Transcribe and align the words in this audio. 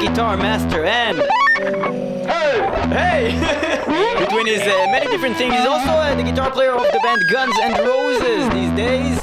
guitar 0.00 0.36
master, 0.36 0.84
and. 0.84 1.18
Hey! 2.28 3.30
Hey! 3.30 3.66
Between 4.18 4.46
his 4.46 4.62
uh, 4.62 4.86
many 4.90 5.06
different 5.06 5.36
things, 5.36 5.54
he's 5.54 5.66
also 5.66 5.90
uh, 5.90 6.14
the 6.14 6.22
guitar 6.22 6.50
player 6.50 6.72
of 6.72 6.82
the 6.82 7.00
band 7.02 7.22
Guns 7.30 7.54
and 7.62 7.78
Roses 7.78 8.48
these 8.50 8.70
days. 8.76 9.18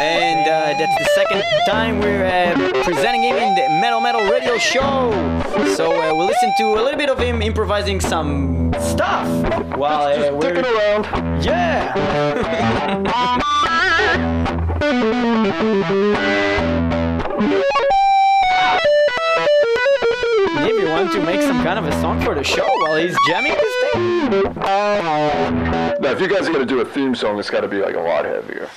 And 0.00 0.40
uh, 0.48 0.78
that's 0.78 0.98
the 0.98 1.08
second 1.14 1.42
time 1.66 2.00
we're 2.00 2.24
uh, 2.24 2.82
presenting 2.84 3.22
him 3.22 3.36
in 3.36 3.54
the 3.54 3.68
Metal 3.80 4.00
Metal 4.00 4.22
Radio 4.30 4.58
Show. 4.58 5.10
So 5.76 5.90
uh, 5.90 6.14
we'll 6.14 6.26
listen 6.26 6.52
to 6.58 6.64
a 6.74 6.82
little 6.82 6.98
bit 6.98 7.10
of 7.10 7.18
him 7.18 7.42
improvising 7.42 8.00
some 8.00 8.72
stuff 8.78 9.26
while 9.76 10.08
uh, 10.08 10.32
we're. 10.32 10.50
Sticking 10.50 10.64
around. 10.64 11.44
Yeah! 11.44 11.94
Maybe 20.60 20.78
you 20.78 20.88
want 20.88 21.12
to 21.12 21.22
make 21.22 21.42
some 21.42 21.62
kind 21.62 21.78
of 21.78 21.84
a 21.84 21.92
song 22.00 22.20
for 22.22 22.34
the 22.34 22.42
show 22.44 22.69
while 22.90 23.00
he's 23.00 23.16
jamming 23.28 23.52
this 23.52 23.92
thing? 23.92 24.42
Now, 26.00 26.10
if 26.10 26.20
you 26.20 26.28
guys 26.28 26.48
are 26.48 26.52
gonna 26.52 26.66
do 26.66 26.80
a 26.80 26.84
theme 26.84 27.14
song, 27.14 27.38
it's 27.38 27.50
got 27.50 27.60
to 27.60 27.68
be 27.68 27.78
like 27.78 27.94
a 27.94 28.00
lot 28.00 28.24
heavier. 28.24 28.68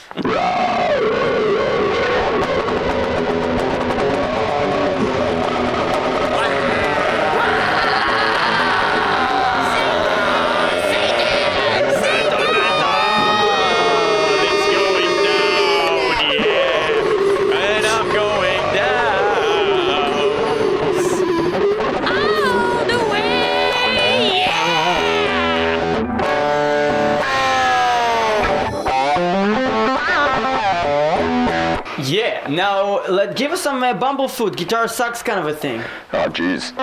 Now 32.56 33.06
let 33.08 33.36
give 33.36 33.52
us 33.52 33.62
some 33.62 33.84
uh, 33.84 33.94
Bumblefoot 33.94 34.56
guitar 34.56 34.88
sucks 34.88 35.22
kind 35.24 35.40
of 35.40 35.48
a 35.48 35.54
thing. 35.56 35.82
Oh, 36.14 36.30
jeez. 36.30 36.74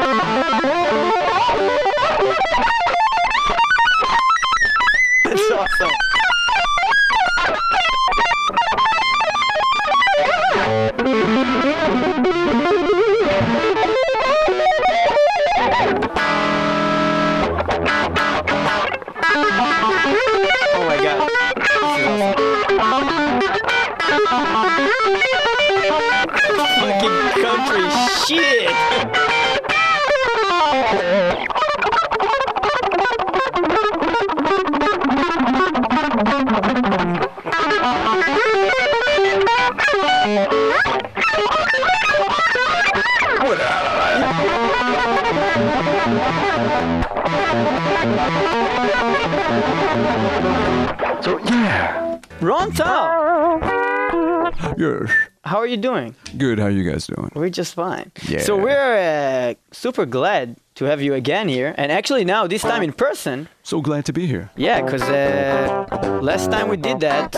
Good. 56.37 56.59
How 56.59 56.67
are 56.67 56.71
you 56.71 56.89
guys 56.89 57.07
doing? 57.07 57.31
We're 57.35 57.51
just 57.51 57.75
fine. 57.75 58.13
Yeah. 58.29 58.41
So 58.41 58.57
we're 58.57 59.51
uh, 59.51 59.55
super 59.73 60.07
glad 60.07 60.57
to 60.77 60.85
have 60.87 61.03
you 61.03 61.15
again 61.15 61.49
here, 61.49 61.75
and 61.77 61.93
actually 61.93 62.25
now 62.25 62.47
this 62.47 62.63
time 62.63 62.83
in 62.83 62.93
person. 62.93 63.49
So 63.63 63.81
glad 63.81 64.05
to 64.07 64.13
be 64.13 64.27
here. 64.27 64.51
Yeah, 64.57 64.81
because 64.81 65.03
uh, 65.03 66.21
last 66.23 66.51
time 66.51 66.69
we 66.69 66.77
did 66.77 67.01
that, 67.01 67.35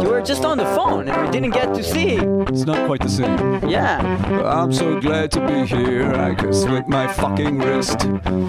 you 0.00 0.08
were 0.08 0.22
just 0.22 0.44
on 0.44 0.58
the 0.58 0.64
phone 0.66 1.08
and 1.08 1.20
we 1.20 1.30
didn't 1.32 1.50
get 1.50 1.74
to 1.74 1.82
see. 1.82 2.18
It's 2.48 2.64
not 2.64 2.86
quite 2.86 3.00
the 3.00 3.08
same. 3.08 3.68
Yeah. 3.68 3.98
I'm 4.44 4.72
so 4.72 5.00
glad 5.00 5.32
to 5.32 5.46
be 5.46 5.66
here. 5.66 6.14
I 6.14 6.34
could 6.34 6.54
slit 6.54 6.86
my 6.86 7.08
fucking 7.12 7.58
wrist. 7.58 7.98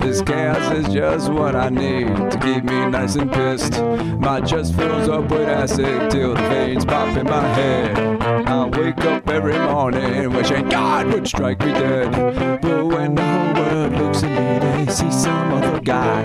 This 0.01 0.21
chaos 0.21 0.71
is 0.71 0.93
just 0.93 1.31
what 1.31 1.55
I 1.55 1.69
need 1.69 2.07
to 2.07 2.39
keep 2.39 2.63
me 2.63 2.85
nice 2.85 3.15
and 3.15 3.31
pissed. 3.31 3.81
My 4.19 4.39
chest 4.41 4.75
fills 4.75 5.09
up 5.09 5.31
with 5.31 5.49
acid 5.49 6.11
till 6.11 6.35
the 6.35 6.41
veins 6.41 6.85
pop 6.85 7.17
in 7.17 7.25
my 7.25 7.47
head. 7.55 8.22
I 8.63 8.65
wake 8.67 9.03
up 9.03 9.29
every 9.29 9.59
morning 9.59 10.31
wishing 10.31 10.69
God 10.69 11.07
would 11.07 11.27
strike 11.27 11.59
me 11.59 11.73
dead. 11.73 12.13
But 12.61 12.85
when 12.85 13.13
the 13.13 13.21
whole 13.21 13.53
world 13.55 13.91
looks 13.91 14.23
at 14.23 14.29
me, 14.29 14.85
they 14.85 14.89
see 14.89 15.11
some 15.11 15.51
other 15.51 15.81
guy. 15.81 16.21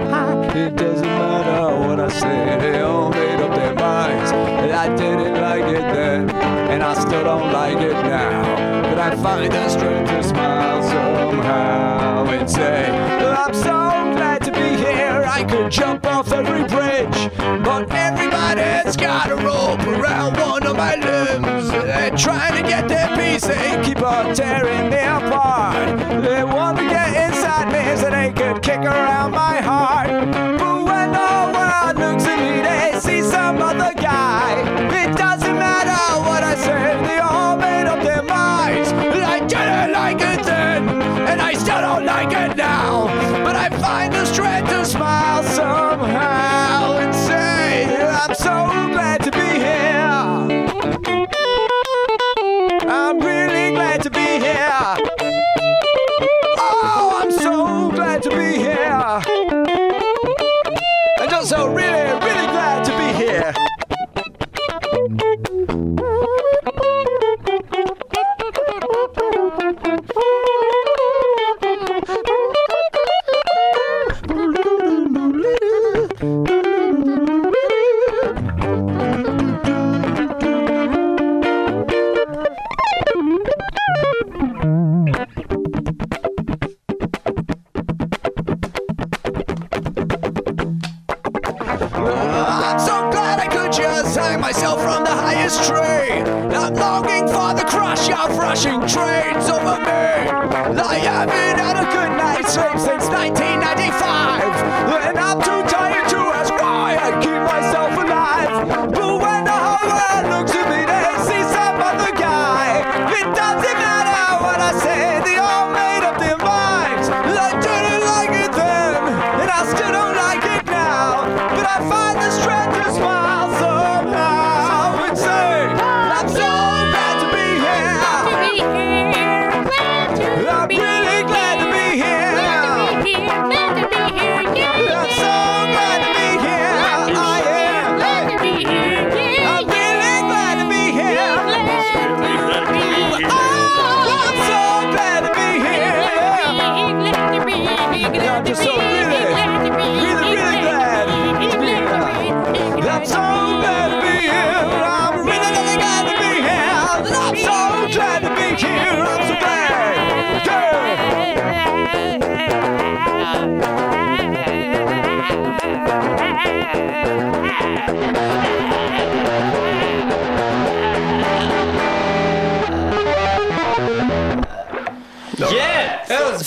It 0.54 0.76
doesn't 0.76 1.04
matter 1.04 1.76
what 1.80 1.98
I 1.98 2.08
say, 2.08 2.58
they 2.60 2.80
all 2.80 3.10
made 3.10 3.40
up 3.40 3.56
their 3.56 3.74
minds. 3.74 4.30
And 4.30 4.70
I 4.70 4.94
didn't 4.94 5.34
like 5.40 5.64
it 5.64 5.80
then, 5.92 6.30
and 6.70 6.80
I 6.80 6.94
still 6.94 7.24
don't 7.24 7.52
like 7.52 7.78
it 7.78 7.94
now. 8.04 8.82
But 8.82 8.98
I 9.00 9.16
find 9.16 9.52
the 9.52 9.68
strength 9.68 10.08
to 10.08 10.22
smile 10.22 10.82
somehow 10.84 12.24
and 12.26 12.48
say, 12.48 12.88
I'm 12.88 13.52
so 13.52 14.14
glad 14.14 14.44
to 14.44 14.52
be 14.52 14.76
here. 14.76 15.24
I 15.26 15.42
could 15.42 15.72
jump 15.72 16.06
off 16.06 16.30
every 16.30 16.68
bridge, 16.68 17.32
but 17.64 17.90
everybody's 17.90 18.96
got 18.96 19.28
a 19.28 19.34
rope 19.34 19.84
around 19.88 20.36
one 20.36 20.64
of 20.64 20.76
my 20.76 20.94
limbs. 20.94 21.57
Trying 22.18 22.62
to 22.62 22.68
get 22.68 22.88
their 22.88 23.16
piece, 23.16 23.46
they 23.46 23.80
keep 23.84 24.02
on 24.02 24.34
tearing 24.34 24.90
me 24.90 24.98
apart. 24.98 25.98
They 26.22 26.42
want 26.42 26.76
to 26.78 26.84
get 26.84 27.30
inside 27.30 27.72
me 27.72 27.96
so 27.96 28.10
they 28.10 28.32
could 28.32 28.60
kick 28.60 28.80
around 28.80 29.30
my 29.30 29.60
heart. 29.60 29.67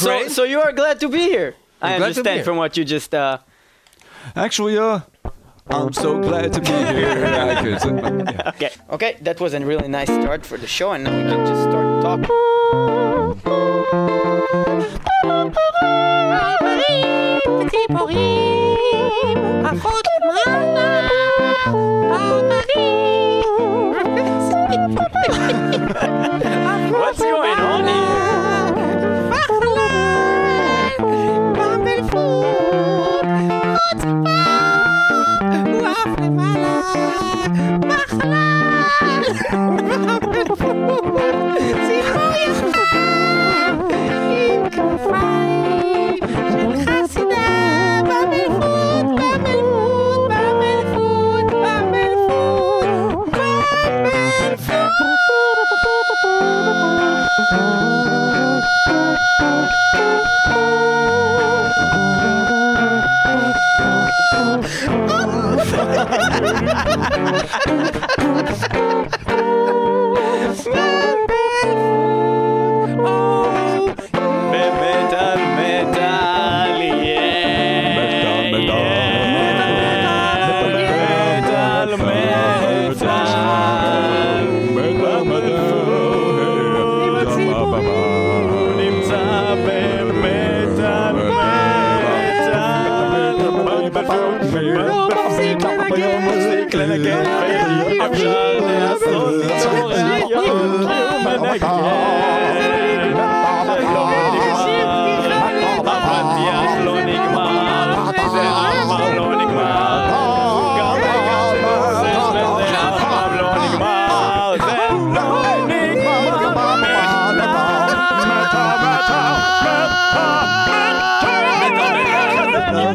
So, 0.01 0.27
so 0.27 0.43
you 0.43 0.59
are 0.61 0.71
glad 0.71 0.99
to 0.99 1.09
be 1.09 1.19
here. 1.19 1.55
I 1.81 1.93
I'm 1.93 1.99
glad 1.99 2.13
to 2.15 2.23
be 2.23 2.29
understand 2.29 2.35
here. 2.37 2.43
from 2.45 2.57
what 2.57 2.77
you 2.77 2.83
just. 2.85 3.13
Uh, 3.13 3.37
Actually, 4.35 4.77
uh, 4.77 4.99
I'm 5.67 5.93
so 5.93 6.19
glad 6.19 6.53
to 6.53 6.61
be 6.61 6.67
here. 6.67 7.25
I 7.25 7.61
could- 7.61 7.81
yeah. 8.35 8.49
okay, 8.53 8.69
okay, 8.91 9.17
that 9.21 9.39
was 9.39 9.53
a 9.53 9.59
really 9.59 9.87
nice 9.87 10.09
start 10.09 10.45
for 10.45 10.57
the 10.57 10.67
show, 10.67 10.91
and 10.91 11.03
now 11.03 11.15
we 11.17 11.23
can 11.29 11.45
just 11.47 11.63
start 11.63 12.01
talking. 12.03 13.41
Petit 17.59 17.87
pourri, 17.89 19.25
à 19.65 19.73
foutre 19.75 20.11
What's 26.91 27.19
going 27.19 27.59
on 27.59 27.87
here? 27.87 28.50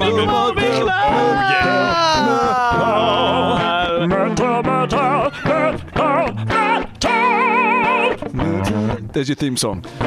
Animal 0.06 0.54
Oh, 1.16 1.32
yeah. 1.50 1.56
Metal, 4.06 4.62
metal, 4.62 4.64
metal, 4.64 5.32
metal. 5.94 6.36
There's 9.12 9.28
your 9.30 9.36
theme 9.36 9.56
song. 9.56 9.82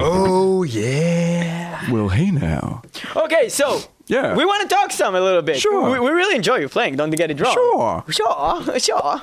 oh 0.00 0.64
yeah. 0.64 1.88
Well, 1.90 2.08
hey 2.08 2.30
now. 2.32 2.82
Okay, 3.14 3.48
so 3.48 3.80
yeah. 4.06 4.34
We 4.34 4.44
want 4.44 4.68
to 4.68 4.74
talk 4.74 4.90
some 4.90 5.14
a 5.14 5.20
little 5.20 5.42
bit. 5.42 5.60
Sure. 5.60 5.92
We, 5.92 6.00
we 6.00 6.10
really 6.10 6.34
enjoy 6.34 6.56
you 6.56 6.68
playing, 6.68 6.96
don't 6.96 7.10
get 7.10 7.30
it 7.30 7.40
wrong. 7.40 7.54
Sure. 7.54 8.04
Sure, 8.08 8.78
sure. 8.80 9.22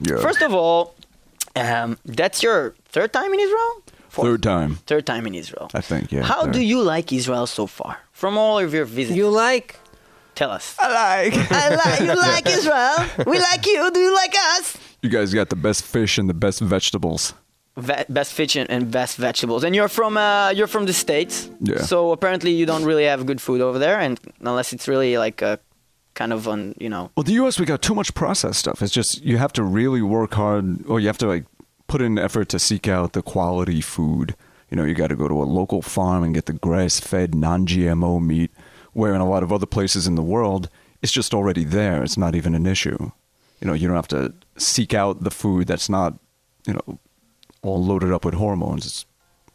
Yeah. 0.00 0.16
First 0.22 0.40
of 0.40 0.54
all, 0.54 0.94
um, 1.56 1.98
that's 2.06 2.42
your 2.42 2.74
third 2.88 3.12
time 3.12 3.34
in 3.34 3.40
Israel? 3.40 3.82
Fourth? 4.10 4.26
Third 4.28 4.42
time, 4.42 4.70
Third 4.86 5.06
time 5.06 5.26
in 5.26 5.34
Israel. 5.34 5.68
I 5.74 5.80
think. 5.80 6.12
Yeah. 6.12 6.22
How 6.22 6.42
third. 6.44 6.52
do 6.54 6.60
you 6.72 6.82
like 6.82 7.12
Israel 7.12 7.46
so 7.46 7.66
far? 7.66 7.98
From 8.12 8.36
all 8.36 8.58
of 8.58 8.74
your 8.74 8.84
visits, 8.84 9.16
You 9.16 9.28
like? 9.30 9.76
tell 10.34 10.50
us. 10.50 10.74
I 10.78 10.88
like. 11.04 11.34
I 11.64 11.66
like 11.84 12.00
you 12.00 12.14
like 12.30 12.46
Israel. 12.58 12.98
We 13.30 13.38
like 13.38 13.64
you. 13.66 13.90
Do 13.90 14.00
you 14.00 14.14
like 14.22 14.34
us? 14.56 14.76
you 15.02 15.10
guys 15.10 15.32
got 15.34 15.48
the 15.48 15.56
best 15.68 15.82
fish 15.84 16.18
and 16.18 16.28
the 16.28 16.34
best 16.46 16.60
vegetables. 16.60 17.34
Ve- 17.76 18.04
best 18.08 18.32
fish 18.38 18.56
and- 18.56 18.70
and 18.70 18.90
best 18.90 19.16
vegetables. 19.16 19.64
And 19.64 19.74
you're 19.76 19.88
from 19.98 20.16
uh, 20.16 20.50
you're 20.56 20.66
from 20.74 20.84
the 20.86 20.92
states. 20.92 21.48
Yeah. 21.60 21.82
So 21.92 22.12
apparently 22.12 22.52
you 22.60 22.66
don't 22.66 22.84
really 22.90 23.04
have 23.12 23.20
good 23.30 23.40
food 23.40 23.60
over 23.60 23.78
there, 23.78 23.98
and 24.06 24.18
unless 24.50 24.72
it's 24.74 24.86
really 24.88 25.12
like 25.26 25.40
a 25.50 25.58
kind 26.14 26.32
of 26.32 26.46
on 26.48 26.74
you 26.84 26.88
know. 26.94 27.04
Well, 27.16 27.24
the 27.30 27.36
U.S. 27.42 27.58
we 27.60 27.66
got 27.66 27.80
too 27.88 27.94
much 27.94 28.10
processed 28.14 28.58
stuff. 28.64 28.82
It's 28.82 28.92
just 29.00 29.22
you 29.30 29.36
have 29.38 29.52
to 29.58 29.62
really 29.62 30.02
work 30.02 30.32
hard, 30.34 30.64
or 30.86 31.00
you 31.00 31.06
have 31.06 31.18
to 31.18 31.26
like 31.34 31.44
put 31.90 32.00
in 32.00 32.18
an 32.18 32.24
effort 32.24 32.48
to 32.48 32.58
seek 32.60 32.86
out 32.86 33.14
the 33.14 33.22
quality 33.22 33.80
food. 33.80 34.36
You 34.70 34.76
know, 34.76 34.84
you 34.84 34.94
got 34.94 35.08
to 35.08 35.16
go 35.16 35.26
to 35.26 35.42
a 35.42 35.44
local 35.44 35.82
farm 35.82 36.22
and 36.22 36.32
get 36.32 36.46
the 36.46 36.52
grass-fed, 36.52 37.34
non-GMO 37.34 38.24
meat. 38.24 38.52
Where 38.92 39.12
in 39.12 39.20
a 39.20 39.28
lot 39.28 39.42
of 39.42 39.52
other 39.52 39.66
places 39.66 40.06
in 40.06 40.14
the 40.14 40.22
world, 40.22 40.68
it's 41.02 41.12
just 41.12 41.34
already 41.34 41.64
there. 41.64 42.04
It's 42.04 42.16
not 42.16 42.36
even 42.36 42.54
an 42.54 42.66
issue. 42.66 43.10
You 43.60 43.66
know, 43.66 43.72
you 43.72 43.88
don't 43.88 43.96
have 43.96 44.08
to 44.08 44.32
seek 44.56 44.94
out 44.94 45.24
the 45.24 45.30
food 45.30 45.66
that's 45.66 45.88
not, 45.88 46.14
you 46.66 46.74
know, 46.74 46.98
all 47.62 47.84
loaded 47.84 48.12
up 48.12 48.24
with 48.24 48.34
hormones. 48.34 48.86
It's 48.86 49.06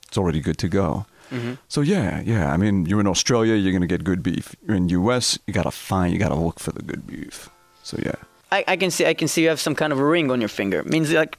it's 0.07 0.17
already 0.17 0.39
good 0.39 0.57
to 0.59 0.67
go. 0.67 1.05
Mm-hmm. 1.31 1.53
So 1.67 1.81
yeah, 1.81 2.21
yeah. 2.21 2.53
I 2.53 2.57
mean, 2.57 2.85
you're 2.85 2.99
in 2.99 3.07
Australia, 3.07 3.55
you're 3.55 3.73
gonna 3.73 3.87
get 3.87 4.03
good 4.03 4.21
beef. 4.21 4.55
You're 4.65 4.77
in 4.77 4.89
U.S., 4.89 5.39
you 5.47 5.53
gotta 5.53 5.71
find, 5.71 6.13
you 6.13 6.19
gotta 6.19 6.35
look 6.35 6.59
for 6.59 6.71
the 6.71 6.83
good 6.83 7.07
beef. 7.07 7.49
So 7.83 7.97
yeah. 8.05 8.15
I, 8.51 8.63
I 8.67 8.77
can 8.77 8.91
see 8.91 9.05
I 9.05 9.13
can 9.13 9.27
see 9.27 9.43
you 9.43 9.49
have 9.49 9.59
some 9.59 9.75
kind 9.75 9.91
of 9.91 9.99
a 9.99 10.05
ring 10.05 10.31
on 10.31 10.39
your 10.39 10.49
finger. 10.49 10.83
means 10.83 11.11
like 11.11 11.37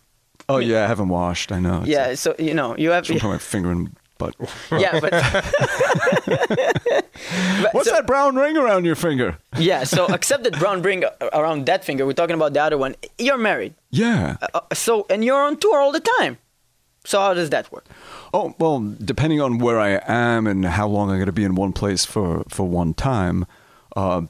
Oh 0.49 0.59
yeah, 0.59 0.85
I 0.85 0.87
haven't 0.87 1.09
washed. 1.09 1.51
I 1.53 1.59
know. 1.61 1.81
It's 1.81 1.89
yeah. 1.89 2.15
So 2.15 2.35
you 2.39 2.55
know 2.55 2.77
you 2.77 2.91
have 2.91 3.07
From 3.07 3.19
my 3.31 3.39
finger 3.39 3.71
and 3.71 3.91
butt. 4.19 4.35
yeah, 4.73 5.01
but, 5.01 5.11
but 6.37 7.75
What's 7.75 7.89
so- 7.89 7.95
that 7.95 8.07
brown 8.07 8.37
ring 8.37 8.57
around 8.57 8.85
your 8.85 8.95
finger? 8.95 9.39
Yeah. 9.59 9.85
So 9.85 10.07
except 10.07 10.45
that 10.45 10.59
brown 10.59 10.83
ring 10.83 11.05
around 11.33 11.67
that 11.67 11.85
finger, 11.85 12.07
we're 12.07 12.13
talking 12.13 12.35
about 12.35 12.53
the 12.55 12.63
other 12.63 12.79
one. 12.79 12.95
You're 13.19 13.39
married. 13.39 13.75
Yeah. 13.91 14.37
Uh, 14.55 14.61
so 14.73 15.07
and 15.11 15.25
you're 15.25 15.43
on 15.43 15.57
tour 15.59 15.79
all 15.79 15.93
the 15.93 16.05
time. 16.19 16.39
So 17.05 17.21
how 17.21 17.35
does 17.35 17.51
that 17.51 17.71
work? 17.71 17.85
Oh 18.35 18.55
well, 18.59 18.81
depending 19.05 19.41
on 19.41 19.59
where 19.59 19.79
I 19.79 20.01
am 20.07 20.47
and 20.47 20.65
how 20.65 20.89
long 20.89 21.11
I'm 21.11 21.17
going 21.17 21.27
to 21.27 21.33
be 21.33 21.45
in 21.45 21.55
one 21.55 21.73
place 21.73 22.05
for 22.05 22.43
for 22.49 22.67
one 22.69 22.95
time, 22.95 23.47
uh, 23.95 24.23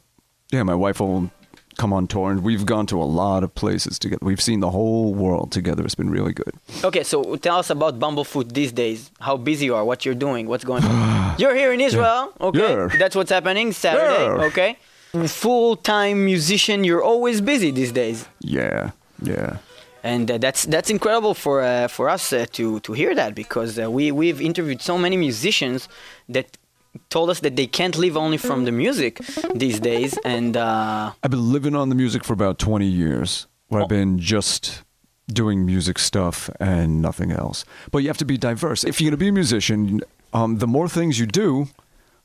yeah, 0.53 0.63
my 0.63 0.75
wife 0.75 1.01
will 1.01 1.31
come 1.77 1.93
on 1.93 2.07
tour, 2.07 2.31
and 2.31 2.43
we've 2.43 2.65
gone 2.67 2.87
to 2.87 3.01
a 3.01 3.05
lot 3.05 3.45
of 3.45 3.55
places 3.55 3.99
together. 3.99 4.25
We've 4.25 4.41
seen 4.41 4.61
the 4.61 4.71
whole 4.71 5.15
world 5.15 5.53
together. 5.53 5.85
It's 5.85 5.95
been 5.95 6.11
really 6.11 6.33
good. 6.33 6.55
Okay, 6.85 7.03
so 7.03 7.37
tell 7.37 7.59
us 7.59 7.71
about 7.71 7.99
Bumblefoot 7.99 8.53
these 8.53 8.73
days. 8.73 9.11
How 9.21 9.37
busy 9.37 9.67
you 9.67 9.75
are, 9.75 9.85
what 9.85 10.05
you're 10.05 10.15
doing, 10.15 10.47
what's 10.49 10.65
going 10.65 10.85
on. 10.85 11.37
you're 11.39 11.55
here 11.55 11.73
in 11.73 11.81
Israel, 11.81 12.33
okay? 12.41 12.59
Yeah. 12.59 12.89
That's 12.99 13.15
what's 13.17 13.31
happening 13.31 13.73
Saturday, 13.73 14.25
Yeah. 14.25 14.45
okay? 14.49 14.79
Full-time 15.27 16.25
musician, 16.25 16.85
you're 16.85 17.03
always 17.03 17.41
busy 17.41 17.71
these 17.71 17.93
days. 17.93 18.27
Yeah, 18.41 18.91
yeah. 19.23 19.59
And 20.03 20.31
uh, 20.31 20.39
that's 20.39 20.65
that's 20.67 20.89
incredible 20.91 21.35
for 21.35 21.63
uh, 21.63 21.89
for 21.89 22.09
us 22.09 22.33
uh, 22.33 22.47
to 22.53 22.79
to 22.81 22.93
hear 22.93 23.13
that 23.15 23.35
because 23.35 23.79
uh, 23.79 23.91
we 23.91 24.13
we've 24.13 24.41
interviewed 24.41 24.81
so 24.81 24.97
many 24.99 25.17
musicians 25.17 25.89
that 26.29 26.47
told 27.11 27.31
us 27.31 27.41
that 27.41 27.57
they 27.57 27.67
can't 27.67 27.97
live 27.97 28.17
only 28.17 28.37
from 28.37 28.65
the 28.65 28.73
music 28.73 29.21
these 29.55 29.81
days 29.81 30.19
and 30.25 30.57
uh, 30.57 31.13
I've 31.23 31.31
been 31.31 31.53
living 31.53 31.75
on 31.75 31.89
the 31.89 31.95
music 31.95 32.25
for 32.25 32.33
about 32.33 32.59
20 32.59 32.87
years, 32.87 33.47
where 33.69 33.83
I've 33.83 33.89
been 33.89 34.19
just 34.19 34.83
doing 35.29 35.67
music 35.67 35.99
stuff 35.99 36.49
and 36.61 37.03
nothing 37.03 37.33
else. 37.33 37.65
But 37.91 37.99
you 37.99 38.09
have 38.09 38.19
to 38.19 38.25
be 38.25 38.37
diverse. 38.37 38.85
If 38.85 39.01
you're 39.01 39.11
going 39.11 39.19
to 39.19 39.25
be 39.25 39.29
a 39.29 39.33
musician, 39.33 40.01
um, 40.33 40.59
the 40.59 40.67
more 40.67 40.89
things 40.89 41.19
you 41.19 41.27
do, 41.27 41.69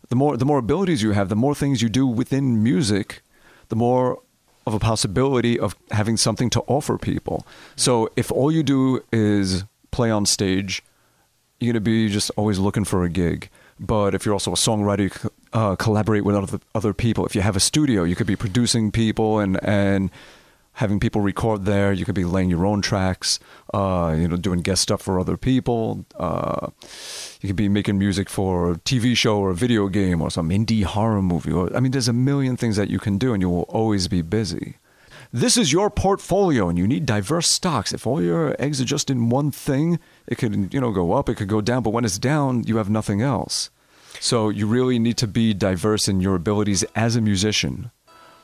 the 0.09 0.15
more 0.15 0.37
the 0.37 0.45
more 0.45 0.57
abilities 0.57 1.01
you 1.01 1.11
have, 1.11 1.29
the 1.29 1.35
more 1.35 1.55
things 1.55 1.81
you 1.81 1.89
do 1.89 2.05
within 2.05 2.61
music, 2.61 3.21
the 3.69 3.75
more 3.75 4.21
of 4.67 4.73
a 4.73 4.79
possibility 4.79 5.59
of 5.59 5.75
having 5.91 6.17
something 6.17 6.49
to 6.51 6.61
offer 6.61 6.97
people. 6.97 7.45
So 7.75 8.09
if 8.15 8.31
all 8.31 8.51
you 8.51 8.61
do 8.63 9.03
is 9.11 9.63
play 9.91 10.11
on 10.11 10.25
stage, 10.25 10.83
you're 11.59 11.73
going 11.73 11.83
to 11.83 11.89
be 11.89 12.09
just 12.09 12.31
always 12.35 12.59
looking 12.59 12.85
for 12.85 13.03
a 13.03 13.09
gig. 13.09 13.49
But 13.81 14.13
if 14.13 14.25
you're 14.25 14.33
also 14.33 14.51
a 14.51 14.55
songwriter, 14.55 14.99
you 14.99 15.09
c- 15.09 15.29
uh, 15.53 15.75
collaborate 15.75 16.23
with 16.23 16.35
other, 16.35 16.59
other 16.75 16.93
people. 16.93 17.25
If 17.25 17.35
you 17.35 17.41
have 17.41 17.55
a 17.55 17.59
studio, 17.59 18.03
you 18.03 18.15
could 18.15 18.27
be 18.27 18.35
producing 18.35 18.91
people 18.91 19.39
and, 19.39 19.61
and 19.63 20.11
having 20.73 20.99
people 20.99 21.19
record 21.19 21.65
there. 21.65 21.91
You 21.91 22.05
could 22.05 22.13
be 22.15 22.23
laying 22.23 22.51
your 22.51 22.63
own 22.65 22.83
tracks, 22.83 23.39
uh, 23.73 24.15
you 24.17 24.27
know, 24.27 24.37
doing 24.37 24.61
guest 24.61 24.83
stuff 24.83 25.01
for 25.01 25.19
other 25.19 25.35
people. 25.35 26.05
Uh, 26.15 26.67
you 27.41 27.47
could 27.47 27.55
be 27.55 27.69
making 27.69 27.97
music 27.97 28.29
for 28.29 28.73
a 28.73 28.75
TV 28.75 29.17
show 29.17 29.39
or 29.39 29.49
a 29.49 29.55
video 29.55 29.87
game 29.87 30.21
or 30.21 30.29
some 30.29 30.49
indie 30.49 30.83
horror 30.83 31.21
movie. 31.23 31.51
Or 31.51 31.75
I 31.75 31.79
mean, 31.79 31.91
there's 31.91 32.07
a 32.07 32.13
million 32.13 32.57
things 32.57 32.75
that 32.75 32.89
you 32.89 32.99
can 32.99 33.17
do, 33.17 33.33
and 33.33 33.41
you 33.41 33.49
will 33.49 33.63
always 33.63 34.07
be 34.07 34.21
busy. 34.21 34.75
This 35.33 35.55
is 35.55 35.71
your 35.71 35.89
portfolio, 35.89 36.67
and 36.67 36.77
you 36.77 36.87
need 36.87 37.05
diverse 37.05 37.49
stocks. 37.49 37.93
If 37.93 38.05
all 38.05 38.21
your 38.21 38.53
eggs 38.59 38.81
are 38.81 38.85
just 38.85 39.09
in 39.09 39.29
one 39.29 39.49
thing, 39.49 39.97
it 40.31 40.37
could 40.37 40.73
you 40.73 40.79
know 40.79 40.91
go 40.91 41.11
up, 41.11 41.29
it 41.29 41.35
could 41.35 41.49
go 41.49 41.61
down. 41.61 41.83
But 41.83 41.91
when 41.91 42.05
it's 42.05 42.17
down, 42.17 42.63
you 42.63 42.77
have 42.77 42.89
nothing 42.89 43.21
else. 43.21 43.69
So 44.19 44.49
you 44.49 44.65
really 44.65 44.97
need 44.97 45.17
to 45.17 45.27
be 45.27 45.53
diverse 45.53 46.07
in 46.07 46.21
your 46.21 46.35
abilities 46.35 46.83
as 46.95 47.15
a 47.15 47.21
musician. 47.21 47.91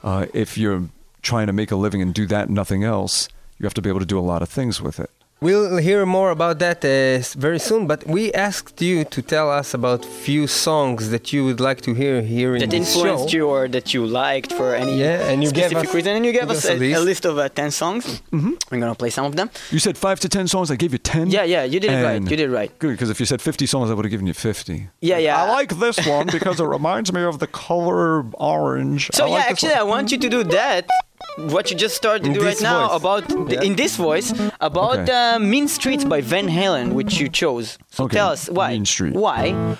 Uh, 0.04 0.26
if 0.34 0.58
you're 0.58 0.90
trying 1.22 1.48
to 1.48 1.54
make 1.54 1.72
a 1.72 1.76
living 1.76 2.02
and 2.02 2.14
do 2.14 2.26
that, 2.28 2.48
and 2.48 2.56
nothing 2.56 2.84
else, 2.84 3.30
you 3.58 3.64
have 3.64 3.74
to 3.76 3.82
be 3.82 3.90
able 3.90 4.02
to 4.02 4.06
do 4.06 4.20
a 4.20 4.22
lot 4.22 4.42
of 4.42 4.50
things 4.50 4.82
with 4.82 5.00
it. 5.00 5.10
We'll 5.40 5.78
hear 5.78 6.04
more 6.08 6.32
about 6.32 6.58
that 6.60 6.84
uh, 6.84 7.22
very 7.40 7.60
soon, 7.60 7.86
but 7.86 8.08
we 8.08 8.34
asked 8.34 8.82
you 8.82 9.04
to 9.06 9.22
tell 9.22 9.52
us 9.52 9.76
about 9.76 10.04
few 10.04 10.48
songs 10.48 11.12
that 11.12 11.32
you 11.32 11.46
would 11.46 11.60
like 11.60 11.80
to 11.82 11.94
hear 11.94 12.24
here 12.24 12.56
in 12.56 12.62
that 12.62 12.72
this 12.72 12.96
influenced 12.96 13.32
you 13.34 13.48
or 13.48 13.68
that 13.68 13.94
you 13.94 14.04
liked 14.08 14.52
for 14.52 14.74
any 14.74 14.98
Yeah, 15.00 15.30
and 15.30 15.44
you 15.44 15.52
gave 15.52 15.66
specific 15.70 15.90
us- 15.90 15.94
reason, 15.96 16.16
and 16.16 16.26
you 16.26 16.32
gave 16.32 16.50
us 16.50 16.64
gave 16.66 16.72
us 16.78 16.82
a, 16.82 16.84
a 16.84 16.94
a 16.94 16.94
list. 16.94 17.06
list 17.06 17.26
of 17.26 17.38
uh, 17.38 17.50
ten 17.50 17.70
songs. 17.70 18.04
Mm-hmm. 18.32 18.54
I'm 18.72 18.80
gonna 18.80 18.96
play 18.96 19.12
some 19.12 19.26
of 19.26 19.36
them. 19.36 19.52
You 19.70 19.78
said 19.78 19.96
five 19.96 20.20
to 20.22 20.28
ten 20.30 20.48
songs. 20.48 20.72
I 20.72 20.76
gave 20.76 20.92
you 20.92 20.98
ten. 20.98 21.30
Yeah, 21.30 21.44
yeah, 21.44 21.64
you 21.66 21.80
did 21.80 21.92
it 21.92 22.04
right. 22.04 22.20
You 22.20 22.28
did 22.28 22.40
it 22.40 22.50
right. 22.50 22.72
Good, 22.80 22.94
because 22.94 23.12
if 23.12 23.20
you 23.20 23.28
said 23.28 23.40
fifty 23.40 23.68
songs, 23.68 23.92
I 23.92 23.94
would 23.94 24.06
have 24.06 24.12
given 24.12 24.26
you 24.26 24.34
fifty. 24.34 24.90
Yeah, 25.02 25.20
yeah. 25.20 25.44
I 25.44 25.48
like 25.52 25.78
this 25.78 25.98
one 26.08 26.26
because 26.32 26.60
it 26.60 26.66
reminds 26.66 27.14
me 27.14 27.22
of 27.22 27.38
the 27.38 27.48
color 27.48 28.26
orange. 28.40 29.12
So 29.14 29.26
I 29.26 29.28
yeah, 29.28 29.34
like 29.36 29.44
this 29.44 29.52
actually, 29.52 29.74
I 29.76 29.84
want 29.84 30.12
you 30.12 30.18
to 30.18 30.30
do 30.30 30.44
that. 30.46 30.88
What 31.38 31.70
you 31.72 31.78
just 31.78 31.96
started 31.96 32.24
to 32.26 32.34
do 32.34 32.44
right 32.44 32.60
now 32.62 32.88
voice. 32.88 32.98
about 33.00 33.28
the, 33.50 33.56
Yeah. 33.56 33.62
in 33.64 33.76
this 33.76 33.96
voice 33.96 34.34
about 34.60 35.00
Okay. 35.00 35.12
uh, 35.36 35.40
"Mean 35.40 35.68
Streets" 35.68 36.04
by 36.04 36.22
Van 36.22 36.48
Halen, 36.48 36.94
which 36.94 37.20
you 37.20 37.30
chose. 37.30 37.78
So 37.92 38.06
Okay, 38.06 38.18
tell 38.18 38.30
us 38.30 38.50
why. 38.50 38.70
Mean 38.72 38.86
Street. 38.86 39.14
Why? 39.14 39.78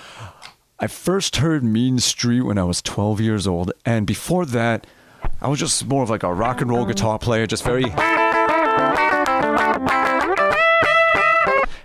I 0.78 0.86
first 0.86 1.36
heard 1.36 1.64
Mean 1.64 1.98
Street 1.98 2.42
when 2.42 2.58
I 2.58 2.62
was 2.64 2.80
12 2.82 3.20
years 3.20 3.46
old, 3.46 3.72
and 3.84 4.06
before 4.06 4.46
that, 4.46 4.86
I 5.42 5.48
was 5.48 5.58
just 5.58 5.86
more 5.86 6.02
of 6.04 6.10
like 6.10 6.22
a 6.22 6.32
rock 6.32 6.60
and 6.60 6.70
roll 6.70 6.84
guitar 6.86 7.18
player, 7.18 7.46
just 7.46 7.64
very. 7.64 7.84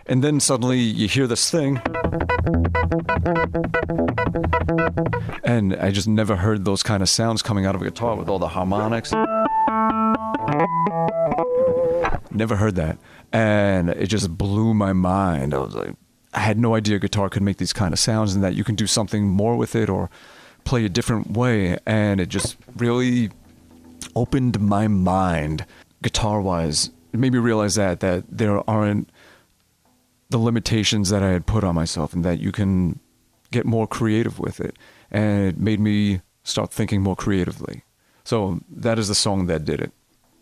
And 0.06 0.24
then 0.24 0.40
suddenly 0.40 0.80
you 0.80 1.08
hear 1.08 1.26
this 1.28 1.50
thing, 1.50 1.82
and 5.44 5.76
I 5.76 5.92
just 5.92 6.08
never 6.08 6.36
heard 6.36 6.66
those 6.66 6.84
kind 6.84 7.02
of 7.04 7.10
sounds 7.10 7.42
coming 7.42 7.66
out 7.66 7.76
of 7.76 7.82
a 7.82 7.86
guitar 7.86 8.16
with 8.16 8.30
all 8.30 8.40
the 8.40 8.48
harmonics. 8.48 9.12
Never 12.32 12.56
heard 12.56 12.76
that. 12.76 12.98
And 13.32 13.90
it 13.90 14.08
just 14.08 14.38
blew 14.38 14.74
my 14.74 14.94
mind. 14.94 15.54
I 15.54 15.60
was 15.60 15.76
like, 15.76 15.96
I 16.34 16.40
had 16.40 16.58
no 16.58 16.76
idea 16.76 17.00
guitar 17.00 17.30
could 17.30 17.44
make 17.44 17.58
these 17.58 17.74
kind 17.74 17.94
of 17.94 18.00
sounds 18.00 18.34
and 18.34 18.44
that 18.44 18.56
you 18.56 18.64
can 18.64 18.76
do 18.76 18.88
something 18.88 19.28
more 19.28 19.56
with 19.56 19.76
it 19.76 19.90
or 19.90 20.10
play 20.64 20.86
a 20.86 20.90
different 20.90 21.32
way. 21.32 21.78
And 21.86 22.20
it 22.20 22.30
just 22.30 22.58
really 22.76 23.30
opened 24.16 24.60
my 24.60 24.88
mind 24.88 25.66
guitar 26.02 26.42
wise. 26.42 26.90
It 27.14 27.20
made 27.20 27.34
me 27.34 27.40
realize 27.40 27.76
that, 27.76 28.00
that 28.00 28.26
there 28.30 28.68
aren't 28.70 29.10
the 30.34 30.40
limitations 30.40 31.10
that 31.12 31.22
I 31.22 31.30
had 31.30 31.46
put 31.46 31.64
on 31.64 31.76
myself 31.76 32.14
and 32.14 32.26
that 32.26 32.40
you 32.40 32.52
can 32.52 33.00
get 33.52 33.66
more 33.68 33.88
creative 33.88 34.40
with 34.40 34.60
it. 34.60 34.76
And 35.12 35.48
it 35.48 35.58
made 35.60 35.80
me 35.80 36.22
start 36.44 36.74
thinking 36.74 37.04
more 37.04 37.16
creatively. 37.16 37.84
So 38.26 38.60
that 38.68 38.98
is 38.98 39.08
the 39.08 39.16
song 39.16 39.46
that 39.46 39.64
did 39.64 39.80
it. 39.80 39.92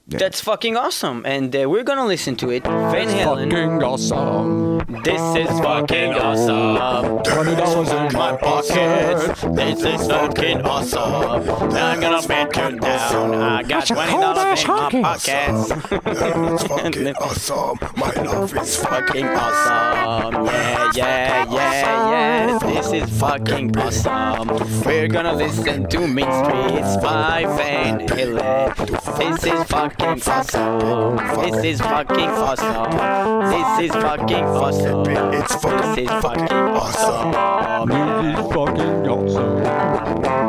Yeah. 0.08 0.17
That's 0.17 0.41
fucking 0.41 0.75
awesome, 0.75 1.24
and 1.25 1.55
uh, 1.55 1.70
we're 1.70 1.84
gonna 1.84 2.05
listen 2.05 2.36
to 2.38 2.50
it. 2.50 2.63
Van 2.65 3.08
Halen. 3.08 3.50
fucking 3.51 3.84
awesome. 3.84 4.79
This 5.03 5.22
is 5.38 5.60
fucking 5.62 6.13
awesome. 6.15 7.24
Twenty 7.24 7.55
dollars 7.55 7.89
in 7.91 8.12
my 8.17 8.36
Pockets. 8.36 9.41
This 9.41 9.84
is 9.84 10.08
fucking 10.08 10.62
awesome. 10.63 11.46
Now 11.70 11.88
I'm 11.91 12.00
gonna 12.01 12.27
bet 12.27 12.55
you 12.58 12.79
down. 12.79 13.36
I 13.36 13.63
got 13.63 13.88
twenty 13.88 14.12
dollars 14.13 14.63
in 14.63 14.67
my 14.67 14.89
pockets. 14.89 15.72
It's 15.91 16.63
fucking 16.63 17.15
awesome. 17.22 17.77
My 17.96 18.12
love 18.24 18.58
is 18.58 18.77
fucking 18.77 19.27
awesome. 19.27 20.46
Yeah, 20.46 20.91
yeah, 20.96 21.46
yeah, 21.53 22.60
yes. 22.60 22.63
This 22.91 23.03
is 23.03 23.20
fucking 23.20 23.77
awesome. 23.77 24.48
We're 24.84 25.08
gonna 25.08 25.34
listen 25.36 25.88
to 25.89 26.00
Mean 26.08 26.25
Streets 26.43 26.98
by 26.98 27.46
Van 27.55 28.08
Halen. 28.08 28.75
This 29.17 29.43
is 29.46 29.63
fucking 29.70 29.90
awesome. 30.00 31.17
This 31.41 31.63
is 31.63 31.81
fucking 31.81 32.29
awesome. 32.29 33.50
This 33.51 33.89
is 33.89 33.91
fucking 33.91 34.43
awesome. 34.43 35.03
It's 35.33 35.55
fucking, 35.55 36.05
This 36.05 36.13
is 36.13 36.21
fucking 36.21 36.21
fucking 36.21 36.57
awesome. 36.57 37.36
awesome. 37.36 37.89
This 37.89 38.39
is 38.39 38.53
fucking 38.53 39.07
awesome. 39.07 40.40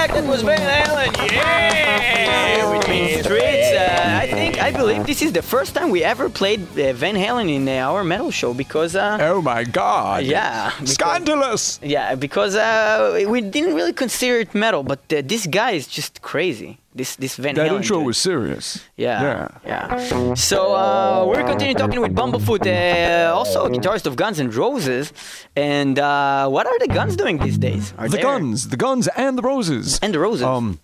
Back. 0.00 0.12
That 0.16 0.24
was 0.26 0.42
Van 0.42 0.58
Halen. 0.58 1.10
Yeah. 1.32 2.80
Streets. 3.22 3.70
Uh, 3.72 4.20
I 4.22 4.26
think 4.26 4.60
I 4.62 4.70
believe 4.72 5.04
this 5.06 5.20
is 5.22 5.32
the 5.32 5.42
first 5.42 5.74
time 5.74 5.90
we 5.90 6.02
ever 6.02 6.28
played 6.28 6.60
uh, 6.78 6.92
Van 6.94 7.14
Halen 7.14 7.48
in 7.54 7.68
uh, 7.68 7.88
our 7.92 8.02
metal 8.04 8.30
show 8.30 8.54
because. 8.54 8.96
Uh, 8.96 9.18
Oh 9.20 9.40
my 9.42 9.62
God! 9.64 10.24
yeah. 10.24 10.70
because- 10.78 10.94
Scandalous! 10.94 11.78
Yeah, 11.82 12.14
because 12.16 12.56
uh, 12.56 13.24
we 13.28 13.40
didn't 13.40 13.74
really 13.74 13.92
consider 13.92 14.36
it 14.40 14.54
metal, 14.54 14.82
but 14.82 15.00
uh, 15.12 15.22
this 15.24 15.46
guy 15.46 15.72
is 15.72 15.86
just 15.86 16.22
crazy. 16.22 16.78
This 16.92 17.14
this 17.16 17.36
Van 17.36 17.54
That 17.54 17.70
Halen. 17.70 17.76
intro 17.76 17.98
dude. 17.98 18.06
was 18.06 18.18
serious. 18.18 18.84
Yeah. 18.96 19.22
Yeah. 19.22 19.48
Yeah. 19.64 20.34
So 20.34 20.74
uh, 20.74 21.24
we're 21.24 21.44
continuing 21.44 21.76
talking 21.76 22.00
with 22.00 22.12
Bumblefoot, 22.14 22.66
uh, 22.66 23.32
also 23.32 23.68
guitarist 23.68 24.06
of 24.06 24.16
Guns 24.16 24.40
N' 24.40 24.50
Roses. 24.50 25.12
And 25.54 25.98
uh, 26.00 26.48
what 26.48 26.66
are 26.66 26.78
the 26.80 26.88
Guns 26.88 27.14
doing 27.14 27.38
these 27.38 27.58
days? 27.58 27.94
Are 27.96 28.08
The 28.08 28.16
they- 28.16 28.22
Guns, 28.22 28.68
the 28.70 28.76
Guns, 28.76 29.06
and 29.16 29.38
the 29.38 29.42
Roses. 29.42 30.00
And 30.02 30.12
the 30.12 30.18
Roses. 30.18 30.42
Um, 30.42 30.80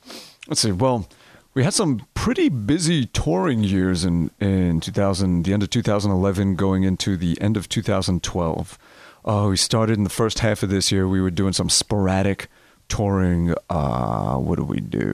let's 0.47 0.61
see. 0.61 0.71
Well, 0.71 1.09
we 1.55 1.65
had 1.65 1.75
some 1.75 2.07
pretty 2.15 2.51
busy 2.51 3.07
touring 3.07 3.65
years 3.65 4.05
in 4.05 4.31
in 4.41 4.79
2000, 4.81 5.43
the 5.45 5.53
end 5.53 5.63
of 5.65 5.71
2011, 5.71 6.55
going 6.55 6.85
into 6.85 7.17
the 7.17 7.37
end 7.41 7.57
of 7.57 7.69
2012. 7.69 8.79
Uh, 9.25 9.47
we 9.51 9.57
started 9.57 9.97
in 9.99 10.05
the 10.05 10.11
first 10.11 10.39
half 10.39 10.63
of 10.63 10.71
this 10.71 10.93
year. 10.93 11.09
We 11.09 11.21
were 11.21 11.33
doing 11.33 11.53
some 11.53 11.69
sporadic 11.69 12.47
touring. 12.89 13.55
Uh, 13.71 14.37
what 14.37 14.57
do 14.59 14.65
we 14.65 14.81
do? 14.81 15.13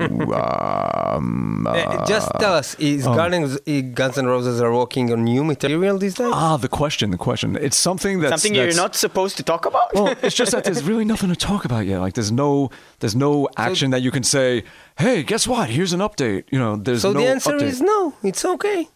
um, 0.34 1.66
Uh, 1.66 2.04
just 2.06 2.30
tell 2.38 2.54
us, 2.54 2.74
is 2.78 3.04
Guns, 3.04 3.56
uh, 3.66 3.80
Guns 3.94 4.18
N' 4.18 4.26
Roses 4.26 4.60
are 4.60 4.72
working 4.72 5.12
on 5.12 5.24
new 5.24 5.44
material 5.44 5.98
these 5.98 6.14
days? 6.14 6.30
ah, 6.32 6.56
the 6.56 6.68
question, 6.68 7.10
the 7.10 7.18
question. 7.18 7.56
It's 7.60 7.78
something 7.78 8.20
that's 8.20 8.42
Something 8.42 8.54
you're 8.56 8.74
not 8.74 8.94
supposed 8.96 9.36
to 9.36 9.42
talk 9.42 9.66
about? 9.66 9.92
well, 9.94 10.14
it's 10.22 10.34
just 10.36 10.52
that 10.52 10.64
there's 10.64 10.82
really 10.82 11.04
nothing 11.04 11.28
to 11.30 11.36
talk 11.36 11.64
about 11.64 11.86
yet. 11.86 12.00
Like 12.00 12.14
there's 12.14 12.32
no 12.32 12.70
there's 13.00 13.16
no 13.16 13.48
action 13.56 13.90
that 13.90 14.02
you 14.02 14.10
can 14.10 14.22
say, 14.22 14.64
"Hey, 14.98 15.22
guess 15.22 15.46
what? 15.46 15.70
Here's 15.70 15.92
an 15.92 16.00
update." 16.00 16.44
You 16.50 16.58
know, 16.58 16.76
there's 16.76 17.02
so 17.02 17.12
no 17.12 17.20
the 17.20 17.26
answer 17.28 17.52
update. 17.52 17.62
is 17.62 17.80
no, 17.80 18.14
it's 18.22 18.44
okay. 18.44 18.88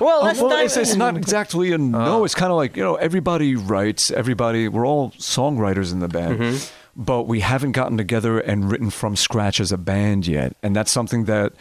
well, 0.00 0.24
last 0.24 0.40
well, 0.40 0.56
it's, 0.64 0.76
it's 0.76 0.96
not 0.96 1.16
exactly 1.16 1.72
a 1.72 1.78
no. 1.78 2.24
It's 2.24 2.34
kind 2.34 2.50
of 2.50 2.56
like 2.56 2.76
you 2.76 2.82
know, 2.82 2.96
everybody 2.96 3.54
writes. 3.56 4.10
Everybody, 4.10 4.68
we're 4.68 4.86
all 4.86 5.10
songwriters 5.12 5.92
in 5.92 6.00
the 6.00 6.08
band, 6.08 6.70
but 6.96 7.22
we 7.22 7.40
haven't 7.40 7.72
gotten 7.72 7.96
together 7.96 8.38
and 8.38 8.70
written 8.70 8.90
from 8.90 9.16
scratch 9.16 9.60
as 9.60 9.72
a 9.72 9.78
band 9.78 10.26
yet. 10.26 10.56
And 10.62 10.74
that's 10.76 10.92
something 10.92 11.24
that 11.24 11.52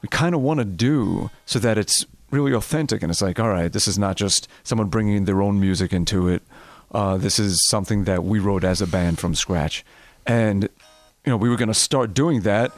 we 0.00 0.08
kind 0.08 0.34
of 0.34 0.40
want 0.40 0.58
to 0.58 0.64
do 0.64 1.30
so 1.46 1.58
that 1.58 1.78
it's 1.78 2.06
really 2.30 2.52
authentic. 2.52 3.02
And 3.02 3.10
it's 3.10 3.22
like, 3.22 3.38
all 3.38 3.50
right, 3.50 3.72
this 3.72 3.86
is 3.86 3.98
not 3.98 4.16
just 4.16 4.48
someone 4.64 4.88
bringing 4.88 5.26
their 5.26 5.42
own 5.42 5.60
music 5.60 5.92
into 5.92 6.28
it. 6.28 6.42
Uh, 6.90 7.16
this 7.16 7.38
is 7.38 7.58
something 7.68 8.04
that 8.04 8.24
we 8.24 8.38
wrote 8.38 8.64
as 8.64 8.82
a 8.82 8.86
band 8.86 9.18
from 9.18 9.34
scratch, 9.34 9.82
and 10.26 10.64
you 11.24 11.30
know, 11.30 11.38
we 11.38 11.48
were 11.48 11.56
going 11.56 11.68
to 11.68 11.74
start 11.74 12.12
doing 12.12 12.42
that. 12.42 12.70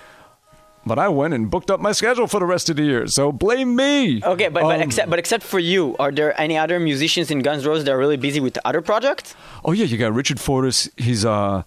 But 0.86 1.00
I 1.00 1.08
went 1.08 1.34
and 1.34 1.50
booked 1.50 1.68
up 1.68 1.80
my 1.80 1.90
schedule 1.92 2.28
for 2.28 2.38
the 2.38 2.46
rest 2.46 2.70
of 2.70 2.76
the 2.76 2.84
year, 2.84 3.08
so 3.08 3.32
blame 3.32 3.74
me. 3.74 4.22
Okay, 4.22 4.48
but, 4.48 4.62
but 4.62 4.76
Um, 4.76 4.82
except 4.82 5.10
but 5.10 5.18
except 5.18 5.42
for 5.42 5.58
you, 5.58 5.96
are 5.98 6.12
there 6.12 6.38
any 6.40 6.56
other 6.56 6.78
musicians 6.78 7.30
in 7.32 7.40
Guns 7.40 7.64
N' 7.64 7.68
Roses 7.70 7.86
that 7.86 7.92
are 7.92 7.98
really 7.98 8.16
busy 8.18 8.38
with 8.38 8.56
other 8.64 8.82
projects? 8.82 9.34
Oh 9.64 9.72
yeah, 9.72 9.86
you 9.86 9.96
got 9.98 10.12
Richard 10.12 10.38
Fortus. 10.38 10.88
He's 10.96 11.24
uh 11.24 11.64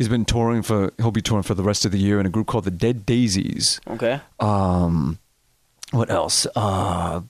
he's 0.00 0.08
been 0.08 0.24
touring 0.24 0.62
for 0.62 0.90
he'll 0.96 1.10
be 1.10 1.20
touring 1.20 1.42
for 1.42 1.52
the 1.52 1.62
rest 1.62 1.84
of 1.84 1.92
the 1.92 1.98
year 1.98 2.18
in 2.18 2.24
a 2.24 2.30
group 2.30 2.46
called 2.46 2.64
the 2.64 2.70
Dead 2.70 3.04
Daisies. 3.04 3.82
Okay. 3.86 4.18
Um 4.38 5.18
what 5.90 6.08
else? 6.08 6.46
Uh 6.56 7.20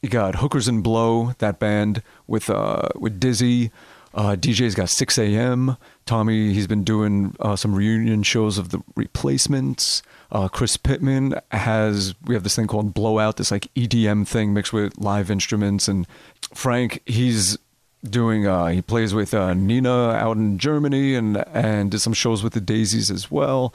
you 0.00 0.08
got 0.08 0.36
Hookers 0.36 0.68
and 0.68 0.84
Blow, 0.84 1.32
that 1.38 1.58
band 1.58 2.00
with 2.28 2.48
uh 2.48 2.90
with 2.94 3.18
Dizzy. 3.18 3.72
Uh 4.14 4.36
DJ's 4.38 4.76
got 4.76 4.88
6 4.88 5.18
AM. 5.18 5.76
Tommy, 6.06 6.52
he's 6.54 6.68
been 6.68 6.84
doing 6.84 7.34
uh, 7.40 7.56
some 7.56 7.74
reunion 7.74 8.22
shows 8.22 8.56
of 8.56 8.70
the 8.70 8.80
replacements. 8.94 10.02
Uh, 10.30 10.48
Chris 10.48 10.76
Pitman 10.76 11.40
has 11.50 12.14
we 12.24 12.34
have 12.34 12.44
this 12.44 12.54
thing 12.54 12.68
called 12.68 12.94
Blowout, 12.94 13.36
this 13.36 13.50
like 13.50 13.66
EDM 13.74 14.28
thing 14.28 14.54
mixed 14.54 14.72
with 14.72 14.96
live 14.96 15.28
instruments 15.28 15.88
and 15.88 16.06
Frank, 16.54 17.00
he's 17.04 17.58
doing 18.04 18.46
uh 18.46 18.66
he 18.66 18.82
plays 18.82 19.14
with 19.14 19.32
uh 19.34 19.54
Nina 19.54 20.10
out 20.10 20.36
in 20.36 20.58
Germany 20.58 21.14
and 21.14 21.36
and 21.54 21.90
did 21.90 22.00
some 22.00 22.12
shows 22.12 22.42
with 22.42 22.52
the 22.52 22.60
Daisies 22.60 23.10
as 23.10 23.30
well. 23.30 23.72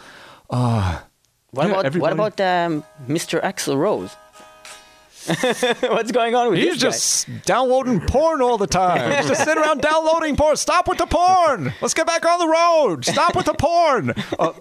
Uh 0.49 0.99
What 1.51 1.65
Yeah, 1.67 1.71
about 1.73 1.85
everybody- 1.85 2.15
what 2.17 2.33
about 2.35 2.41
um, 2.41 2.83
Mr. 3.07 3.41
Axl 3.41 3.77
Rose? 3.77 4.15
What's 5.81 6.11
going 6.13 6.35
on 6.35 6.49
with 6.51 6.59
He's 6.59 6.75
guy? 6.75 6.79
just 6.89 7.27
downloading 7.45 7.99
porn 8.01 8.41
all 8.41 8.57
the 8.57 8.67
time. 8.67 9.11
He's 9.17 9.27
just 9.27 9.43
sitting 9.43 9.61
around 9.61 9.81
downloading 9.81 10.35
porn. 10.37 10.55
Stop 10.55 10.87
with 10.87 10.99
the 10.99 11.05
porn. 11.05 11.73
Let's 11.81 11.93
get 11.93 12.07
back 12.07 12.25
on 12.25 12.39
the 12.39 12.47
road. 12.47 13.03
Stop 13.05 13.35
with 13.35 13.45
the 13.45 13.53
porn. 13.53 14.13
Uh, 14.39 14.53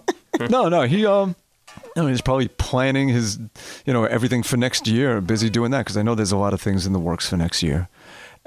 no, 0.49 0.67
no, 0.67 0.81
he 0.81 1.05
um, 1.05 1.35
no, 1.95 2.07
he's 2.07 2.21
probably 2.21 2.47
planning 2.49 3.07
his, 3.07 3.39
you 3.85 3.93
know, 3.93 4.03
everything 4.05 4.43
for 4.43 4.57
next 4.57 4.87
year. 4.87 5.21
Busy 5.21 5.49
doing 5.49 5.71
that 5.71 5.79
because 5.85 5.95
I 5.95 6.01
know 6.01 6.15
there's 6.15 6.33
a 6.33 6.37
lot 6.37 6.53
of 6.53 6.59
things 6.61 6.85
in 6.85 6.91
the 6.91 6.99
works 6.99 7.29
for 7.29 7.37
next 7.37 7.63
year, 7.63 7.87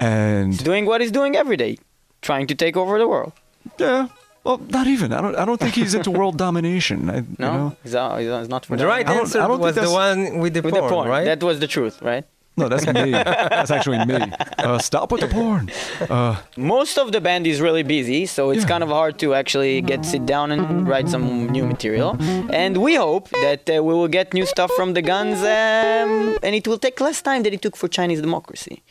and 0.01 0.61
doing 0.63 0.85
what 0.85 0.99
he's 1.01 1.11
doing 1.11 1.35
every 1.35 1.55
day, 1.57 1.77
trying 2.21 2.47
to 2.47 2.55
take 2.55 2.75
over 2.75 2.99
the 2.99 3.07
world. 3.07 3.31
yeah. 3.79 4.07
Well, 4.43 4.57
not 4.69 4.87
even. 4.87 5.13
I 5.13 5.21
don't. 5.21 5.35
I 5.35 5.45
don't 5.45 5.59
think 5.59 5.75
he's 5.75 5.93
into 5.93 6.09
world 6.19 6.35
domination. 6.37 7.09
I, 7.11 7.13
No, 7.13 7.21
You 7.21 7.57
know? 7.57 7.75
he's, 7.83 7.93
uh, 7.95 7.99
not, 8.01 8.11
uh, 8.13 8.39
he's 8.39 8.49
not- 8.49 8.65
for 8.65 8.75
The 8.75 8.83
that. 8.83 8.89
right 8.89 9.05
I 9.07 9.13
don't- 9.13 9.21
answer 9.21 9.39
I 9.39 9.47
don't 9.47 9.59
was 9.59 9.75
the 9.75 9.91
one 9.91 10.39
with 10.39 10.53
the 10.55 10.61
with 10.63 10.73
porn, 10.73 10.83
the 10.83 10.89
porn, 10.89 11.07
right? 11.07 11.25
That 11.25 11.43
was 11.43 11.59
the 11.59 11.67
truth, 11.67 12.01
right? 12.01 12.25
No, 12.57 12.67
that's 12.67 12.85
me. 12.85 13.11
that's 13.11 13.71
actually 13.71 14.03
me. 14.05 14.19
Uh, 14.61 14.77
stop 14.77 15.11
with 15.11 15.21
the 15.21 15.27
porn. 15.27 15.71
Uh, 16.07 16.35
Most 16.55 16.99
of 16.99 17.11
the 17.11 17.19
band 17.19 17.47
is 17.47 17.59
really 17.59 17.81
busy, 17.81 18.27
so 18.27 18.51
it's 18.51 18.61
Yeah. 18.63 18.67
kind 18.73 18.83
of 18.83 18.89
hard 18.89 19.17
to 19.23 19.33
actually 19.33 19.81
get 19.81 20.05
sit 20.05 20.23
down 20.27 20.51
and 20.51 20.87
write 20.87 21.09
some 21.09 21.25
new 21.49 21.65
material. 21.65 22.15
And 22.63 22.77
we 22.77 22.93
hope 22.95 23.29
that 23.47 23.63
uh, 23.67 23.81
we 23.87 23.93
will 23.99 24.07
get 24.19 24.33
new 24.35 24.45
stuff 24.45 24.69
from 24.75 24.93
the 24.93 25.01
Guns, 25.01 25.39
um, 25.39 26.37
and 26.43 26.53
it 26.59 26.67
will 26.67 26.77
take 26.77 27.01
less 27.01 27.19
time 27.23 27.41
than 27.43 27.53
it 27.53 27.61
took 27.65 27.75
for 27.75 27.87
Chinese 27.87 28.21
democracy. 28.21 28.83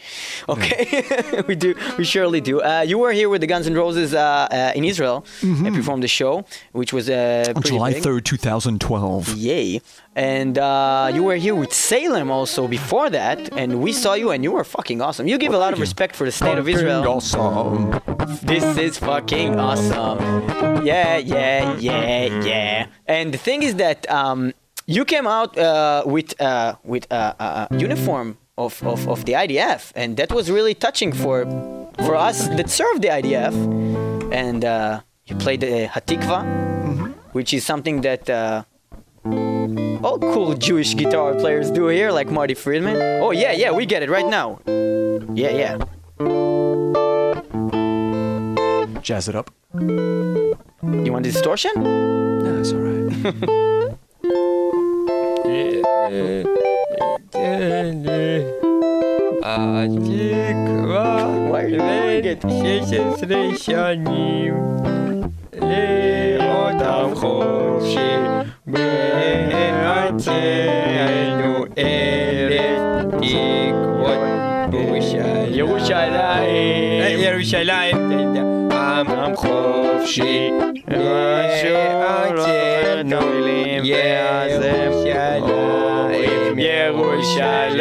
Okay, 0.49 1.05
we 1.49 1.55
do, 1.55 1.75
we 1.99 2.05
surely 2.05 2.41
do. 2.41 2.61
Uh, 2.61 2.81
you 2.91 2.99
were 2.99 3.13
here 3.13 3.29
with 3.29 3.41
the 3.43 3.47
Guns 3.47 3.67
N' 3.69 3.75
Roses 3.75 4.13
uh, 4.13 4.49
uh, 4.51 4.73
in 4.75 4.83
Israel 4.85 5.25
and 5.43 5.73
performed 5.75 6.03
the 6.03 6.09
show, 6.21 6.45
which 6.73 6.93
was 6.93 7.09
uh, 7.09 7.15
Mm-hmm. 7.51 7.57
on 7.59 7.63
July 7.63 7.93
third, 7.93 8.25
two 8.25 8.37
thousand 8.49 8.81
twelve. 8.81 9.29
Yay. 9.37 9.81
And 10.17 10.59
uh, 10.59 11.13
you 11.15 11.23
were 11.23 11.37
here 11.37 11.55
with 11.55 11.73
Salem 11.73 12.31
also 12.31 12.67
before 12.67 13.11
that, 13.11 13.39
and 13.57 13.81
we 13.81 13.93
saw 13.93 14.15
you, 14.15 14.33
and 14.33 14.43
you 14.43 14.53
were 14.53 14.65
fucking 14.65 15.01
awesome. 15.01 15.29
You 15.29 15.39
give 15.39 15.55
a 15.55 15.59
lot 15.59 15.73
of 15.73 15.79
respect 15.79 16.17
for 16.17 16.25
the 16.25 16.33
state 16.33 16.59
of 16.59 16.69
Israel. 16.69 17.07
Awesome. 17.07 18.01
This 18.43 18.65
is 18.77 18.99
fucking 18.99 19.59
awesome. 19.61 20.19
Yeah, 20.85 21.17
yeah, 21.17 21.77
yeah, 21.79 22.43
yeah. 22.43 22.87
And 23.07 23.33
the 23.33 23.39
thing 23.39 23.63
is 23.63 23.77
that 23.77 24.11
um, 24.11 24.53
you 24.87 25.05
came 25.05 25.29
out 25.29 25.57
uh, 25.57 26.03
with 26.05 26.41
uh, 26.41 26.75
with 26.83 27.07
a 27.13 27.15
uh, 27.15 27.69
uh, 27.71 27.77
uniform 27.79 28.37
of, 28.59 28.83
of, 28.83 29.09
of 29.09 29.25
the 29.27 29.35
IDF, 29.35 29.93
and 29.95 30.17
that 30.17 30.33
was 30.33 30.51
really 30.51 30.75
touching 30.75 31.13
for 31.13 31.47
for 32.05 32.17
us 32.17 32.49
that 32.49 32.69
served 32.69 33.03
the 33.03 33.09
IDF. 33.09 33.55
And 34.33 34.65
uh, 34.65 35.01
you 35.27 35.37
played 35.37 35.61
the 35.61 35.87
Hatikva. 35.87 36.71
which 37.33 37.55
is 37.55 37.65
something 37.65 38.01
that 38.01 38.29
uh, 38.29 38.65
all 40.03 40.19
cool 40.19 40.55
Jewish 40.55 40.95
guitar 40.95 41.35
players 41.35 41.71
do 41.71 41.89
here, 41.89 42.11
like 42.11 42.31
Marty 42.31 42.55
Friedman. 42.55 42.97
Oh 43.23 43.31
yeah, 43.33 43.53
yeah, 43.53 43.71
we 43.73 43.87
get 43.87 44.03
it 44.03 44.11
right 44.11 44.27
now. 44.27 44.61
Yeah, 45.35 45.51
yeah. 45.51 45.79
Jazz 49.03 49.29
it 49.29 49.35
up. 49.35 49.51
You 49.75 51.13
want 51.13 51.25
distortion? 51.25 51.73
Nah, 51.75 52.61
it's 52.61 52.73
alright. 52.73 53.11
Why 61.51 61.63
are 61.63 61.69
you 61.69 61.79
doing 61.79 62.25
it? 62.25 62.41
Beateñu 70.01 71.53
eretik 71.77 73.77
volt 74.01 74.73
Yerushalayim 75.59 77.19
Yerushalayim 77.21 77.21
Yerushalayim 77.25 77.99
עם 79.11 79.37
חופשי 79.37 80.51
וארצנו 80.89 83.21
יעזב 83.83 84.93
ירושלים 85.05 86.59
ירושלים 86.59 87.81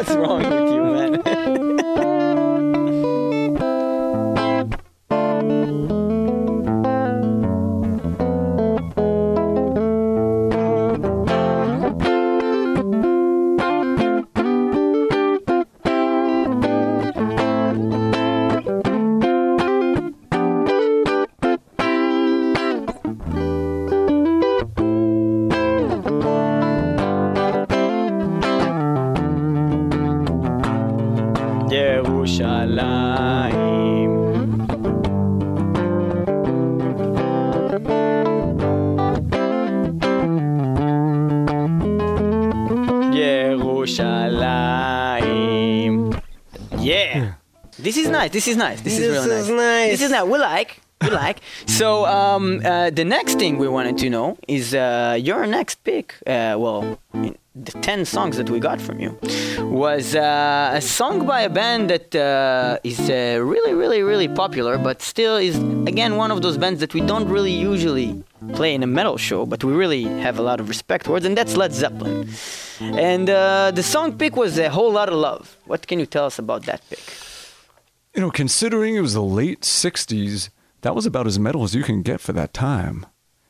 What's 0.00 0.12
wrong 0.12 0.69
This 48.40 48.48
is 48.48 48.56
nice. 48.56 48.80
This 48.80 48.96
is 48.96 49.00
nice. 49.00 49.10
This, 49.10 49.26
is 49.26 49.26
really 49.26 49.40
is 49.40 49.48
nice. 49.48 49.56
nice. 49.58 49.90
This 49.90 50.02
is 50.06 50.10
nice. 50.12 50.24
We 50.24 50.38
like. 50.38 50.80
We 51.02 51.10
like. 51.10 51.40
So 51.66 52.06
um, 52.06 52.62
uh, 52.64 52.88
the 52.88 53.04
next 53.04 53.34
thing 53.38 53.58
we 53.58 53.68
wanted 53.68 53.98
to 53.98 54.08
know 54.08 54.38
is 54.48 54.74
uh, 54.74 55.18
your 55.20 55.46
next 55.46 55.84
pick. 55.84 56.14
Uh, 56.26 56.56
well, 56.62 56.98
the 57.66 57.72
ten 57.82 58.06
songs 58.06 58.38
that 58.38 58.48
we 58.48 58.58
got 58.58 58.80
from 58.80 58.98
you 58.98 59.10
was 59.82 60.14
uh, 60.14 60.70
a 60.72 60.80
song 60.80 61.26
by 61.26 61.42
a 61.42 61.50
band 61.50 61.90
that 61.90 62.08
uh, 62.16 62.78
is 62.82 62.98
uh, 63.10 63.38
really, 63.52 63.74
really, 63.74 64.00
really 64.02 64.28
popular, 64.28 64.78
but 64.78 65.02
still 65.02 65.36
is 65.36 65.56
again 65.92 66.16
one 66.16 66.30
of 66.30 66.40
those 66.40 66.56
bands 66.56 66.80
that 66.80 66.94
we 66.94 67.02
don't 67.02 67.28
really 67.28 67.56
usually 67.72 68.24
play 68.54 68.74
in 68.74 68.82
a 68.82 68.90
metal 68.98 69.18
show, 69.18 69.44
but 69.44 69.62
we 69.62 69.74
really 69.74 70.04
have 70.24 70.38
a 70.38 70.42
lot 70.50 70.60
of 70.60 70.66
respect 70.74 71.04
towards, 71.04 71.26
and 71.26 71.36
that's 71.36 71.58
Led 71.58 71.74
Zeppelin. 71.74 72.26
And 72.80 73.28
uh, 73.28 73.70
the 73.70 73.82
song 73.82 74.16
pick 74.16 74.34
was 74.34 74.58
a 74.58 74.70
whole 74.70 74.92
lot 74.92 75.10
of 75.10 75.16
love. 75.16 75.58
What 75.66 75.86
can 75.86 75.98
you 75.98 76.06
tell 76.06 76.24
us 76.24 76.38
about 76.38 76.62
that 76.64 76.80
pick? 76.88 77.04
You 78.20 78.26
know, 78.26 78.32
considering 78.32 78.96
it 78.96 79.00
was 79.00 79.14
the 79.14 79.22
late 79.22 79.62
60s, 79.62 80.50
that 80.82 80.94
was 80.94 81.06
about 81.06 81.26
as 81.26 81.38
metal 81.38 81.64
as 81.64 81.74
you 81.74 81.82
can 81.82 82.02
get 82.02 82.20
for 82.20 82.34
that 82.34 82.52
time. 82.52 83.06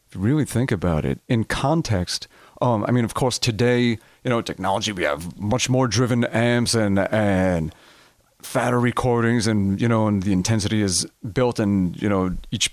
If 0.06 0.14
you 0.14 0.20
really 0.20 0.44
think 0.44 0.70
about 0.70 1.04
it, 1.04 1.18
in 1.26 1.42
context, 1.42 2.28
um, 2.62 2.84
I 2.86 2.92
mean, 2.92 3.04
of 3.04 3.12
course, 3.12 3.36
today, 3.36 3.82
you 3.82 3.98
know, 4.26 4.40
technology, 4.40 4.92
we 4.92 5.02
have 5.02 5.36
much 5.40 5.68
more 5.68 5.88
driven 5.88 6.24
amps 6.26 6.76
and, 6.76 7.00
and 7.00 7.74
fatter 8.42 8.78
recordings, 8.78 9.48
and, 9.48 9.80
you 9.80 9.88
know, 9.88 10.06
and 10.06 10.22
the 10.22 10.32
intensity 10.32 10.82
is 10.82 11.04
built, 11.32 11.58
and, 11.58 12.00
you 12.00 12.08
know, 12.08 12.36
each, 12.52 12.72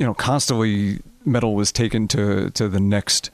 you 0.00 0.04
know, 0.04 0.14
constantly 0.14 0.98
metal 1.24 1.54
was 1.54 1.70
taken 1.70 2.08
to, 2.08 2.50
to 2.50 2.68
the 2.68 2.80
next. 2.80 3.30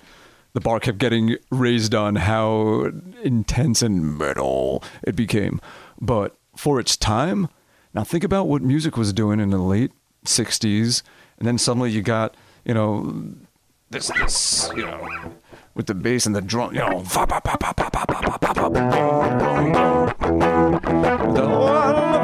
The 0.53 0.61
bar 0.61 0.81
kept 0.81 0.99
getting 0.99 1.37
raised 1.51 1.95
on 1.95 2.17
how 2.17 2.93
intense 3.23 3.81
and 3.81 4.19
metal 4.19 4.85
it 5.03 5.17
became. 5.17 5.63
But 5.99 6.38
for 6.59 6.81
its 6.81 6.97
time. 6.97 7.49
Now 7.95 8.03
think 8.03 8.25
about 8.25 8.49
what 8.49 8.63
music 8.63 8.97
was 8.97 9.13
doing 9.13 9.39
in 9.39 9.51
the 9.51 9.59
late 9.59 9.93
60s 10.25 11.05
and 11.39 11.47
then 11.47 11.57
suddenly 11.57 11.93
you 11.93 12.03
got, 12.03 12.37
you 12.65 12.75
know, 12.75 13.23
this 13.91 14.09
this, 14.09 14.69
you 14.75 14.85
know, 14.85 15.09
with 15.75 15.87
the 15.87 15.95
bass 15.95 16.27
and 16.27 16.35
the 16.35 16.43
drum, 16.43 16.75
you 16.75 16.81
know, 16.81 16.99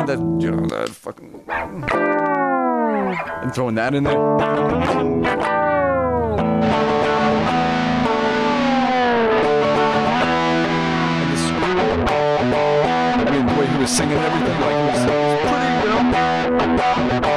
that, 0.06 0.18
you 0.40 0.50
know, 0.50 0.66
that 0.66 0.88
fucking 0.88 1.44
and 3.42 3.54
throwing 3.54 3.76
that 3.76 3.94
in 3.94 4.02
there. 4.02 5.44
Was 13.84 13.92
singing 13.98 14.16
everything, 14.16 14.60
like 14.62 14.76
it 14.76 14.86
was, 14.86 15.04
pretty, 17.12 17.28
you. 17.28 17.33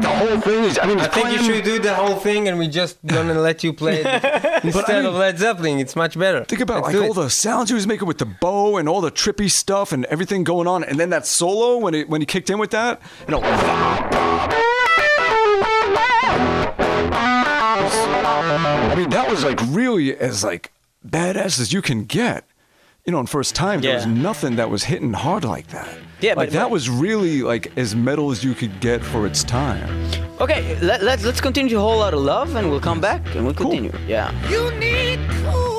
Like 0.00 0.18
the 0.18 0.26
whole 0.26 0.40
thing 0.40 0.64
is, 0.64 0.78
I 0.78 0.86
mean, 0.86 1.00
I 1.00 1.06
think 1.08 1.30
you 1.32 1.38
should 1.42 1.64
do 1.64 1.78
the 1.78 1.94
whole 1.94 2.16
thing 2.16 2.48
and 2.48 2.58
we 2.58 2.68
just 2.68 2.98
gonna 3.06 3.34
let 3.40 3.62
you 3.64 3.72
play 3.72 4.02
it 4.02 4.06
instead 4.64 5.04
of 5.04 5.14
Led 5.14 5.38
Zeppelin. 5.38 5.78
It's 5.78 5.96
much 5.96 6.18
better. 6.18 6.44
Think 6.44 6.60
about 6.62 6.82
Let's 6.84 6.94
like 6.96 7.04
all 7.04 7.12
it. 7.18 7.22
the 7.22 7.30
sounds 7.30 7.70
he 7.70 7.74
was 7.74 7.86
making 7.86 8.06
with 8.08 8.18
the 8.18 8.26
bow 8.26 8.76
and 8.76 8.88
all 8.88 9.00
the 9.00 9.10
trippy 9.10 9.50
stuff 9.50 9.92
and 9.92 10.04
everything 10.06 10.44
going 10.44 10.66
on, 10.66 10.84
and 10.84 10.98
then 10.98 11.10
that 11.10 11.26
solo 11.26 11.78
when 11.78 11.94
it 11.94 12.08
when 12.08 12.20
he 12.20 12.26
kicked 12.26 12.50
in 12.50 12.58
with 12.58 12.70
that, 12.70 13.00
you 13.26 13.32
know. 13.32 13.40
I 17.72 18.94
mean, 18.96 19.10
that 19.10 19.30
was 19.30 19.44
like 19.44 19.60
really 19.68 20.16
as 20.16 20.42
like 20.44 20.72
badass 21.06 21.60
as 21.60 21.72
you 21.72 21.82
can 21.82 22.04
get. 22.04 22.44
You 23.10 23.14
know, 23.14 23.18
and 23.18 23.28
first 23.28 23.56
time, 23.56 23.80
there 23.80 23.96
was 23.96 24.06
nothing 24.06 24.54
that 24.54 24.70
was 24.70 24.84
hitting 24.84 25.12
hard 25.12 25.42
like 25.42 25.66
that. 25.72 25.88
Yeah, 26.20 26.34
like 26.34 26.50
but- 26.50 26.52
that 26.52 26.62
but- 26.66 26.70
was 26.70 26.88
really 26.88 27.42
like 27.42 27.76
as 27.76 27.96
metal 27.96 28.30
as 28.30 28.44
you 28.44 28.54
could 28.54 28.78
get 28.78 29.02
for 29.02 29.26
its 29.26 29.42
time. 29.42 29.90
Okay, 30.40 30.78
let, 30.80 31.02
let's 31.02 31.24
let's 31.24 31.40
continue 31.40 31.76
a 31.76 31.80
whole 31.80 31.98
lot 31.98 32.14
of 32.14 32.20
love, 32.20 32.54
and 32.54 32.70
we'll 32.70 32.78
come 32.78 33.00
back 33.00 33.20
and 33.34 33.44
we'll 33.44 33.52
continue. 33.54 33.90
Yeah. 34.06 34.30
You 34.48 34.70
need 34.78 35.18
cooling, 35.42 35.69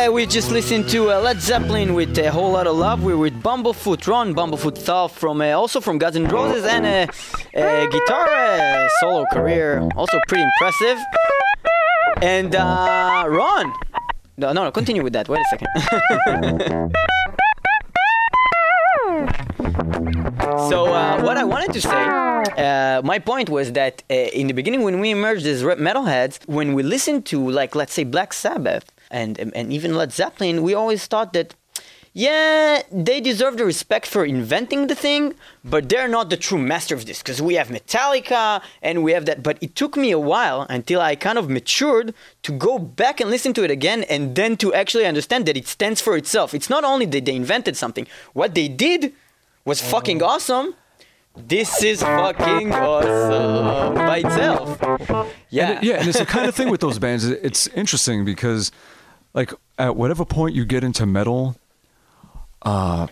Uh, 0.00 0.10
we 0.10 0.24
just 0.24 0.50
listened 0.50 0.88
to 0.88 1.10
uh, 1.10 1.20
Led 1.20 1.42
Zeppelin 1.42 1.92
with 1.92 2.16
a 2.16 2.30
whole 2.30 2.52
lot 2.52 2.66
of 2.66 2.74
love. 2.74 3.02
We're 3.02 3.18
with 3.18 3.42
Bumblefoot, 3.42 4.06
Ron 4.06 4.34
Bumblefoot 4.34 4.78
Thal 4.78 5.08
from 5.08 5.42
uh, 5.42 5.50
also 5.50 5.78
from 5.78 5.98
Guns 5.98 6.16
N' 6.16 6.26
Roses 6.28 6.64
and 6.64 6.86
a 6.86 7.02
uh, 7.02 7.86
guitar 7.86 8.26
uh, 8.30 8.88
solo 9.00 9.26
career, 9.30 9.86
also 9.96 10.18
pretty 10.26 10.44
impressive. 10.44 10.98
And 12.22 12.54
uh, 12.54 13.24
Ron, 13.28 13.74
no, 14.38 14.52
no, 14.54 14.70
continue 14.70 15.02
with 15.02 15.12
that. 15.12 15.28
Wait 15.28 15.40
a 15.40 15.48
second. 15.50 16.96
So 20.68 20.86
uh, 20.86 21.22
what 21.22 21.36
I 21.36 21.44
wanted 21.44 21.72
to 21.74 21.80
say, 21.80 21.90
uh, 21.90 23.02
my 23.02 23.18
point 23.18 23.50
was 23.50 23.72
that 23.72 24.02
uh, 24.10 24.14
in 24.14 24.46
the 24.46 24.54
beginning, 24.54 24.82
when 24.82 25.00
we 25.00 25.10
emerged 25.10 25.46
as 25.46 25.62
metalheads, 25.62 26.38
when 26.46 26.74
we 26.74 26.82
listened 26.82 27.26
to 27.26 27.50
like 27.50 27.74
let's 27.74 27.92
say 27.92 28.04
Black 28.04 28.32
Sabbath 28.32 28.84
and 29.10 29.38
and 29.38 29.72
even 29.72 29.94
Led 29.94 30.12
Zeppelin, 30.12 30.62
we 30.62 30.74
always 30.74 31.06
thought 31.06 31.32
that. 31.32 31.54
Yeah, 32.12 32.82
they 32.90 33.20
deserve 33.20 33.56
the 33.56 33.64
respect 33.64 34.04
for 34.04 34.24
inventing 34.24 34.88
the 34.88 34.96
thing, 34.96 35.34
but 35.64 35.88
they're 35.88 36.08
not 36.08 36.28
the 36.28 36.36
true 36.36 36.58
master 36.58 36.96
of 36.96 37.06
this 37.06 37.22
because 37.22 37.40
we 37.40 37.54
have 37.54 37.68
Metallica 37.68 38.62
and 38.82 39.04
we 39.04 39.12
have 39.12 39.26
that. 39.26 39.44
But 39.44 39.58
it 39.60 39.76
took 39.76 39.96
me 39.96 40.10
a 40.10 40.18
while 40.18 40.66
until 40.68 41.00
I 41.00 41.14
kind 41.14 41.38
of 41.38 41.48
matured 41.48 42.12
to 42.42 42.50
go 42.50 42.80
back 42.80 43.20
and 43.20 43.30
listen 43.30 43.52
to 43.54 43.62
it 43.62 43.70
again 43.70 44.02
and 44.10 44.34
then 44.34 44.56
to 44.56 44.74
actually 44.74 45.06
understand 45.06 45.46
that 45.46 45.56
it 45.56 45.68
stands 45.68 46.00
for 46.00 46.16
itself. 46.16 46.52
It's 46.52 46.68
not 46.68 46.82
only 46.82 47.06
that 47.06 47.26
they 47.26 47.36
invented 47.36 47.76
something, 47.76 48.08
what 48.32 48.56
they 48.56 48.66
did 48.66 49.12
was 49.64 49.80
mm-hmm. 49.80 49.90
fucking 49.92 50.20
awesome. 50.20 50.74
This 51.36 51.82
is 51.82 52.02
fucking 52.02 52.72
awesome 52.72 53.94
by 53.94 54.18
itself. 54.18 54.78
Yeah. 55.48 55.70
And 55.70 55.78
it- 55.78 55.84
yeah, 55.84 55.94
and 56.00 56.08
it's 56.08 56.18
the 56.18 56.26
kind 56.26 56.48
of 56.48 56.54
thing 56.54 56.70
with 56.70 56.80
those 56.86 56.98
bands. 56.98 57.24
It's 57.24 57.68
interesting 57.68 58.24
because, 58.24 58.72
like, 59.34 59.52
at 59.78 59.96
whatever 59.96 60.24
point 60.24 60.54
you 60.54 60.64
get 60.64 60.84
into 60.84 61.06
metal, 61.06 61.56
uh, 62.62 63.06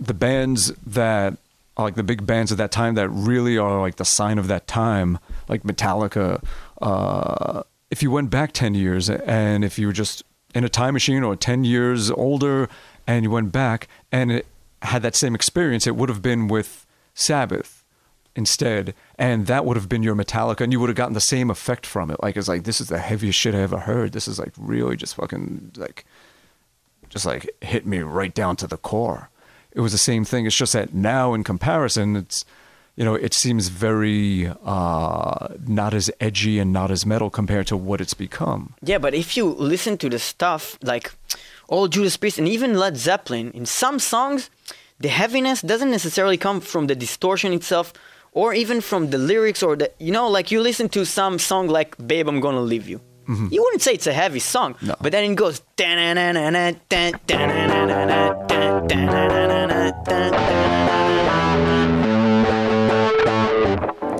the 0.00 0.14
bands 0.14 0.72
that 0.86 1.36
like 1.78 1.94
the 1.94 2.02
big 2.02 2.24
bands 2.26 2.50
at 2.50 2.58
that 2.58 2.72
time 2.72 2.94
that 2.94 3.08
really 3.10 3.58
are 3.58 3.80
like 3.80 3.96
the 3.96 4.04
sign 4.04 4.38
of 4.38 4.48
that 4.48 4.66
time, 4.66 5.18
like 5.48 5.62
Metallica. 5.62 6.42
Uh, 6.80 7.62
if 7.90 8.02
you 8.02 8.10
went 8.10 8.30
back 8.30 8.52
ten 8.52 8.74
years 8.74 9.10
and 9.10 9.64
if 9.64 9.78
you 9.78 9.86
were 9.86 9.92
just 9.92 10.22
in 10.54 10.64
a 10.64 10.68
time 10.68 10.94
machine 10.94 11.22
or 11.22 11.36
ten 11.36 11.64
years 11.64 12.10
older 12.10 12.68
and 13.06 13.24
you 13.24 13.30
went 13.30 13.52
back 13.52 13.88
and 14.10 14.32
it 14.32 14.46
had 14.82 15.02
that 15.02 15.14
same 15.14 15.34
experience, 15.34 15.86
it 15.86 15.96
would 15.96 16.08
have 16.08 16.22
been 16.22 16.48
with 16.48 16.86
Sabbath 17.14 17.75
instead, 18.36 18.94
and 19.18 19.46
that 19.46 19.64
would 19.64 19.76
have 19.76 19.88
been 19.88 20.02
your 20.02 20.14
Metallica, 20.14 20.60
and 20.60 20.72
you 20.72 20.78
would 20.78 20.88
have 20.88 20.96
gotten 20.96 21.14
the 21.14 21.20
same 21.20 21.50
effect 21.50 21.86
from 21.86 22.10
it. 22.10 22.22
Like 22.22 22.36
it's 22.36 22.48
like 22.48 22.64
this 22.64 22.80
is 22.80 22.88
the 22.88 22.98
heaviest 22.98 23.38
shit 23.38 23.54
I 23.54 23.60
ever 23.60 23.80
heard. 23.80 24.12
This 24.12 24.28
is 24.28 24.38
like 24.38 24.52
really 24.56 24.96
just 24.96 25.14
fucking 25.16 25.72
like, 25.76 26.04
just 27.08 27.26
like 27.26 27.50
hit 27.62 27.86
me 27.86 27.98
right 28.00 28.34
down 28.34 28.56
to 28.56 28.66
the 28.66 28.76
core. 28.76 29.30
It 29.72 29.80
was 29.80 29.92
the 29.92 29.98
same 29.98 30.24
thing. 30.24 30.46
It's 30.46 30.56
just 30.56 30.74
that 30.74 30.94
now, 30.94 31.34
in 31.34 31.44
comparison, 31.44 32.16
it's 32.16 32.44
you 32.96 33.04
know 33.04 33.14
it 33.14 33.34
seems 33.34 33.68
very 33.68 34.52
uh, 34.64 35.48
not 35.66 35.94
as 35.94 36.10
edgy 36.20 36.58
and 36.58 36.72
not 36.72 36.90
as 36.90 37.04
metal 37.04 37.30
compared 37.30 37.66
to 37.68 37.76
what 37.76 38.00
it's 38.00 38.14
become. 38.14 38.74
Yeah, 38.82 38.98
but 38.98 39.14
if 39.14 39.36
you 39.36 39.46
listen 39.46 39.98
to 39.98 40.08
the 40.08 40.18
stuff 40.18 40.78
like 40.82 41.12
all 41.68 41.88
Judas 41.88 42.16
Priest 42.16 42.38
and 42.38 42.48
even 42.48 42.78
Led 42.78 42.96
Zeppelin, 42.96 43.50
in 43.52 43.66
some 43.66 43.98
songs, 43.98 44.50
the 44.98 45.08
heaviness 45.08 45.62
doesn't 45.62 45.90
necessarily 45.90 46.36
come 46.36 46.60
from 46.60 46.86
the 46.86 46.94
distortion 46.94 47.52
itself 47.52 47.92
or 48.36 48.52
even 48.54 48.80
from 48.82 49.10
the 49.10 49.18
lyrics 49.18 49.62
or 49.62 49.74
the 49.76 49.90
you 49.98 50.12
know, 50.12 50.28
like 50.28 50.50
you 50.52 50.60
listen 50.60 50.88
to 50.90 51.04
some 51.04 51.38
song 51.38 51.66
like 51.78 51.96
Babe 52.06 52.28
I'm 52.28 52.40
Gonna 52.40 52.60
Leave 52.72 52.86
You. 52.88 53.00
Mm-hmm. 53.28 53.48
You 53.50 53.60
wouldn't 53.62 53.82
say 53.82 53.94
it's 53.94 54.06
a 54.06 54.12
heavy 54.12 54.38
song, 54.38 54.76
No. 54.82 54.94
but 55.00 55.10
then 55.10 55.24
it 55.32 55.34
goes 55.34 55.60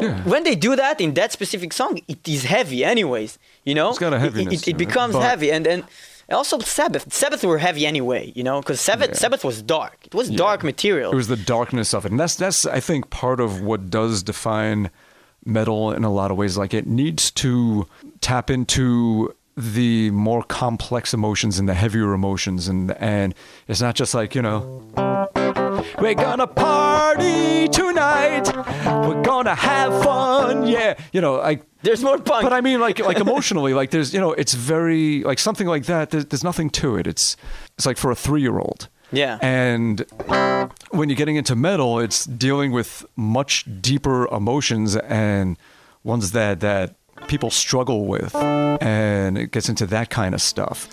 Yeah. 0.01 0.23
when 0.25 0.45
they 0.45 0.55
do 0.55 0.77
that 0.77 1.01
in 1.01 1.15
that 1.15 1.33
specific 1.33 1.73
song, 1.73 2.01
it 2.07 2.29
is 2.29 2.45
heavy, 2.45 2.85
anyways. 2.85 3.39
You 3.65 3.75
know, 3.75 3.89
It's 3.91 3.99
got 3.99 4.13
a 4.13 4.19
heaviness 4.19 4.63
It, 4.63 4.69
it, 4.69 4.71
it, 4.73 4.77
becomes 4.77 5.15
but- 5.15 5.23
heavy, 5.23 5.51
and 5.51 5.65
then 5.65 5.85
also 6.35 6.59
Sabbath. 6.59 7.13
Sabbath 7.13 7.45
were 7.45 7.59
heavy 7.59 7.87
anyway. 7.87 8.33
You 8.35 8.43
know, 8.43 8.61
because 8.61 8.81
Sabbath 8.81 9.11
Yeah. 9.11 9.17
Sabbath 9.17 9.45
was 9.45 9.63
dark. 9.63 9.99
It 10.05 10.15
was 10.15 10.29
dark 10.31 10.65
material. 10.65 11.13
It 11.13 11.17
was 11.17 11.29
the 11.29 11.37
darkness 11.37 11.95
of 11.95 12.05
it, 12.05 12.11
and 12.11 12.19
that's 12.21 12.35
that's 12.35 12.67
I 12.67 12.81
think 12.81 13.11
part 13.11 13.41
of 13.41 13.61
what 13.61 13.91
does 13.91 14.23
define 14.23 14.91
metal 15.45 15.93
in 15.93 16.03
a 16.05 16.13
lot 16.13 16.31
of 16.31 16.37
ways. 16.37 16.57
Like 16.59 16.75
it 16.75 16.87
needs 16.87 17.31
to 17.33 17.87
tap 18.21 18.51
into 18.51 19.33
the 19.57 20.11
more 20.11 20.43
complex 20.43 21.15
emotions 21.15 21.59
and 21.59 21.69
the 21.69 21.75
heavier 21.75 22.13
emotions, 22.13 22.69
and 22.69 22.93
and 23.01 23.35
it's 23.69 23.81
not 23.81 23.95
just 23.95 24.15
like 24.15 24.35
you 24.35 24.43
know. 24.43 25.65
We're 26.01 26.15
gonna 26.15 26.47
party 26.47 27.69
tonight. 27.69 28.47
We're 29.07 29.23
gonna 29.23 29.55
have 29.55 30.03
fun. 30.03 30.67
Yeah, 30.67 30.97
you 31.13 31.21
know, 31.21 31.35
like 31.37 31.65
There's 31.83 32.03
more 32.03 32.19
punk. 32.19 32.43
but 32.43 32.53
I 32.53 32.61
mean, 32.61 32.81
like, 32.81 32.99
like 32.99 33.19
emotionally, 33.19 33.75
like 33.75 33.91
there's, 33.91 34.13
you 34.15 34.21
know, 34.21 34.33
it's 34.33 34.55
very 34.55 35.23
like 35.23 35.39
something 35.39 35.67
like 35.67 35.87
that. 35.87 36.11
There's, 36.11 36.27
there's 36.27 36.45
nothing 36.45 36.71
to 36.71 36.97
it. 36.97 37.07
It's, 37.07 37.37
it's 37.77 37.87
like 37.87 37.97
for 37.99 38.11
a 38.11 38.17
three-year-old. 38.17 38.89
Yeah. 39.13 39.39
And 39.41 40.05
when 40.91 41.09
you're 41.09 41.17
getting 41.17 41.37
into 41.37 41.55
metal, 41.55 42.01
it's 42.01 42.25
dealing 42.25 42.73
with 42.73 43.07
much 43.15 43.65
deeper 43.81 44.27
emotions 44.35 44.97
and 44.97 45.57
ones 46.03 46.33
that 46.33 46.61
that 46.61 46.97
people 47.29 47.51
struggle 47.51 48.07
with, 48.07 48.35
and 48.35 49.39
it 49.39 49.51
gets 49.53 49.69
into 49.69 49.87
that 49.87 50.11
kind 50.11 50.35
of 50.35 50.43
stuff. 50.43 50.89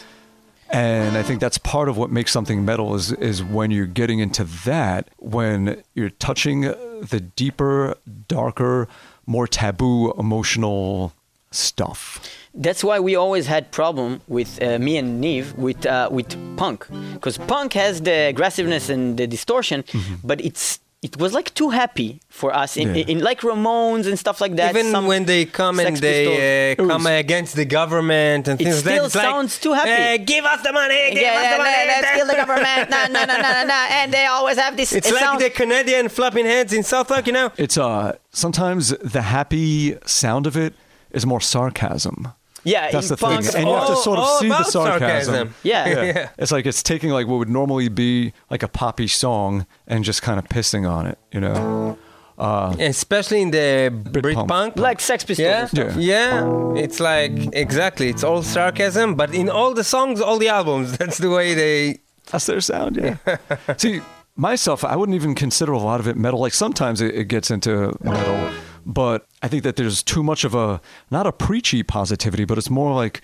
And 0.74 1.15
I 1.15 1.21
think 1.21 1.39
that's 1.39 1.59
part 1.59 1.88
of 1.88 1.97
what 1.97 2.09
makes 2.09 2.32
something 2.32 2.65
metal 2.65 2.95
is 2.95 3.11
is 3.11 3.43
when 3.43 3.69
you're 3.69 3.86
getting 3.86 4.17
into 4.17 4.43
that, 4.65 5.07
when 5.17 5.84
you're 5.93 6.09
touching 6.09 6.61
the 6.61 7.19
deeper, 7.36 7.95
darker, 8.28 8.88
more 9.28 9.47
taboo 9.47 10.11
emotional 10.17 11.13
stuff. 11.51 12.19
That's 12.55 12.84
why 12.84 12.99
we 12.99 13.15
always 13.15 13.45
had 13.45 13.71
problem 13.71 14.21
with 14.28 14.61
uh, 14.63 14.80
me 14.80 14.97
and 14.97 15.21
Neve 15.21 15.53
with 15.57 15.86
uh, 15.86 16.09
with 16.11 16.36
punk, 16.57 16.88
because 17.13 17.38
punk 17.38 17.74
has 17.74 18.01
the 18.01 18.30
aggressiveness 18.30 18.89
and 18.89 19.17
the 19.17 19.28
distortion, 19.28 19.84
but 20.24 20.41
it's 20.41 20.80
it 21.03 21.17
was 21.17 21.31
like 21.33 21.53
too 21.53 21.69
happy 21.69 22.09
for 22.29 22.49
us 22.55 22.77
in. 22.77 22.95
Yeah. 22.95 23.11
in, 23.11 23.19
like 23.19 23.41
Ramones 23.41 24.05
and 24.07 24.17
stuff 24.17 24.39
like 24.41 24.55
that. 24.55 24.69
Even 24.75 24.91
some 24.91 25.05
when 25.05 25.25
they 25.25 25.43
come 25.45 25.79
and 25.79 25.97
they 25.97 26.71
uh, 26.71 26.87
come 26.89 27.05
against 27.07 27.55
the 27.55 27.65
government 27.65 28.47
and 28.47 28.55
It 28.59 28.63
things 28.63 28.77
like 28.85 28.95
that, 28.95 29.05
it's 29.05 29.15
like, 29.15 29.25
sounds 29.25 29.59
too 29.59 29.73
happy. 29.73 29.89
"Eh, 29.91 30.17
give 30.17 30.45
us 30.45 30.61
the 30.67 30.71
money, 30.81 31.11
give 31.13 31.21
yeah, 31.21 31.33
us 31.37 31.43
yeah, 31.43 31.51
the 31.53 31.57
money. 31.63 31.71
let- 31.71 31.87
let's 32.01 32.15
kill 32.17 32.27
the 32.27 32.35
government. 32.43 32.89
No, 32.89 32.99
no, 33.15 33.25
no, 33.25 33.35
no, 33.45 33.51
no, 33.57 33.63
no. 33.75 33.81
And 33.99 34.07
they 34.13 34.25
always 34.25 34.57
have 34.57 34.75
this. 34.77 34.91
It's 34.93 35.07
it 35.09 35.13
like 35.13 35.23
sounds- 35.23 35.43
the 35.43 35.49
Canadian 35.49 36.09
flapping 36.09 36.45
heads 36.45 36.71
in 36.73 36.83
South 36.83 37.07
Park, 37.09 37.27
you 37.27 37.33
know. 37.33 37.51
It's 37.57 37.77
uh 37.77 38.13
sometimes 38.31 38.89
the 39.15 39.21
happy 39.23 39.97
sound 40.05 40.47
of 40.47 40.55
it 40.57 40.73
is 41.11 41.25
more 41.25 41.41
sarcasm. 41.41 42.33
Yeah, 42.64 42.91
That's 42.91 43.09
the 43.09 43.18
thing, 43.18 43.30
punk, 43.41 43.55
and 43.55 43.68
you 43.68 43.74
have 43.74 43.88
to 43.88 43.95
sort 43.97 44.20
of 44.20 44.28
see 44.39 44.47
the 44.49 44.64
sarcasm. 44.64 44.99
sarcasm. 45.34 45.55
Yeah. 45.64 46.03
Yeah. 46.14 46.30
It's 46.38 46.51
like 46.51 46.66
it's 46.66 46.82
taking 46.84 47.09
like 47.09 47.28
what 47.28 47.38
would 47.39 47.49
normally 47.49 47.89
be 47.89 48.34
like 48.49 48.64
a 48.64 48.68
poppy 48.68 49.07
song 49.07 49.66
and 49.88 50.03
just 50.03 50.22
kind 50.22 50.39
of 50.39 50.45
pissing 50.45 50.89
on 50.89 51.05
it, 51.07 51.18
you 51.32 51.39
know. 51.41 51.97
Uh, 52.38 52.76
Especially 52.80 53.41
in 53.41 53.51
the 53.51 53.91
Britpunk. 53.93 54.47
Britpunk. 54.47 54.78
like 54.78 54.99
Sex 54.99 55.24
Pistols. 55.24 55.45
yeah. 55.74 55.93
Yeah. 55.95 56.74
yeah, 56.76 56.82
It's 56.84 56.99
like 56.99 57.32
exactly. 57.53 58.09
It's 58.09 58.24
all 58.24 58.41
sarcasm, 58.43 59.16
but 59.16 59.34
in 59.36 59.49
all 59.49 59.74
the 59.74 59.84
songs, 59.84 60.20
all 60.20 60.39
the 60.39 60.47
albums, 60.49 60.97
that's 60.99 61.18
the 61.20 61.30
way 61.30 61.53
they. 61.53 61.99
That's 62.32 62.45
their 62.45 62.61
sound, 62.61 62.95
yeah. 62.97 63.18
See, 63.78 64.01
myself, 64.36 64.84
I 64.84 64.95
wouldn't 64.95 65.16
even 65.16 65.36
consider 65.36 65.74
a 65.74 65.78
lot 65.80 65.99
of 65.99 66.07
it 66.07 66.16
metal. 66.18 66.39
Like 66.39 66.53
sometimes 66.53 67.01
it, 67.01 67.14
it 67.14 67.26
gets 67.28 67.51
into 67.51 67.95
metal, 68.01 68.51
but 68.86 69.25
I 69.41 69.47
think 69.47 69.63
that 69.63 69.75
there's 69.75 70.03
too 70.03 70.23
much 70.23 70.43
of 70.43 70.55
a 70.55 70.81
not 71.11 71.27
a 71.27 71.31
preachy 71.31 71.84
positivity, 71.84 72.45
but 72.45 72.57
it's 72.57 72.69
more 72.69 72.93
like 72.93 73.21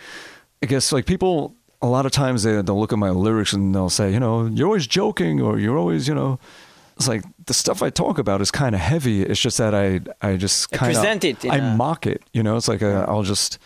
I 0.62 0.66
guess 0.66 0.92
like 0.92 1.06
people 1.06 1.56
a 1.82 1.88
lot 1.88 2.06
of 2.06 2.12
times 2.12 2.44
they 2.44 2.62
they'll 2.62 2.80
look 2.80 2.94
at 2.94 3.00
my 3.00 3.10
lyrics 3.10 3.54
and 3.54 3.74
they'll 3.74 3.90
say, 3.90 4.12
you 4.12 4.20
know, 4.20 4.46
you're 4.48 4.68
always 4.68 4.88
joking 4.88 5.42
or 5.42 5.60
you're 5.60 5.78
always, 5.78 6.08
you 6.08 6.16
know. 6.16 6.40
It's 6.98 7.08
like 7.08 7.24
the 7.46 7.54
stuff 7.54 7.82
I 7.82 7.90
talk 7.90 8.18
about 8.18 8.42
is 8.42 8.52
kind 8.52 8.76
of 8.76 8.82
heavy. 8.82 9.24
It's 9.24 9.40
just 9.40 9.58
that 9.58 9.74
I 9.74 10.02
I 10.22 10.36
just 10.36 10.70
kind 10.72 10.92
of 10.92 11.02
present 11.02 11.24
it 11.24 11.46
I 11.46 11.58
a- 11.58 11.76
mock 11.76 12.06
it. 12.06 12.22
You 12.34 12.44
know, 12.44 12.58
it's 12.58 12.68
like 12.68 12.84
i 12.84 13.04
I'll 13.04 13.24
just 13.24 13.58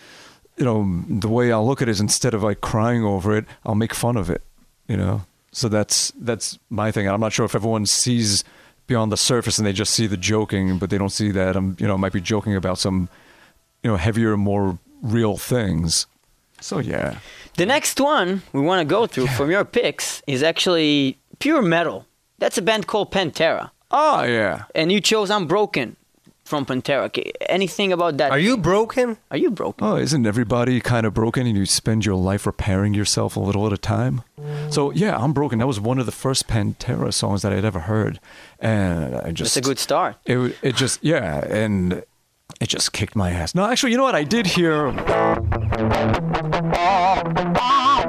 you 0.56 0.64
know 0.64 1.02
the 1.08 1.28
way 1.28 1.50
I'll 1.50 1.66
look 1.66 1.82
at 1.82 1.88
it 1.88 1.90
is 1.90 2.00
instead 2.00 2.32
of 2.34 2.44
like 2.44 2.60
crying 2.60 3.02
over 3.02 3.36
it, 3.36 3.44
I'll 3.66 3.74
make 3.74 3.92
fun 3.92 4.16
of 4.16 4.30
it. 4.30 4.42
You 4.86 4.96
know, 4.96 5.22
so 5.50 5.68
that's 5.68 6.12
that's 6.16 6.60
my 6.70 6.92
thing. 6.92 7.08
I'm 7.08 7.18
not 7.20 7.32
sure 7.32 7.44
if 7.44 7.56
everyone 7.56 7.86
sees 7.86 8.44
beyond 8.86 9.10
the 9.12 9.16
surface 9.16 9.58
and 9.58 9.66
they 9.66 9.72
just 9.72 9.92
see 9.94 10.06
the 10.06 10.16
joking, 10.16 10.78
but 10.78 10.90
they 10.90 10.98
don't 10.98 11.10
see 11.12 11.30
that 11.32 11.56
I'm 11.56 11.76
you 11.78 11.86
know 11.86 11.96
might 11.98 12.12
be 12.12 12.20
joking 12.20 12.54
about 12.56 12.78
some 12.78 13.08
you 13.82 13.90
know 13.90 13.96
heavier, 13.96 14.36
more 14.36 14.78
real 15.02 15.36
things. 15.36 16.06
So 16.60 16.78
yeah, 16.78 17.18
The 17.56 17.66
next 17.66 18.00
one 18.00 18.42
we 18.52 18.60
want 18.60 18.80
to 18.80 18.84
go 18.94 19.06
through 19.06 19.26
from 19.28 19.50
your 19.50 19.64
picks 19.64 20.22
is 20.26 20.42
actually 20.42 21.18
pure 21.38 21.62
metal. 21.62 22.06
That's 22.38 22.58
a 22.58 22.62
band 22.62 22.86
called 22.86 23.10
Pantera, 23.12 23.70
oh 23.90 24.22
yeah, 24.24 24.64
and 24.74 24.90
you 24.90 25.00
chose 25.00 25.30
Unbroken. 25.30 25.96
From 26.44 26.66
Pantera. 26.66 27.10
Anything 27.48 27.92
about 27.92 28.16
that? 28.18 28.30
Are 28.30 28.38
you 28.38 28.56
broken? 28.56 29.16
Are 29.30 29.36
you 29.36 29.50
broken? 29.50 29.86
Oh, 29.86 29.96
isn't 29.96 30.26
everybody 30.26 30.80
kind 30.80 31.06
of 31.06 31.14
broken 31.14 31.46
and 31.46 31.56
you 31.56 31.66
spend 31.66 32.04
your 32.04 32.16
life 32.16 32.46
repairing 32.46 32.94
yourself 32.94 33.36
a 33.36 33.40
little 33.40 33.66
at 33.66 33.72
a 33.72 33.78
time? 33.78 34.22
So, 34.70 34.90
yeah, 34.92 35.16
I'm 35.16 35.32
broken. 35.32 35.58
That 35.58 35.66
was 35.66 35.80
one 35.80 35.98
of 35.98 36.06
the 36.06 36.12
first 36.12 36.46
Pantera 36.48 37.12
songs 37.12 37.42
that 37.42 37.52
I'd 37.52 37.64
ever 37.64 37.80
heard. 37.80 38.20
And 38.60 39.16
I 39.16 39.32
just. 39.32 39.56
It's 39.56 39.66
a 39.66 39.68
good 39.68 39.78
start. 39.78 40.16
It, 40.26 40.56
it 40.62 40.76
just, 40.76 41.02
yeah, 41.02 41.44
and 41.46 42.04
it 42.60 42.68
just 42.68 42.92
kicked 42.92 43.16
my 43.16 43.30
ass. 43.30 43.54
No, 43.54 43.64
actually, 43.64 43.92
you 43.92 43.96
know 43.96 44.04
what? 44.04 44.14
I 44.14 44.24
did 44.24 44.46
hear. 44.46 44.88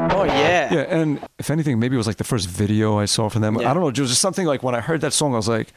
Oh 0.07 0.23
yeah. 0.23 0.73
Yeah, 0.73 0.85
and 0.89 1.19
if 1.39 1.49
anything, 1.49 1.79
maybe 1.79 1.95
it 1.95 1.97
was 1.97 2.07
like 2.07 2.17
the 2.17 2.23
first 2.23 2.47
video 2.47 2.99
I 2.99 3.05
saw 3.05 3.29
from 3.29 3.41
them. 3.41 3.55
Yeah. 3.59 3.71
I 3.71 3.73
don't 3.73 3.81
know. 3.81 3.89
It 3.89 3.99
was 3.99 4.09
just 4.09 4.21
something 4.21 4.45
like 4.45 4.61
when 4.61 4.75
I 4.75 4.81
heard 4.81 5.01
that 5.01 5.13
song, 5.13 5.33
I 5.33 5.37
was 5.37 5.47
like, 5.47 5.73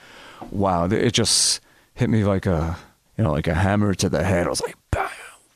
wow, 0.51 0.87
it 0.87 1.13
just 1.13 1.61
hit 1.99 2.09
me 2.11 2.25
like 2.25 2.47
a, 2.47 2.77
you 3.17 3.25
know, 3.25 3.33
like 3.33 3.47
a 3.49 3.55
hammer 3.55 3.93
to 3.95 4.09
the 4.09 4.23
head. 4.25 4.47
I 4.47 4.51
was 4.51 4.61
like, 4.63 4.77
bam. 4.91 5.09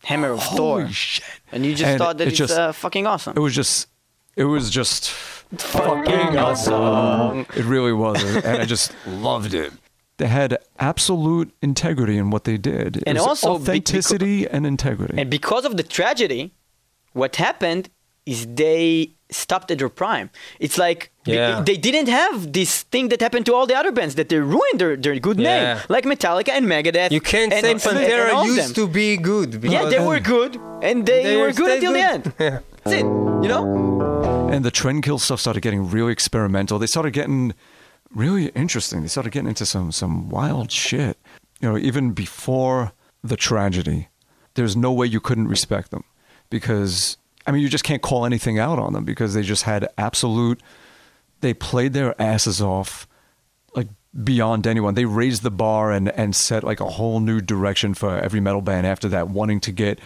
Hammer 0.05 0.30
of 0.30 0.43
Thor. 0.43 0.80
Holy 0.80 0.93
shit. 0.93 1.24
And 1.53 1.64
you 1.64 1.74
just 1.74 1.88
And 1.88 1.99
thought 1.99 2.18
that 2.18 2.26
it 2.26 2.30
it's 2.30 2.38
just- 2.38 2.53
uh, 2.59 2.72
fucking 2.72 3.07
awesome. 3.07 3.34
It 3.36 3.40
was 3.40 3.55
just, 3.55 3.88
it 4.36 4.45
was 4.45 4.68
just 4.70 5.11
fucking 5.11 6.36
awesome. 6.38 7.40
It 7.57 7.64
really 7.64 7.93
was, 7.93 8.22
and 8.22 8.59
I 8.62 8.64
just 8.64 8.93
loved 9.07 9.55
it. 9.55 9.72
They 10.18 10.26
had 10.26 10.59
absolute 10.78 11.53
integrity 11.62 12.16
in 12.18 12.30
what 12.30 12.45
they 12.45 12.57
did. 12.59 12.97
It 12.99 13.03
And 13.07 13.18
was 13.18 13.26
also 13.26 13.59
be- 13.59 13.62
authenticity 13.62 14.49
and 14.49 14.66
integrity. 14.66 15.18
And 15.18 15.30
because 15.30 15.64
of 15.64 15.76
the 15.76 15.82
tragedy, 15.82 16.53
what 17.12 17.36
happened 17.36 17.88
is 18.26 18.46
they 18.46 19.10
stopped 19.30 19.70
at 19.70 19.78
their 19.78 19.88
prime. 19.88 20.30
It's 20.60 20.76
like 20.78 21.10
they- 21.24 21.34
Yeah. 21.36 21.62
they, 21.64 21.76
didn't 21.76 22.08
have 22.08 22.52
this 22.52 22.82
thing 22.92 23.08
that 23.08 23.20
happened 23.20 23.46
to 23.46 23.54
all 23.54 23.66
the 23.66 23.74
other 23.74 23.90
bands 23.92 24.14
that 24.16 24.28
they 24.28 24.38
ruined 24.38 24.78
their, 24.78 24.96
their 24.96 25.18
good 25.18 25.38
Yeah. 25.40 25.74
name, 25.74 25.82
like 25.88 26.04
Metallica 26.04 26.50
and 26.50 26.66
Megadeth. 26.66 27.10
You 27.10 27.20
can't 27.20 27.52
and, 27.52 27.64
say 27.64 27.72
and- 27.72 27.82
and 27.86 27.98
Pantera 27.98 28.44
used 28.44 28.58
them. 28.68 28.74
to 28.74 28.86
be 28.86 29.16
good. 29.16 29.64
Yeah, 29.64 29.86
they 29.86 29.98
were 30.00 30.20
good, 30.20 30.56
and 30.82 31.06
they, 31.06 31.22
They 31.24 31.36
were 31.36 31.52
good 31.52 31.66
stayed 31.66 31.76
until 31.88 31.92
the 31.94 32.00
end. 32.14 32.32
Yeah. 32.38 32.58
That's 32.84 32.96
it. 32.96 33.04
You 33.44 33.48
know. 33.52 34.48
and 34.52 34.64
the 34.64 34.70
trend 34.70 35.02
kill 35.02 35.18
stuff 35.18 35.40
started 35.40 35.62
getting 35.62 35.88
really 35.90 36.12
experimental. 36.12 36.78
They 36.78 36.86
started 36.86 37.12
getting 37.12 37.54
really 38.14 38.48
interesting. 38.48 39.00
They 39.02 39.08
started 39.08 39.32
getting 39.32 39.48
into 39.48 39.64
some 39.66 39.90
some 39.92 40.28
wild 40.28 40.70
shit. 40.70 41.16
You 41.60 41.70
know, 41.70 41.78
even 41.78 42.12
before 42.12 42.92
the 43.24 43.36
tragedy, 43.36 44.08
there's 44.54 44.76
no 44.76 44.92
way 44.92 45.06
you 45.06 45.20
couldn't 45.20 45.48
respect 45.48 45.90
them 45.90 46.04
because 46.50 47.16
I 47.47 47.51
mean, 47.51 47.62
you 47.62 47.68
just 47.68 47.84
can't 47.84 48.03
call 48.03 48.24
anything 48.24 48.59
out 48.59 48.78
on 48.78 48.93
them 48.93 49.05
because 49.05 49.34
they 49.34 49.43
just 49.43 49.64
had 49.64 49.88
absolute. 49.99 50.61
They 51.40 51.55
played 51.55 51.93
their 51.93 52.20
asses 52.20 52.62
off, 52.62 53.07
like 53.74 53.88
beyond 54.22 54.66
anyone. 54.66 54.95
They 54.95 55.05
raised 55.05 55.43
the 55.43 55.51
bar 55.51 55.90
and 55.90 56.09
and 56.11 56.36
set 56.36 56.64
like 56.64 56.80
a 56.80 56.88
whole 56.88 57.20
new 57.20 57.40
direction 57.40 57.95
for 57.95 58.16
every 58.18 58.40
metal 58.40 58.62
band 58.62 58.86
after 58.86 59.09
that, 59.09 59.28
wanting 59.28 59.61
to 59.61 59.72
get 59.72 59.99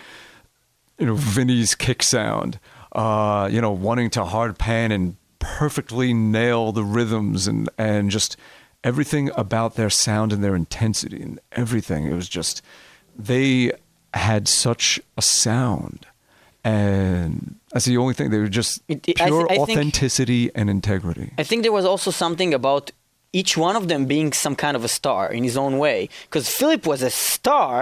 you 0.98 1.06
know 1.06 1.14
Vinnie's 1.14 1.74
kick 1.74 2.02
sound, 2.02 2.58
uh, 2.92 3.48
you 3.50 3.60
know, 3.60 3.72
wanting 3.72 4.10
to 4.10 4.24
hard 4.24 4.58
pan 4.58 4.92
and 4.92 5.16
perfectly 5.38 6.12
nail 6.12 6.72
the 6.72 6.84
rhythms 6.84 7.46
and 7.46 7.68
and 7.78 8.10
just 8.10 8.36
everything 8.82 9.30
about 9.36 9.74
their 9.74 9.90
sound 9.90 10.32
and 10.32 10.42
their 10.42 10.54
intensity 10.54 11.22
and 11.22 11.40
everything. 11.52 12.06
It 12.06 12.14
was 12.14 12.28
just 12.28 12.62
they 13.18 13.72
had 14.14 14.48
such 14.48 15.00
a 15.16 15.22
sound, 15.22 16.06
and 16.70 17.30
that's 17.72 17.86
the 17.90 17.96
only 18.02 18.14
thing. 18.16 18.26
They 18.32 18.38
were 18.44 18.54
just 18.60 18.72
It- 18.88 19.04
it- 19.10 19.20
I 19.20 19.26
pure 19.30 19.46
thi- 19.46 19.54
I 19.54 19.56
think- 19.56 19.68
authenticity 19.78 20.42
and 20.58 20.66
integrity. 20.78 21.28
I 21.42 21.44
think 21.48 21.58
there 21.66 21.76
was 21.80 21.86
also 21.92 22.10
something 22.24 22.50
about 22.62 22.84
each 23.40 23.52
one 23.68 23.76
of 23.80 23.84
them 23.92 24.02
being 24.14 24.28
some 24.44 24.54
kind 24.64 24.74
of 24.78 24.82
a 24.90 24.92
star 25.00 25.22
in 25.36 25.42
his 25.48 25.56
own 25.64 25.74
way. 25.84 25.98
Because 26.26 26.46
Philip 26.58 26.82
was 26.92 27.00
a 27.10 27.10
star, 27.10 27.74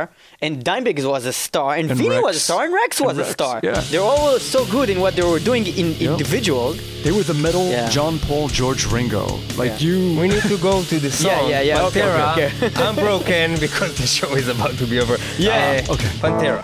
and 0.44 0.52
Dimebag 0.68 0.98
was 1.16 1.24
a 1.34 1.36
star, 1.46 1.70
and, 1.78 1.86
And 1.90 1.98
Vinnie 2.00 2.20
was 2.28 2.36
a 2.42 2.44
star, 2.48 2.60
and 2.64 2.72
Rex 2.82 2.92
And 2.98 3.06
was 3.08 3.18
a 3.26 3.28
star. 3.36 3.60
yeah. 3.62 3.80
They're 3.90 4.08
all 4.14 4.38
so 4.54 4.60
good 4.76 4.88
in 4.92 4.98
what 5.04 5.12
they 5.16 5.22
were 5.32 5.38
doing 5.50 5.64
in 5.80 5.86
Yep. 5.92 6.10
individual. 6.12 6.66
They 7.04 7.12
were 7.16 7.22
the 7.32 7.38
metal 7.46 7.66
Yeah. 7.70 7.88
John 7.96 8.14
Paul 8.26 8.46
George 8.58 8.82
Ringo. 8.94 9.24
Like 9.62 9.74
Yeah. 9.78 9.86
you 9.86 9.96
We 10.20 10.26
need 10.34 10.42
to 10.54 10.58
go 10.70 10.74
to 10.92 10.96
the 11.06 11.12
song. 11.24 11.48
yeah, 11.52 11.60
yeah, 11.70 11.86
okay, 11.88 12.00
Pantera. 12.00 12.32
okay, 12.32 12.50
okay. 12.66 12.82
I'm 12.88 12.96
broken 13.08 13.46
because 13.66 13.92
the 14.02 14.08
show 14.18 14.30
is 14.40 14.48
about 14.56 14.74
to 14.82 14.86
be 14.92 14.96
over. 15.04 15.16
Yeah. 15.38 15.84
Uh, 15.88 15.92
Okay. 15.94 16.10
Pantera. 16.24 16.62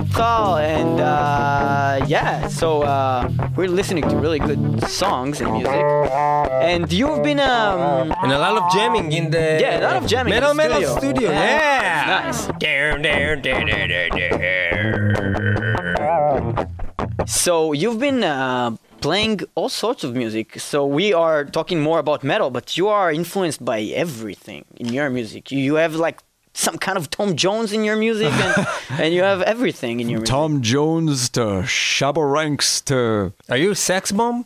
Thal, 0.00 0.56
and 0.56 1.00
uh, 1.00 2.04
yeah, 2.06 2.48
so 2.48 2.82
uh, 2.82 3.28
we're 3.56 3.68
listening 3.68 4.08
to 4.08 4.16
really 4.16 4.38
good 4.38 4.82
songs 4.88 5.40
and 5.42 5.52
music. 5.52 5.84
And 6.62 6.90
you've 6.90 7.22
been, 7.22 7.38
um, 7.40 8.12
And 8.22 8.32
a 8.32 8.38
lot 8.38 8.56
of 8.56 8.72
jamming 8.72 9.12
in 9.12 9.30
the 9.30 9.58
yeah, 9.60 9.80
a 9.80 9.82
lot 9.82 9.96
of 9.96 10.06
jamming. 10.06 10.32
in 10.32 10.40
Metal 10.40 10.48
the 10.50 10.54
Metal 10.54 10.96
Studio. 10.96 11.30
Yeah. 11.30 12.22
Nice. 12.24 12.46
Down, 12.58 13.02
down. 13.02 13.42
So 17.26 17.72
you've 17.72 17.98
been 17.98 18.24
uh, 18.24 18.76
playing 19.00 19.40
all 19.54 19.68
sorts 19.68 20.04
of 20.04 20.14
music. 20.14 20.58
So 20.60 20.86
we 20.86 21.12
are 21.12 21.44
talking 21.44 21.80
more 21.80 21.98
about 21.98 22.24
metal, 22.24 22.50
but 22.50 22.76
you 22.76 22.88
are 22.88 23.12
influenced 23.12 23.64
by 23.64 23.80
everything 23.82 24.64
in 24.76 24.92
your 24.92 25.10
music. 25.10 25.50
You, 25.50 25.58
you 25.58 25.74
have 25.74 25.94
like 25.96 26.20
some 26.54 26.78
kind 26.78 26.98
of 26.98 27.10
Tom 27.10 27.36
Jones 27.36 27.72
in 27.72 27.84
your 27.84 27.96
music, 27.96 28.32
and, 28.32 28.66
and 29.00 29.14
you 29.14 29.22
have 29.22 29.42
everything 29.42 30.00
in 30.00 30.08
your 30.08 30.20
music. 30.20 30.32
Tom 30.32 30.60
Jones 30.62 31.28
to 31.30 31.40
Shabba 31.64 32.30
Ranks 32.30 32.80
to 32.82 33.32
Are 33.48 33.56
you 33.56 33.70
a 33.72 33.74
sex 33.76 34.12
bomb? 34.12 34.44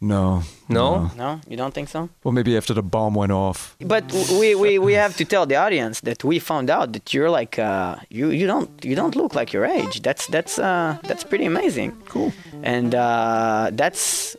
no, 0.00 0.42
No? 0.68 1.10
No, 1.16 1.40
you 1.48 1.56
don't 1.56 1.72
think 1.72 1.88
so? 1.88 2.08
Well, 2.22 2.32
maybe 2.32 2.56
after 2.56 2.74
the 2.74 2.82
bomb 2.82 3.14
went 3.14 3.32
off. 3.32 3.74
But 3.80 4.12
we, 4.38 4.54
we, 4.54 4.78
we 4.78 4.92
have 4.92 5.16
to 5.16 5.24
tell 5.24 5.46
the 5.46 5.56
audience 5.56 6.00
that 6.00 6.22
we 6.22 6.38
found 6.38 6.70
out 6.70 6.92
that 6.92 7.14
you're 7.14 7.30
like 7.30 7.58
uh, 7.58 7.96
you 8.10 8.30
you 8.30 8.46
don't 8.46 8.84
you 8.84 8.94
don't 8.94 9.16
look 9.16 9.34
like 9.34 9.52
your 9.52 9.64
age. 9.64 10.02
That's 10.02 10.26
that's 10.26 10.58
uh, 10.58 10.98
that's 11.04 11.24
pretty 11.24 11.46
amazing. 11.46 11.96
Cool. 12.08 12.32
And 12.62 12.94
uh, 12.94 13.70
that's 13.72 14.36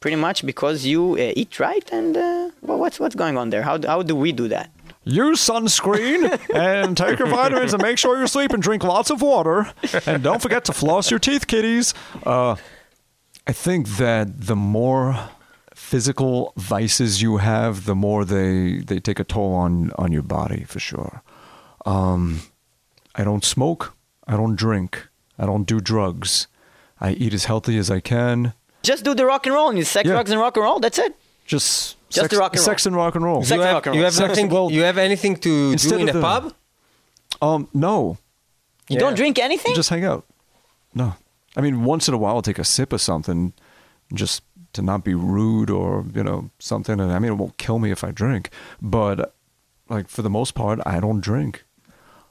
pretty 0.00 0.16
much 0.16 0.44
because 0.46 0.86
you 0.86 1.14
uh, 1.14 1.32
eat 1.36 1.60
right. 1.60 1.86
And 1.92 2.16
uh, 2.16 2.50
well, 2.62 2.78
what's 2.78 2.98
what's 2.98 3.14
going 3.14 3.36
on 3.36 3.50
there? 3.50 3.62
How 3.62 3.78
how 3.86 4.02
do 4.02 4.16
we 4.16 4.32
do 4.32 4.48
that? 4.48 4.70
Use 5.04 5.40
sunscreen 5.40 6.38
and 6.54 6.96
take 6.96 7.18
your 7.18 7.28
vitamins 7.28 7.72
and 7.74 7.82
make 7.82 7.98
sure 7.98 8.18
you 8.20 8.26
sleep 8.26 8.52
and 8.52 8.62
drink 8.62 8.82
lots 8.82 9.10
of 9.10 9.20
water. 9.22 9.72
And 10.06 10.22
don't 10.22 10.40
forget 10.40 10.64
to 10.66 10.72
floss 10.72 11.10
your 11.10 11.20
teeth, 11.20 11.46
kitties. 11.46 11.92
Uh, 12.24 12.56
I 13.46 13.52
think 13.52 13.88
that 13.96 14.46
the 14.46 14.56
more 14.56 15.28
physical 15.74 16.52
vices 16.56 17.20
you 17.20 17.36
have, 17.36 17.84
the 17.84 17.94
more 17.94 18.24
they, 18.24 18.78
they 18.78 18.98
take 18.98 19.18
a 19.20 19.24
toll 19.24 19.52
on, 19.54 19.90
on 19.98 20.10
your 20.12 20.22
body, 20.22 20.64
for 20.64 20.80
sure. 20.80 21.22
Um, 21.84 22.40
I 23.14 23.24
don't 23.24 23.44
smoke. 23.44 23.94
I 24.26 24.36
don't 24.36 24.56
drink. 24.56 25.06
I 25.38 25.44
don't 25.46 25.64
do 25.64 25.80
drugs. 25.80 26.46
I 27.00 27.10
eat 27.12 27.34
as 27.34 27.44
healthy 27.44 27.76
as 27.76 27.90
I 27.90 28.00
can. 28.00 28.54
Just 28.82 29.04
do 29.04 29.14
the 29.14 29.26
rock 29.26 29.46
and 29.46 29.54
roll 29.54 29.68
and 29.68 29.76
you 29.76 29.84
sex, 29.84 30.06
Yeah. 30.06 30.14
drugs, 30.14 30.30
and 30.30 30.40
rock 30.40 30.56
and 30.56 30.64
roll. 30.64 30.78
That's 30.80 30.98
it. 30.98 31.14
Just, 31.44 31.96
Just 32.14 32.24
sex, 32.24 32.34
the 32.34 32.38
rock 32.40 32.52
and 32.52 32.58
roll. 32.60 32.64
sex 32.64 32.86
and 32.86 32.96
rock 32.96 33.14
and 33.14 33.24
roll. 33.24 33.42
Sex 33.42 33.50
You 33.50 33.54
and 33.56 33.62
have, 33.64 33.74
rock 33.74 33.86
and 33.86 33.94
you 33.94 34.00
roll. 34.00 34.04
have 34.06 34.14
Sex- 34.14 34.28
nothing. 34.28 34.48
well, 34.48 34.70
you 34.70 34.82
have 34.82 34.98
anything 34.98 35.36
to 35.36 35.72
instead 35.72 35.96
do 35.96 36.02
in 36.02 36.08
a 36.08 36.12
the- 36.12 36.20
pub? 36.20 36.54
Um, 37.42 37.68
no. 37.74 38.18
You 38.88 38.94
Yeah. 38.94 39.00
don't 39.00 39.14
drink 39.14 39.38
anything. 39.38 39.74
Just 39.74 39.90
hang 39.90 40.04
out. 40.04 40.24
No. 40.94 41.14
I 41.56 41.60
mean, 41.60 41.84
once 41.84 42.08
in 42.08 42.14
a 42.14 42.18
while, 42.18 42.36
I'll 42.36 42.42
take 42.42 42.58
a 42.58 42.64
sip 42.64 42.92
of 42.92 43.00
something 43.00 43.52
just 44.12 44.42
to 44.74 44.82
not 44.82 45.04
be 45.04 45.14
rude 45.14 45.70
or, 45.70 46.04
you 46.14 46.22
know, 46.24 46.50
something. 46.58 46.98
And 47.00 47.12
I 47.12 47.18
mean, 47.18 47.32
it 47.32 47.36
won't 47.36 47.56
kill 47.58 47.78
me 47.78 47.90
if 47.90 48.02
I 48.04 48.10
drink. 48.10 48.50
But, 48.82 49.34
like, 49.88 50.08
for 50.08 50.22
the 50.22 50.30
most 50.30 50.54
part, 50.54 50.80
I 50.84 51.00
don't 51.00 51.20
drink. 51.20 51.64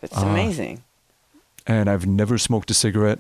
It's 0.02 0.18
uh, 0.18 0.22
amazing. 0.26 0.84
And 1.66 1.90
I've 1.90 2.06
never 2.06 2.38
smoked 2.38 2.70
a 2.72 2.74
cigarette, 2.74 3.20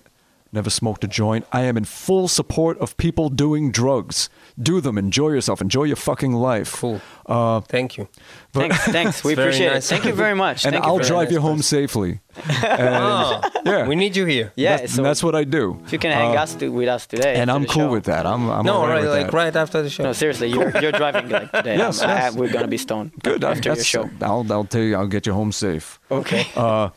never 0.53 0.69
smoked 0.69 1.03
a 1.03 1.07
joint. 1.07 1.45
I 1.51 1.61
am 1.61 1.77
in 1.77 1.85
full 1.85 2.27
support 2.27 2.77
of 2.79 2.95
people 2.97 3.29
doing 3.29 3.71
drugs. 3.71 4.29
Do 4.61 4.79
them. 4.81 4.97
Enjoy 4.97 5.29
yourself. 5.29 5.61
Enjoy 5.61 5.83
your 5.83 5.95
fucking 5.95 6.33
life. 6.33 6.73
Cool. 6.73 7.01
Uh, 7.25 7.61
Thank 7.61 7.97
you. 7.97 8.07
Thanks, 8.51 8.77
thanks. 8.85 9.23
We 9.23 9.33
appreciate 9.33 9.71
nice. 9.73 9.85
it. 9.85 9.89
Thank 9.95 10.05
you 10.05 10.13
very 10.13 10.35
much. 10.35 10.65
and 10.65 10.73
Thank 10.73 10.85
I'll 10.85 10.99
you 10.99 11.05
drive 11.07 11.27
much. 11.27 11.33
you 11.33 11.41
home 11.41 11.61
safely. 11.61 12.19
And, 12.63 12.89
Oh, 12.95 13.41
yeah. 13.65 13.87
we 13.87 13.95
need 13.95 14.15
you 14.15 14.25
here. 14.25 14.51
Yeah, 14.55 14.77
That's, 14.77 14.93
so 14.95 15.03
that's 15.03 15.23
what 15.23 15.35
I 15.35 15.43
do. 15.43 15.79
if 15.85 15.93
you 15.93 15.99
can 15.99 16.11
hang 16.11 16.35
Uh, 16.35 16.41
us 16.41 16.53
to, 16.55 16.69
with 16.69 16.89
us 16.89 17.05
today. 17.07 17.35
and 17.35 17.49
I'm 17.51 17.65
cool 17.65 17.83
show. 17.87 17.91
with 17.91 18.05
that. 18.05 18.25
I'm, 18.25 18.49
I'm 18.49 18.65
no, 18.65 18.73
all 18.75 18.87
right 18.87 19.03
right, 19.03 19.09
like 19.09 19.25
that. 19.27 19.33
right 19.33 19.55
after 19.55 19.81
the 19.81 19.89
show. 19.89 20.03
No, 20.03 20.13
seriously, 20.13 20.49
you're 20.49 20.71
you're 20.81 20.91
driving 21.03 21.29
like 21.29 21.51
today. 21.51 21.77
Yes, 21.77 22.01
yes. 22.01 22.35
I- 22.35 22.37
we're 22.37 22.51
gonna 22.51 22.67
be 22.67 22.77
stoned 22.77 23.11
Good. 23.23 23.43
after 23.43 23.69
your 23.69 23.75
that's- 23.75 23.85
show. 23.85 24.09
I'll 24.21 24.45
I'll 24.51 24.65
tell 24.65 24.81
you. 24.81 24.95
I'll 24.97 25.07
get 25.07 25.25
you 25.27 25.33
home 25.33 25.51
safe. 25.51 25.99
Okay. 26.11 26.45
Uh, 26.55 26.89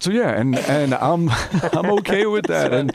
so 0.00 0.10
yeah, 0.10 0.30
and 0.30 0.56
and 0.58 0.94
I'm 0.94 1.28
I'm 1.72 1.90
okay 1.98 2.26
with 2.26 2.46
that, 2.46 2.72
and 2.72 2.92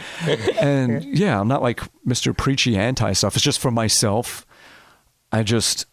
and 0.59 1.03
yeah, 1.17 1.39
I'm 1.39 1.47
not 1.47 1.61
like 1.61 1.81
Mr. 2.05 2.35
Preachy 2.35 2.75
anti 2.75 3.13
stuff. 3.13 3.35
It's 3.35 3.45
just 3.45 3.59
for 3.59 3.71
myself. 3.71 4.45
I 5.31 5.43
just 5.43 5.85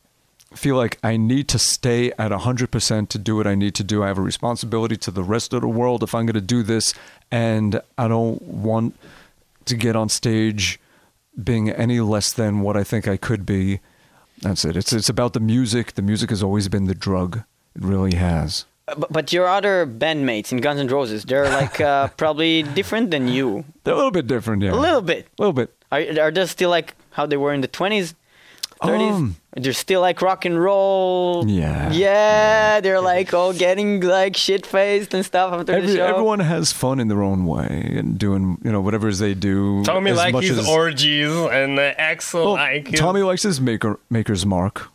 feel 0.55 0.77
like 0.77 0.99
I 1.03 1.17
need 1.17 1.49
to 1.49 1.59
stay 1.59 2.13
at 2.13 2.33
hundred 2.33 2.71
percent 2.71 3.11
to 3.11 3.19
do 3.19 3.37
what 3.37 3.47
I 3.47 3.55
need 3.55 3.75
to 3.77 3.85
do. 3.85 4.03
I 4.03 4.09
have 4.09 4.19
a 4.19 4.23
responsibility 4.23 4.97
to 4.97 5.11
the 5.11 5.23
rest 5.23 5.53
of 5.53 5.61
the 5.61 5.69
world 5.69 6.03
if 6.03 6.15
I'm 6.15 6.27
going 6.27 6.35
to 6.35 6.41
do 6.41 6.63
this, 6.63 6.95
and 7.31 7.81
I 7.99 8.09
don't 8.09 8.41
want 8.43 8.97
to 9.67 9.77
get 9.77 9.95
on 9.95 10.09
stage 10.09 10.81
being 11.43 11.71
any 11.71 12.01
less 12.01 12.33
than 12.33 12.61
what 12.61 12.77
I 12.77 12.85
think 12.85 13.07
I 13.07 13.17
could 13.17 13.45
be. 13.45 13.81
That's 14.41 14.65
it. 14.65 14.77
It's 14.77 14.93
it's 14.93 15.09
about 15.09 15.35
the 15.35 15.41
music. 15.41 15.93
The 15.93 16.03
music 16.03 16.31
has 16.31 16.43
always 16.43 16.69
been 16.69 16.87
the 16.87 16.95
drug. 16.95 17.43
It 17.75 17.83
really 17.83 18.15
has. 18.15 18.65
But, 18.87 19.13
but 19.13 19.33
your 19.33 19.47
other 19.47 19.87
bandmates 19.87 20.53
in 20.53 20.59
Guns 20.59 20.81
N' 20.81 20.89
Roses, 20.89 21.25
they're 21.25 21.49
like 21.49 21.81
uh, 21.81 22.09
probably 22.17 22.63
different 22.63 23.11
than 23.11 23.29
you. 23.29 23.65
They're 23.85 23.95
a 23.95 23.97
little 23.97 24.11
bit 24.11 24.27
different, 24.27 24.63
yeah. 24.63 24.73
A 24.73 24.75
little 24.75 25.03
bit. 25.03 25.29
A 25.39 25.43
little 25.43 25.53
bit. 25.53 25.73
Are 25.93 26.01
are 26.21 26.31
they 26.31 26.47
still 26.47 26.71
like 26.71 26.95
how 27.11 27.27
they 27.27 27.37
were 27.37 27.53
in 27.53 27.61
the 27.61 27.69
twenties, 27.69 28.15
thirties? 28.83 29.15
Um, 29.15 29.37
they're 29.55 29.75
still 29.75 30.01
like 30.01 30.23
rock 30.23 30.45
and 30.47 30.61
roll. 30.61 31.47
Yeah. 31.47 31.93
Yeah, 31.93 32.81
they're 32.81 33.01
like 33.03 33.35
all 33.35 33.53
getting 33.53 34.01
like 34.01 34.37
shit 34.37 34.65
faced 34.65 35.13
and 35.13 35.25
stuff 35.25 35.53
after 35.53 35.81
the 35.81 35.95
show. 35.95 36.07
everyone 36.07 36.41
has 36.41 36.73
fun 36.73 36.99
in 36.99 37.09
their 37.09 37.23
own 37.23 37.45
way 37.45 37.95
and 37.97 38.19
doing, 38.19 38.59
you 38.65 38.73
know, 38.73 38.81
whatever 38.81 39.09
it 39.09 39.13
is 39.13 39.19
they 39.19 39.35
do. 39.35 39.85
Tommy 39.85 40.13
likes 40.13 40.41
his 40.41 40.59
as, 40.61 40.69
orgies 40.69 41.31
and 41.31 41.79
uh, 41.79 41.95
Axl 41.95 42.45
Well, 42.45 42.53
like 42.55 42.95
Tommy 42.97 43.23
likes 43.23 43.43
his 43.43 43.61
maker 43.61 44.01
maker's 44.09 44.47
mark, 44.47 44.89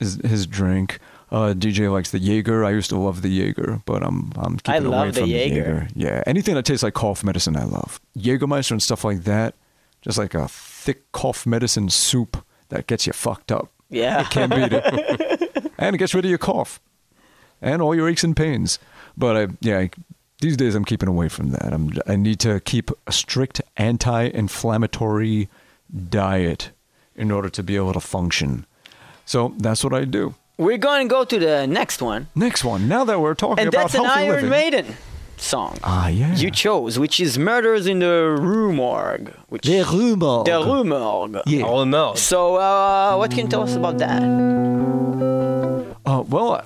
his 0.00 0.16
his 0.24 0.46
drink. 0.46 0.98
Uh, 1.32 1.54
DJ 1.54 1.90
likes 1.90 2.10
the 2.10 2.18
Jaeger. 2.18 2.62
I 2.62 2.70
used 2.72 2.90
to 2.90 2.98
love 2.98 3.22
the 3.22 3.30
Jaeger, 3.30 3.80
but 3.86 4.02
I'm 4.02 4.32
I'm 4.36 4.58
keeping 4.58 4.84
away 4.84 5.10
the 5.10 5.20
from 5.20 5.30
Jaeger. 5.30 5.54
the 5.54 5.56
Jaeger. 5.56 5.88
Yeah, 5.94 6.22
anything 6.26 6.54
that 6.56 6.66
tastes 6.66 6.82
like 6.82 6.92
cough 6.92 7.24
medicine, 7.24 7.56
I 7.56 7.64
love. 7.64 8.00
Jägermeister 8.18 8.72
and 8.72 8.82
stuff 8.82 9.02
like 9.02 9.24
that, 9.24 9.54
just 10.02 10.18
like 10.18 10.34
a 10.34 10.46
thick 10.48 11.10
cough 11.12 11.46
medicine 11.46 11.88
soup 11.88 12.44
that 12.68 12.86
gets 12.86 13.06
you 13.06 13.14
fucked 13.14 13.50
up. 13.50 13.70
yeah. 13.88 14.20
It 14.20 14.30
can't 14.30 14.54
beat 14.54 14.72
it. 14.72 15.72
and 15.78 15.94
it 15.96 15.98
gets 15.98 16.14
rid 16.14 16.24
of 16.26 16.28
your 16.28 16.38
cough 16.38 16.80
and 17.62 17.80
all 17.80 17.94
your 17.94 18.08
aches 18.10 18.24
and 18.24 18.36
pains. 18.36 18.78
But 19.16 19.36
I, 19.36 19.46
yeah, 19.60 19.78
I, 19.78 19.90
these 20.40 20.56
days 20.58 20.74
I'm 20.74 20.84
keeping 20.84 21.08
away 21.08 21.28
from 21.30 21.50
that. 21.52 21.72
I'm, 21.72 21.92
I 22.06 22.16
need 22.16 22.40
to 22.40 22.60
keep 22.60 22.90
a 23.06 23.12
strict 23.12 23.60
anti-inflammatory 23.78 25.48
diet 26.10 26.70
in 27.14 27.30
order 27.30 27.48
to 27.50 27.62
be 27.62 27.76
able 27.76 27.92
to 27.92 28.00
function. 28.00 28.66
So 29.24 29.54
that's 29.58 29.84
what 29.84 29.94
I 29.94 30.04
do. 30.04 30.34
We're 30.62 30.78
going 30.78 31.08
to 31.08 31.10
go 31.12 31.24
to 31.24 31.38
the 31.38 31.66
next 31.66 32.00
one, 32.00 32.28
Next 32.34 32.64
one. 32.64 32.88
Now 32.88 33.04
that 33.04 33.20
we're 33.20 33.34
talking 33.34 33.60
and 33.64 33.68
about 33.68 33.90
that's 33.90 33.94
an 33.94 34.04
healthy 34.04 34.20
Iron 34.20 34.34
living. 34.34 34.50
Maiden 34.50 34.96
song. 35.36 35.78
Ah, 35.82 36.08
yeah. 36.08 36.34
You 36.36 36.50
chose, 36.50 36.98
which 36.98 37.18
is 37.18 37.36
Murders 37.38 37.86
in 37.86 37.98
the 37.98 38.36
Rue 38.40 38.72
Morgue. 38.72 39.32
Which 39.48 39.64
The 39.66 39.82
Rue 39.82 40.14
Morgue. 40.16 40.46
The 40.46 40.60
Rue 40.64 40.84
Morgue. 40.84 41.42
Yeah. 41.46 41.64
Oh 41.64 41.84
no. 41.84 42.14
So, 42.14 42.56
uh, 42.56 43.16
what 43.16 43.30
can 43.30 43.40
you 43.40 43.48
tell 43.48 43.62
us 43.62 43.74
about 43.74 43.98
that? 43.98 44.22
Uh, 46.06 46.22
well, 46.28 46.64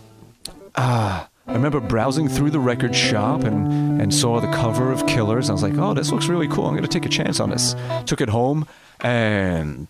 uh, 0.74 1.24
I 1.46 1.52
remember 1.52 1.80
browsing 1.80 2.28
through 2.28 2.50
the 2.50 2.58
record 2.60 2.94
shop 2.94 3.44
and, 3.44 4.00
and 4.00 4.12
saw 4.12 4.40
the 4.40 4.48
cover 4.48 4.92
of 4.92 5.06
Killers. 5.06 5.48
I 5.48 5.52
was 5.52 5.62
like, 5.62 5.78
oh, 5.78 5.94
this 5.94 6.10
looks 6.12 6.26
really 6.26 6.48
cool. 6.48 6.66
I'm 6.66 6.72
going 6.72 6.82
to 6.82 6.88
take 6.88 7.06
a 7.06 7.08
chance 7.08 7.40
on 7.40 7.50
this. 7.50 7.74
Took 8.04 8.20
it 8.20 8.28
home 8.28 8.66
and, 9.00 9.88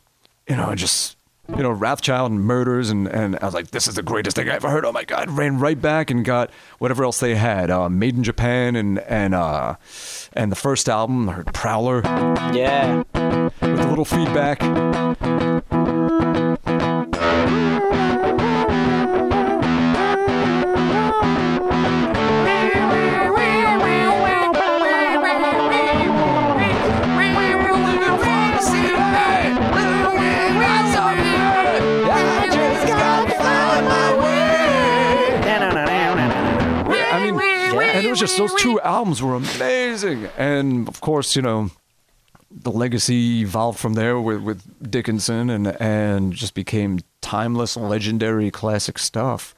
you 0.48 0.54
know, 0.56 0.74
just, 0.74 1.16
you 1.48 1.62
know, 1.62 1.70
Wrathchild 1.74 2.26
and 2.26 2.40
Murders. 2.42 2.90
And, 2.90 3.06
and 3.08 3.38
I 3.40 3.44
was 3.44 3.54
like, 3.54 3.70
this 3.70 3.86
is 3.88 3.94
the 3.94 4.02
greatest 4.02 4.36
thing 4.36 4.48
I 4.48 4.54
ever 4.54 4.68
heard. 4.70 4.84
Oh 4.84 4.92
my 4.92 5.04
God. 5.04 5.30
Ran 5.30 5.58
right 5.58 5.80
back 5.80 6.10
and 6.10 6.24
got 6.24 6.50
whatever 6.78 7.04
else 7.04 7.20
they 7.20 7.34
had. 7.36 7.70
Uh, 7.70 7.88
Made 7.88 8.16
in 8.16 8.24
Japan 8.24 8.76
and, 8.76 8.98
and, 9.00 9.34
uh, 9.34 9.76
and 10.32 10.50
the 10.52 10.56
first 10.56 10.88
album, 10.88 11.28
I 11.28 11.32
heard 11.34 11.52
Prowler 11.54 12.02
Yeah. 12.54 12.98
with 13.14 13.80
a 13.80 13.86
little 13.88 14.04
feedback. 14.04 14.60
Was 38.20 38.30
just 38.30 38.38
those 38.38 38.54
two 38.60 38.80
albums 38.80 39.22
were 39.22 39.34
amazing, 39.34 40.28
and 40.36 40.88
of 40.88 41.00
course, 41.00 41.36
you 41.36 41.42
know, 41.42 41.70
the 42.50 42.70
legacy 42.70 43.40
evolved 43.42 43.78
from 43.78 43.94
there 43.94 44.20
with, 44.20 44.42
with 44.42 44.90
Dickinson, 44.90 45.50
and 45.50 45.68
and 45.80 46.32
just 46.32 46.54
became 46.54 47.00
timeless, 47.20 47.76
legendary, 47.76 48.50
classic 48.50 48.98
stuff. 48.98 49.54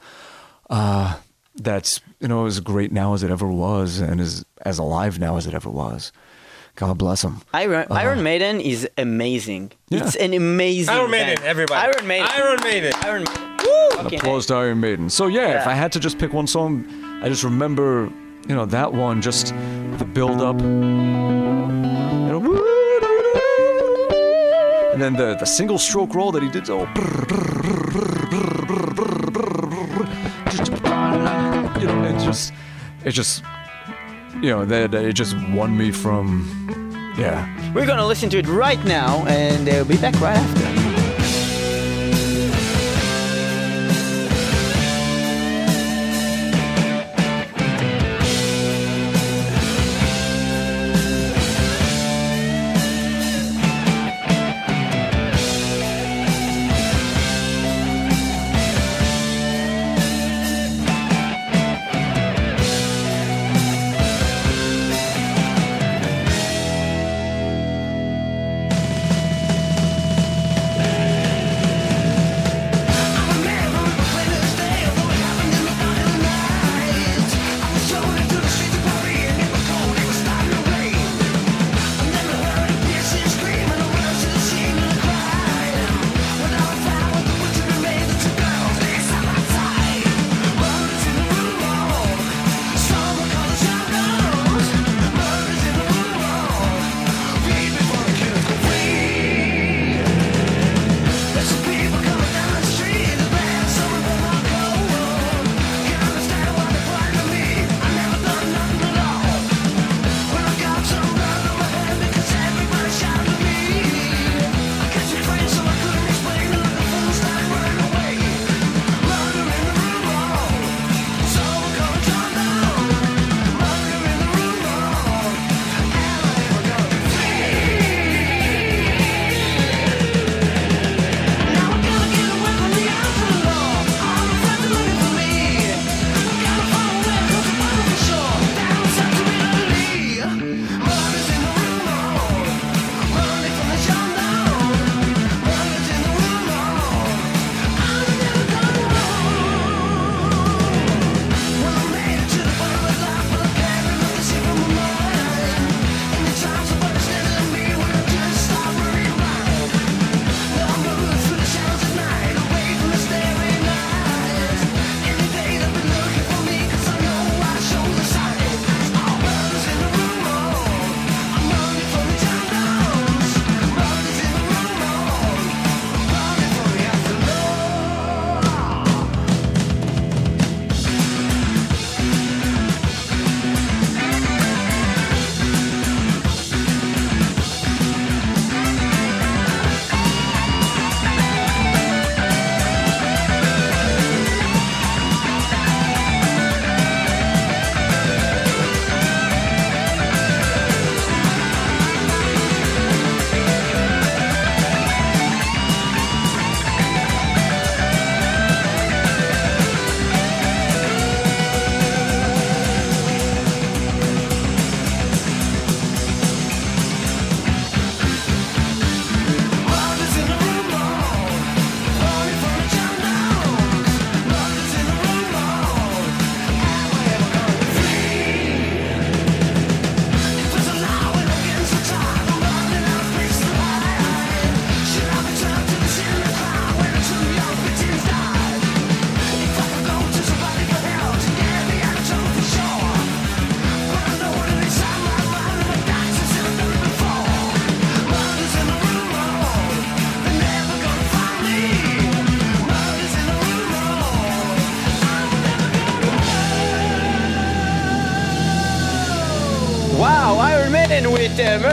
Uh, 0.69 1.17
that's 1.55 1.99
you 2.19 2.27
know 2.27 2.45
as 2.45 2.59
great 2.59 2.91
now 2.91 3.13
as 3.13 3.23
it 3.23 3.31
ever 3.31 3.47
was, 3.47 3.99
and 3.99 4.19
is 4.19 4.45
as 4.61 4.77
alive 4.77 5.19
now 5.19 5.37
as 5.37 5.47
it 5.47 5.53
ever 5.53 5.69
was. 5.69 6.11
God 6.75 6.97
bless 6.97 7.23
him. 7.23 7.41
Iron, 7.53 7.87
Iron 7.91 8.23
Maiden 8.23 8.61
is 8.61 8.87
amazing. 8.97 9.73
Yeah. 9.89 10.05
It's 10.05 10.15
an 10.15 10.33
amazing. 10.33 10.93
Iron 10.95 11.11
Maiden, 11.11 11.35
band. 11.35 11.47
everybody. 11.47 11.91
Iron 11.93 12.07
Maiden. 12.07 12.27
Iron 12.31 12.59
Maiden. 12.63 12.93
Iron 13.03 13.23
Maiden. 13.23 13.57
Woo! 13.65 14.05
Okay. 14.05 14.15
applause 14.15 14.45
to 14.45 14.55
Iron 14.55 14.79
Maiden. 14.79 15.09
So 15.09 15.27
yeah, 15.27 15.59
if 15.61 15.67
I 15.67 15.73
had 15.73 15.91
to 15.93 15.99
just 15.99 16.17
pick 16.19 16.31
one 16.31 16.47
song, 16.47 16.85
I 17.21 17.27
just 17.27 17.43
remember, 17.43 18.09
you 18.47 18.55
know, 18.55 18.65
that 18.65 18.93
one, 18.93 19.21
just 19.21 19.47
the 19.97 20.05
build 20.13 20.41
up. 20.41 20.59
And 24.91 25.01
then 25.01 25.13
the, 25.13 25.35
the 25.39 25.45
single 25.45 25.77
stroke 25.77 26.13
roll 26.15 26.31
that 26.31 26.43
he 26.43 26.49
did. 26.49 26.69
Oh, 26.69 26.87
you 31.79 31.87
know, 31.87 32.03
it 32.03 32.19
just, 32.23 32.53
it 33.05 33.11
just, 33.11 33.43
you 34.41 34.49
know, 34.49 34.65
that 34.65 34.93
it 34.93 35.13
just 35.13 35.35
won 35.51 35.77
me 35.77 35.91
from, 35.91 37.13
yeah. 37.17 37.47
We're 37.73 37.85
gonna 37.85 38.05
listen 38.05 38.29
to 38.31 38.39
it 38.39 38.47
right 38.47 38.83
now, 38.85 39.25
and 39.27 39.69
uh, 39.69 39.71
we'll 39.71 39.85
be 39.85 39.97
back 39.97 40.19
right 40.19 40.37
after. 40.37 40.78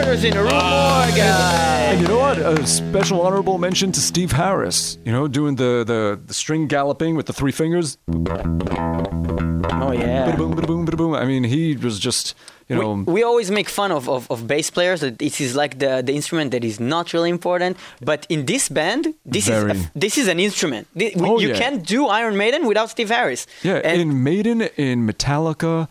In 0.07 0.37
And 0.37 2.01
you 2.01 2.07
know 2.07 2.19
what? 2.19 2.39
A 2.39 2.65
special 2.67 3.21
honorable 3.23 3.59
mention 3.59 3.91
to 3.93 4.01
Steve 4.01 4.31
Harris. 4.33 4.99
You 5.05 5.11
know, 5.13 5.27
doing 5.27 5.57
the 5.57 5.85
the, 5.85 6.21
the 6.25 6.35
string 6.35 6.69
galloping 6.69 7.17
with 7.17 7.27
the 7.27 7.33
three 7.33 7.53
fingers. 7.53 7.99
Oh 8.09 9.93
yeah. 9.93 10.37
Boom, 10.37 10.53
boom, 10.55 10.85
boom, 10.85 10.85
boom. 10.85 11.15
I 11.15 11.25
mean, 11.25 11.43
he 11.45 11.77
was 11.77 11.99
just, 11.99 12.35
you 12.69 12.77
know, 12.77 12.93
we, 12.93 13.15
we 13.15 13.23
always 13.25 13.51
make 13.51 13.69
fun 13.69 13.91
of, 13.91 14.09
of, 14.09 14.31
of 14.31 14.47
bass 14.47 14.71
players 14.71 15.03
it 15.03 15.21
is 15.41 15.55
like 15.57 15.79
the, 15.81 16.03
the 16.05 16.15
instrument 16.15 16.51
that 16.53 16.65
is 16.65 16.81
not 16.81 17.13
really 17.13 17.31
important 17.31 17.77
but 18.01 18.27
in 18.29 18.47
this 18.47 18.69
band 18.69 19.15
this 19.25 19.49
is 19.49 19.63
a, 19.63 19.91
this 19.95 20.19
is 20.19 20.27
an 20.29 20.41
instrument 20.41 20.87
Thi- 20.97 21.15
Oh, 21.19 21.39
you 21.39 21.49
yeah. 21.49 21.59
can't 21.59 21.87
do 21.87 22.07
Iron 22.09 22.37
Maiden 22.37 22.67
without 22.67 22.91
Steve 22.91 23.09
Harris 23.11 23.47
yeah. 23.63 23.77
and 23.85 24.01
in 24.01 24.23
Maiden, 24.25 24.63
in 24.77 25.07
Metallica, 25.07 25.89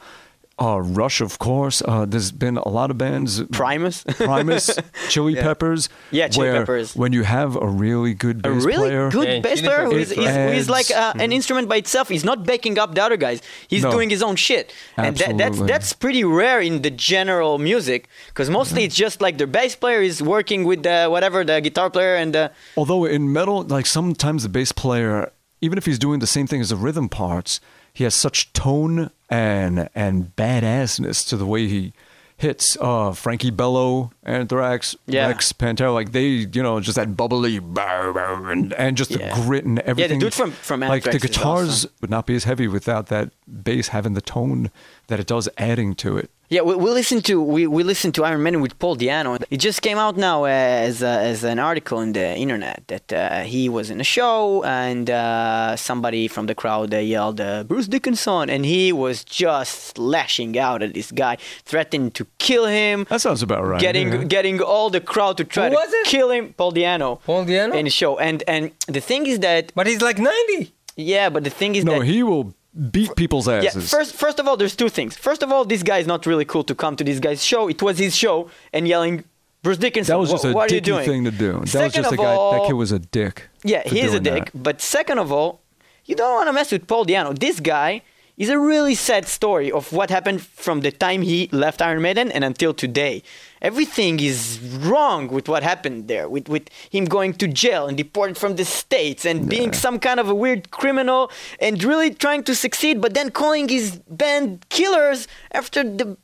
Uh, 0.57 0.79
Rush, 0.81 1.19
of 1.19 1.37
course. 1.37 1.81
Uh, 1.83 2.05
there's 2.05 2.31
been 2.31 2.55
a 2.55 2.69
lot 2.69 2.89
of 2.89 2.97
bands. 2.97 3.43
Primus. 3.51 4.03
Primus, 4.07 4.69
Chili 5.09 5.35
Peppers. 5.35 5.89
Yeah, 6.11 6.29
Chili 6.29 6.47
where 6.47 6.59
Peppers. 6.61 6.95
When 6.95 7.11
you 7.11 7.23
have 7.23 7.57
a 7.57 7.67
really 7.67 8.13
good 8.13 8.37
a 8.45 8.53
bass 8.53 8.63
really 8.63 8.89
player, 8.89 9.09
good 9.11 9.27
Yeah, 9.27 9.39
bass 9.41 9.59
player 9.61 9.83
who 9.83 9.89
Peppers 9.91 10.11
is 10.11 10.17
It 10.17 10.17
he's, 10.19 10.53
he's 10.57 10.69
like 10.69 10.89
adds- 10.91 11.19
uh, 11.19 11.23
an 11.23 11.33
instrument 11.33 11.67
by 11.67 11.75
itself. 11.75 12.07
He's 12.07 12.23
not 12.23 12.45
backing 12.45 12.79
up 12.79 12.95
the 12.95 13.03
other 13.03 13.17
guys. 13.17 13.41
He's 13.67 13.83
No. 13.83 13.91
doing 13.91 14.09
his 14.09 14.23
own 14.23 14.37
shit, 14.37 14.73
and 14.95 15.17
that, 15.17 15.37
that's 15.37 15.59
that's 15.63 15.91
pretty 15.91 16.23
rare 16.23 16.61
in 16.61 16.83
the 16.83 16.89
general 16.89 17.57
music 17.57 18.07
because 18.27 18.49
mostly 18.49 18.75
Mm-hmm. 18.83 18.85
it's 18.85 18.95
just 18.95 19.19
like 19.21 19.37
the 19.37 19.47
bass 19.47 19.75
player 19.75 20.01
is 20.01 20.21
working 20.23 20.63
with 20.63 20.83
the 20.83 21.07
whatever 21.09 21.43
the 21.43 21.59
guitar 21.59 21.89
player 21.89 22.15
and 22.15 22.33
the 22.33 22.51
Although 22.77 23.03
in 23.03 23.31
metal, 23.33 23.63
like 23.63 23.85
sometimes 23.85 24.43
the 24.43 24.49
bass 24.49 24.71
player, 24.71 25.31
even 25.59 25.77
if 25.77 25.85
he's 25.85 25.99
doing 25.99 26.19
the 26.19 26.27
same 26.27 26.47
thing 26.47 26.61
as 26.61 26.69
the 26.69 26.77
rhythm 26.77 27.09
parts, 27.09 27.59
he 27.95 28.03
has 28.03 28.13
such 28.13 28.51
tone 28.53 29.09
and 29.29 29.89
and 29.95 30.35
badassness 30.35 31.27
to 31.29 31.37
the 31.37 31.45
way 31.45 31.67
he 31.67 31.93
hits. 32.37 32.77
Uh, 32.79 33.13
Frankie 33.13 33.49
Bello, 33.49 34.11
Anthrax, 34.25 34.95
Yeah. 35.07 35.27
Rex, 35.27 35.53
Pantera, 35.53 35.93
like 35.93 36.11
they, 36.11 36.27
you 36.27 36.63
know, 36.63 36.79
just 36.79 36.95
that 36.95 37.15
bubbly 37.15 37.57
and, 37.57 38.73
and 38.73 38.97
just 38.97 39.11
Yeah. 39.11 39.17
the 39.35 39.41
grit 39.41 39.65
and 39.65 39.79
everything. 39.79 40.19
Yeah, 40.19 40.25
dude 40.25 40.33
from- 40.33 40.51
from 40.51 40.83
Anthrax 40.83 41.05
like 41.05 41.13
the 41.13 41.27
guitars 41.27 41.69
awesome. 41.69 41.91
would 42.01 42.09
not 42.09 42.25
be 42.25 42.35
as 42.35 42.43
heavy 42.45 42.67
without 42.67 43.07
that 43.07 43.29
bass 43.47 43.89
having 43.89 44.13
the 44.13 44.21
tone 44.21 44.71
that 45.07 45.19
it 45.19 45.27
does, 45.27 45.47
adding 45.57 45.93
to 45.95 46.17
it. 46.17 46.29
Yeah, 46.47 46.61
we, 46.61 46.75
we 46.75 46.91
listen 46.91 47.21
to 47.23 47.41
we, 47.41 47.65
we 47.65 47.81
listen 47.81 48.11
to 48.13 48.23
Iron 48.23 48.43
Maiden 48.43 48.61
with 48.61 48.77
Paul 48.77 48.95
Di'Anno. 48.97 49.43
It 49.49 49.57
just 49.57 49.81
came 49.81 49.97
out 49.97 50.15
now 50.15 50.43
as 50.45 51.01
a, 51.01 51.07
as 51.07 51.43
an 51.43 51.57
article 51.57 51.99
in 52.01 52.13
the 52.13 52.35
internet 52.37 52.83
that 52.87 53.11
uh, 53.11 53.41
he 53.41 53.67
was 53.67 53.89
in 53.89 53.99
a 53.99 54.03
show 54.03 54.63
and 54.63 55.09
uh, 55.09 55.75
somebody 55.75 56.27
from 56.27 56.45
the 56.45 56.53
crowd 56.53 56.93
uh, 56.93 56.97
yelled 56.97 57.41
uh, 57.41 57.63
Bruce 57.63 57.87
Dickinson, 57.87 58.51
and 58.51 58.63
he 58.63 58.91
was 58.93 59.23
just 59.23 59.97
lashing 59.97 60.55
out 60.57 60.83
at 60.83 60.93
this 60.93 61.11
guy, 61.11 61.37
threatening 61.63 62.11
to 62.11 62.27
kill 62.37 62.65
him. 62.67 63.07
That 63.09 63.21
sounds 63.21 63.41
about 63.41 63.65
right. 63.65 63.81
Getting 63.81 64.11
yeah. 64.17 64.23
getting 64.35 64.61
all 64.61 64.89
the 64.89 65.01
crowd 65.01 65.37
to 65.37 65.43
try 65.43 65.65
Who 65.65 65.71
to 65.71 65.75
was 65.75 65.93
it? 65.93 66.05
kill 66.07 66.29
him, 66.31 66.53
Paul 66.53 66.71
Di'Anno, 66.73 67.21
Paul 67.23 67.45
Di'Anno? 67.45 67.75
in 67.75 67.85
the 67.85 67.91
show. 67.91 68.17
And 68.17 68.43
and 68.47 68.71
the 68.87 69.01
thing 69.01 69.25
is 69.27 69.39
that 69.39 69.71
But 69.75 69.87
he's 69.87 70.01
like 70.01 70.17
90. 70.19 70.73
yeah, 70.95 71.29
but 71.29 71.43
the 71.43 71.49
thing 71.49 71.75
is 71.75 71.83
no, 71.85 71.99
that 71.99 72.05
he 72.05 72.23
will 72.23 72.53
beat 72.91 73.15
people's 73.15 73.47
yeah, 73.47 73.61
asses. 73.67 73.89
first, 73.89 74.13
first 74.15 74.37
of 74.39 74.47
all, 74.47 74.57
there's 74.57 74.75
two 74.75 74.89
things. 74.89 75.15
First 75.17 75.41
of 75.43 75.51
all, 75.51 75.63
this 75.65 75.81
guy 75.83 75.99
is 75.99 76.07
not 76.07 76.25
really 76.25 76.45
cool 76.45 76.63
to 76.65 76.75
come 76.75 76.95
to 76.97 77.03
this 77.03 77.19
guy's 77.19 77.43
show. 77.43 77.67
It 77.69 77.81
was 77.81 77.97
his 77.97 78.13
show, 78.15 78.49
and 78.73 78.85
yelling, 78.87 79.23
Bruce 79.63 79.77
Dickinson. 79.77 80.11
that 80.13 80.19
was 80.19 80.29
just 80.29 80.43
"Wha- 80.43 80.51
a 80.51 80.53
what 80.53 80.69
dicky 80.69 80.91
thing 81.05 81.23
to 81.23 81.31
do. 81.31 81.51
That 81.53 81.61
was 81.61 81.71
Second 81.71 82.03
just 82.03 82.11
a 82.11 82.15
of 82.15 82.17
guy. 82.25 82.33
all, 82.33 82.51
that 82.53 82.67
kid 82.67 82.73
was 82.73 82.91
a 82.91 82.99
dick. 82.99 83.35
Yeah, 83.63 83.81
for 83.83 83.89
he 83.95 84.01
is 84.01 84.13
a 84.13 84.19
dick. 84.19 84.51
that. 84.51 84.63
But 84.67 84.81
second 84.81 85.19
of 85.19 85.31
all, 85.31 85.61
you 86.05 86.15
don't 86.15 86.33
want 86.35 86.47
to 86.49 86.53
mess 86.53 86.71
with 86.71 86.85
Paul 86.85 87.05
Di'Anno. 87.05 87.37
This 87.39 87.59
guy 87.59 88.01
is 88.37 88.49
a 88.49 88.59
really 88.59 88.95
sad 88.95 89.25
story 89.25 89.71
of 89.71 89.93
what 89.93 90.09
happened 90.09 90.41
from 90.41 90.81
the 90.81 90.91
time 90.91 91.21
he 91.21 91.47
left 91.51 91.81
Iron 91.81 92.01
Maiden 92.01 92.31
and 92.31 92.43
until 92.43 92.73
today. 92.73 93.23
Everything 93.61 94.19
is 94.19 94.59
wrong 94.59 95.29
with 95.29 95.47
what 95.47 95.63
happened 95.63 96.07
there, 96.07 96.27
with, 96.27 96.49
with 96.49 96.69
him 96.89 97.05
going 97.05 97.33
to 97.33 97.47
jail 97.47 97.87
and 97.87 97.97
deported 97.97 98.37
from 98.37 98.57
the 98.57 98.65
States 98.65 99.25
and 99.25 99.49
being 99.49 99.71
some 99.73 99.99
kind 99.99 100.19
of 100.19 100.29
a 100.29 100.35
weird 100.35 100.69
criminal 100.71 101.31
and 101.59 101.81
really 101.83 102.13
trying 102.13 102.43
to 102.43 102.53
succeed, 102.53 103.01
but 103.01 103.13
then 103.13 103.31
calling 103.31 103.69
his 103.69 103.97
band 104.09 104.65
killers 104.69 105.27
after 105.51 105.83
the 105.83 106.17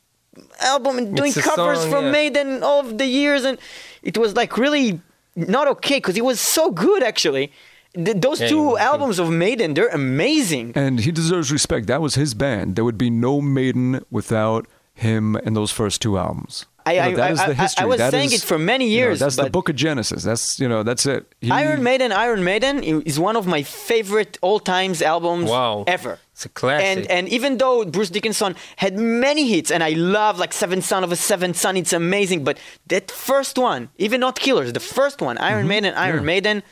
album 0.59 0.97
and 0.97 1.16
doing 1.16 1.34
covers 1.34 1.80
song, 1.80 1.89
from 1.89 2.05
yeah. 2.05 2.12
Maiden 2.12 2.64
all 2.64 2.82
of 2.82 2.97
the 2.97 3.05
years. 3.05 3.45
And 3.45 3.57
it 4.03 4.18
was 4.18 4.36
like 4.36 4.57
really 4.57 4.99
not 5.36 5.68
okay 5.68 5.95
because 5.95 6.16
he 6.16 6.22
was 6.22 6.41
so 6.41 6.72
good 6.72 7.03
actually. 7.03 7.51
Th- 7.94 8.18
those 8.18 8.39
Yeah, 8.42 8.48
two 8.48 8.64
was 8.64 8.80
albums 8.80 9.20
of 9.20 9.30
Maiden, 9.30 9.74
they're 9.74 9.89
amazing. 9.89 10.72
And 10.76 11.00
he 11.00 11.12
deserves 11.12 11.52
respect. 11.52 11.88
That 11.88 12.02
was 12.02 12.16
his 12.16 12.34
band. 12.34 12.76
There 12.76 12.86
would 12.86 12.98
be 12.98 13.10
no 13.10 13.42
Maiden 13.42 14.02
without 14.10 14.66
him 14.94 15.36
and 15.44 15.56
those 15.56 15.72
first 15.72 16.02
two 16.02 16.18
albums. 16.18 16.66
I- 16.86 16.94
You 16.94 17.00
know, 17.02 17.08
I- 17.08 17.14
that 17.16 17.32
is 17.32 17.39
I- 17.39 17.54
the 17.54 17.62
I- 17.62 17.84
I 17.84 17.86
was 17.86 17.98
That 18.00 18.12
saying 18.12 18.32
is- 18.32 18.44
it 18.44 18.48
for 18.48 18.58
many 18.58 18.86
you 18.86 18.92
know, 19.02 19.06
years, 19.08 19.20
that's 19.20 19.36
the 19.36 19.50
book 19.52 19.70
of 19.70 19.76
Genesis. 19.76 20.24
That's 20.24 20.60
you 20.60 20.68
know 20.68 20.82
that's 20.84 21.06
it. 21.06 21.22
He- 21.39 21.52
Iron 21.52 21.84
Maiden, 21.84 22.12
Iron 22.12 22.44
Maiden 22.44 22.76
is 23.12 23.20
one 23.20 23.36
of 23.36 23.46
my 23.46 23.62
favorite 23.62 24.39
all 24.42 24.60
times 24.60 25.02
albums 25.02 25.48
Wow. 25.50 25.84
ever. 25.86 26.18
It's 26.34 26.46
a 26.46 26.50
classic. 26.50 26.88
And 26.89 27.00
and 27.12 27.30
even 27.30 27.58
though 27.60 27.86
Bruce 27.86 28.10
Dickinson 28.10 28.56
had 28.78 28.98
many 28.98 29.44
hits, 29.54 29.70
and 29.70 29.84
I 29.84 29.92
love 29.92 30.39
like 30.39 30.54
Seven 30.54 30.82
Son 30.82 31.04
of 31.04 31.12
a 31.12 31.16
Seven 31.16 31.54
Son, 31.54 31.78
it's 31.78 31.94
amazing. 31.94 32.44
But 32.44 32.58
that 32.88 33.12
first 33.12 33.56
one, 33.60 33.89
even 34.00 34.20
not 34.20 34.39
Killers, 34.39 34.74
the 34.74 34.80
first 34.98 35.22
one, 35.22 35.38
Iron 35.38 35.68
Maiden, 35.68 35.94
Iron 35.94 36.16
Mm-hmm. 36.22 36.30
yeah. 36.30 36.34
Maiden, 36.34 36.64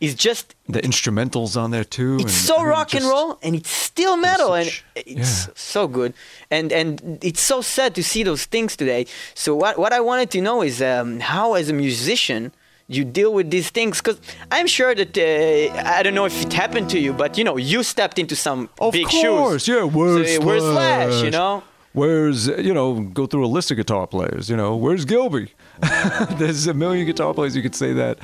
is 0.00 0.14
just 0.14 0.54
the 0.68 0.80
instrumentals 0.80 1.56
on 1.62 1.70
there 1.70 1.84
too. 1.84 2.14
it's 2.16 2.22
and, 2.24 2.30
so 2.32 2.54
I 2.56 2.58
mean, 2.58 2.66
rock 2.68 2.94
and 2.94 3.04
roll 3.04 3.38
and 3.42 3.54
it's 3.54 3.70
still 3.70 4.16
metal 4.16 4.48
such- 4.48 4.84
and 4.96 5.04
it's 5.06 5.46
yeah. 5.46 5.52
so 5.54 5.86
good 5.86 6.14
and 6.50 6.72
and 6.72 7.18
it's 7.22 7.42
so 7.42 7.60
sad 7.60 7.94
to 7.94 8.02
see 8.02 8.22
those 8.22 8.44
things 8.46 8.76
today 8.76 9.06
so 9.34 9.54
what 9.54 9.78
what 9.78 9.92
i 9.92 10.00
wanted 10.00 10.30
to 10.30 10.40
know 10.40 10.62
is 10.62 10.80
um, 10.80 11.20
how 11.20 11.54
as 11.54 11.68
a 11.68 11.72
musician 11.74 12.52
you 12.88 13.04
deal 13.04 13.32
with 13.32 13.50
these 13.50 13.68
things 13.70 13.98
because 14.00 14.18
i'm 14.50 14.66
sure 14.66 14.94
that 14.94 15.16
uh, 15.18 15.88
i 15.98 16.02
don't 16.02 16.14
know 16.14 16.24
if 16.24 16.36
it 16.46 16.52
happened 16.52 16.88
to 16.90 16.98
you 16.98 17.12
but 17.12 17.36
you 17.38 17.44
know 17.44 17.56
you 17.56 17.82
stepped 17.82 18.18
into 18.18 18.34
some 18.34 18.68
Of 18.80 18.92
big 18.92 19.06
course, 19.06 19.64
shoes 19.64 19.68
yeah. 19.68 19.84
Where's 19.84 20.34
so, 20.36 20.40
where's 20.46 20.62
slash 20.62 21.22
you 21.22 21.30
know 21.30 21.62
Where's 21.92 22.46
you 22.46 22.72
know 22.72 23.00
go 23.00 23.26
through 23.26 23.44
a 23.44 23.50
list 23.56 23.72
of 23.72 23.76
guitar 23.76 24.06
players? 24.06 24.48
You 24.48 24.56
know 24.56 24.76
where's 24.76 25.04
Gilby? 25.04 25.52
There's 26.38 26.66
a 26.66 26.74
million 26.74 27.06
guitar 27.06 27.32
players 27.34 27.56
you 27.56 27.62
could 27.62 27.74
say 27.74 27.92
that 27.92 28.18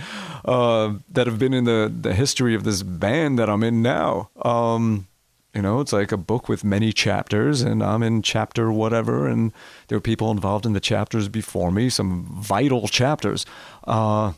uh, 0.44 0.94
that 1.12 1.26
have 1.26 1.38
been 1.38 1.54
in 1.54 1.64
the 1.64 1.92
the 2.00 2.14
history 2.14 2.54
of 2.54 2.64
this 2.64 2.82
band 2.82 3.38
that 3.38 3.48
I'm 3.48 3.62
in 3.62 3.82
now. 3.82 4.30
Um, 4.42 5.06
you 5.54 5.62
know, 5.62 5.80
it's 5.80 5.92
like 5.92 6.12
a 6.12 6.18
book 6.18 6.48
with 6.50 6.64
many 6.64 6.92
chapters, 6.92 7.62
and 7.62 7.82
I'm 7.82 8.02
in 8.02 8.20
chapter 8.20 8.70
whatever, 8.70 9.26
and 9.26 9.52
there 9.88 9.96
are 9.96 10.02
people 10.02 10.30
involved 10.30 10.66
in 10.66 10.74
the 10.74 10.80
chapters 10.80 11.28
before 11.28 11.70
me, 11.72 11.88
some 11.88 12.26
vital 12.42 12.88
chapters. 12.88 13.46
Uh, 13.84 14.32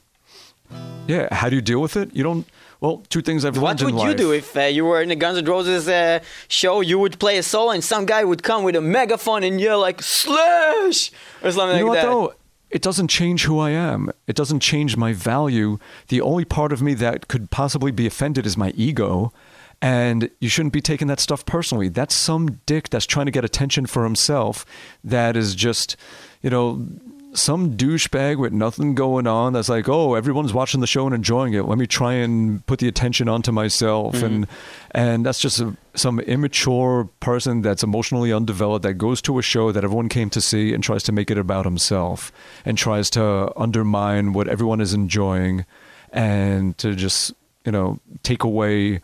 yeah, 1.08 1.32
how 1.34 1.48
do 1.48 1.56
you 1.56 1.62
deal 1.62 1.80
with 1.80 1.96
it? 1.96 2.14
You 2.14 2.22
don't. 2.22 2.46
Well, 2.80 3.02
two 3.08 3.22
things 3.22 3.44
I've 3.44 3.56
what 3.56 3.80
learned 3.80 3.90
in 3.90 3.96
would 3.96 4.08
you 4.08 4.14
do 4.14 4.32
if 4.32 4.56
uh, 4.56 4.60
you 4.62 4.84
were 4.84 5.02
in 5.02 5.10
a 5.10 5.16
Guns 5.16 5.38
N' 5.38 5.44
Roses 5.46 5.88
uh, 5.88 6.20
show? 6.46 6.80
You 6.80 7.00
would 7.00 7.18
play 7.18 7.36
a 7.38 7.42
solo, 7.42 7.72
and 7.72 7.82
some 7.82 8.06
guy 8.06 8.22
would 8.22 8.44
come 8.44 8.62
with 8.62 8.76
a 8.76 8.80
megaphone 8.80 9.42
and 9.42 9.60
yell 9.60 9.80
like 9.80 10.00
"Slash" 10.00 11.10
or 11.42 11.50
something 11.50 11.78
You 11.78 11.84
know 11.86 11.86
like 11.86 11.86
what 11.86 11.94
that. 11.94 12.02
though? 12.06 12.34
It 12.70 12.82
doesn't 12.82 13.08
change 13.08 13.44
who 13.44 13.58
I 13.58 13.70
am. 13.70 14.10
It 14.26 14.36
doesn't 14.36 14.60
change 14.60 14.96
my 14.96 15.12
value. 15.12 15.78
The 16.08 16.20
only 16.20 16.44
part 16.44 16.72
of 16.72 16.82
me 16.82 16.94
that 16.94 17.28
could 17.28 17.50
possibly 17.50 17.90
be 17.90 18.06
offended 18.06 18.46
is 18.46 18.56
my 18.56 18.70
ego. 18.70 19.32
And 19.80 20.30
you 20.40 20.48
shouldn't 20.48 20.72
be 20.72 20.80
taking 20.80 21.06
that 21.06 21.20
stuff 21.20 21.46
personally. 21.46 21.88
That's 21.88 22.14
some 22.14 22.60
dick 22.66 22.88
that's 22.88 23.06
trying 23.06 23.26
to 23.26 23.32
get 23.32 23.44
attention 23.44 23.86
for 23.86 24.04
himself 24.04 24.66
that 25.04 25.36
is 25.36 25.54
just, 25.54 25.96
you 26.42 26.50
know, 26.50 26.84
some 27.38 27.76
douchebag 27.76 28.36
with 28.38 28.52
nothing 28.52 28.94
going 28.94 29.26
on 29.26 29.52
that's 29.52 29.68
like, 29.68 29.88
oh, 29.88 30.14
everyone's 30.14 30.52
watching 30.52 30.80
the 30.80 30.86
show 30.86 31.06
and 31.06 31.14
enjoying 31.14 31.54
it. 31.54 31.62
Let 31.62 31.78
me 31.78 31.86
try 31.86 32.14
and 32.14 32.64
put 32.66 32.78
the 32.78 32.88
attention 32.88 33.28
onto 33.28 33.52
myself, 33.52 34.14
and 34.22 34.46
and 34.92 35.24
that's 35.24 35.40
just 35.40 35.60
a, 35.60 35.76
some 35.94 36.20
immature 36.20 37.08
person 37.20 37.62
that's 37.62 37.82
emotionally 37.82 38.32
undeveloped 38.32 38.82
that 38.82 38.94
goes 38.94 39.22
to 39.22 39.38
a 39.38 39.42
show 39.42 39.72
that 39.72 39.84
everyone 39.84 40.08
came 40.08 40.30
to 40.30 40.40
see 40.40 40.74
and 40.74 40.82
tries 40.82 41.02
to 41.04 41.12
make 41.12 41.30
it 41.30 41.38
about 41.38 41.64
himself 41.64 42.32
and 42.64 42.76
tries 42.76 43.10
to 43.10 43.52
undermine 43.58 44.32
what 44.32 44.48
everyone 44.48 44.80
is 44.80 44.92
enjoying, 44.94 45.64
and 46.12 46.76
to 46.78 46.94
just 46.94 47.32
you 47.64 47.72
know 47.72 48.00
take 48.22 48.44
away 48.44 49.00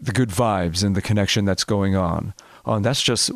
the 0.00 0.12
good 0.12 0.30
vibes 0.30 0.84
and 0.84 0.94
the 0.94 1.02
connection 1.02 1.44
that's 1.44 1.64
going 1.64 1.96
on. 1.96 2.34
Um, 2.66 2.82
that's 2.82 3.02
just 3.02 3.30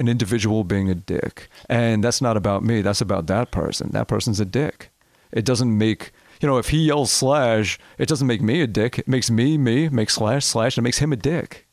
an 0.00 0.08
individual 0.08 0.64
being 0.64 0.90
a 0.90 0.94
dick. 0.94 1.48
And 1.68 2.02
that's 2.02 2.20
not 2.20 2.36
about 2.36 2.62
me. 2.64 2.82
That's 2.82 3.00
about 3.00 3.26
that 3.28 3.50
person. 3.50 3.90
That 3.92 4.08
person's 4.08 4.40
a 4.40 4.44
dick. 4.44 4.90
It 5.32 5.44
doesn't 5.44 5.76
make, 5.78 6.12
you 6.40 6.48
know, 6.48 6.58
if 6.58 6.68
he 6.70 6.78
yells 6.86 7.10
slash, 7.12 7.78
it 7.98 8.08
doesn't 8.08 8.26
make 8.26 8.42
me 8.42 8.60
a 8.62 8.66
dick. 8.66 8.98
It 8.98 9.08
makes 9.08 9.30
me 9.30 9.56
me, 9.58 9.88
makes 9.88 10.14
slash 10.14 10.44
slash, 10.44 10.76
and 10.76 10.82
it 10.84 10.86
makes 10.86 10.98
him 10.98 11.12
a 11.12 11.16
dick. 11.16 11.66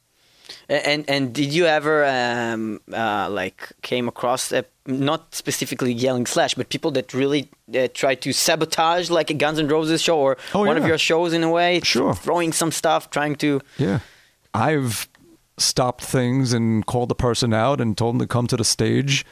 And 0.67 1.09
and 1.09 1.33
did 1.33 1.51
you 1.53 1.65
ever 1.65 2.05
um, 2.05 2.79
uh, 2.93 3.27
like 3.29 3.71
came 3.81 4.07
across 4.07 4.51
uh, 4.51 4.61
not 4.85 5.33
specifically 5.33 5.91
yelling 5.93 6.25
slash, 6.27 6.53
but 6.53 6.69
people 6.69 6.91
that 6.91 7.11
really 7.13 7.49
uh, 7.75 7.87
try 7.93 8.13
to 8.15 8.31
sabotage 8.33 9.09
like 9.09 9.29
a 9.31 9.33
Guns 9.33 9.57
N' 9.59 9.67
Roses 9.67 10.01
show 10.01 10.19
or 10.19 10.37
Oh, 10.53 10.63
one 10.65 10.77
of 10.77 10.85
your 10.85 10.97
shows 10.99 11.33
in 11.33 11.43
a 11.43 11.49
way, 11.49 11.79
Sure. 11.83 12.13
throwing 12.13 12.53
some 12.53 12.71
stuff, 12.71 13.09
trying 13.09 13.35
to. 13.37 13.61
Yeah. 13.79 13.99
I've 14.53 15.07
stopped 15.59 16.03
things 16.03 16.53
and 16.53 16.85
called 16.85 17.09
the 17.09 17.15
person 17.15 17.53
out 17.53 17.79
and 17.81 17.97
told 17.97 18.15
them 18.15 18.19
to 18.19 18.27
come 18.27 18.47
to 18.47 18.57
the 18.57 18.63
stage 18.63 19.25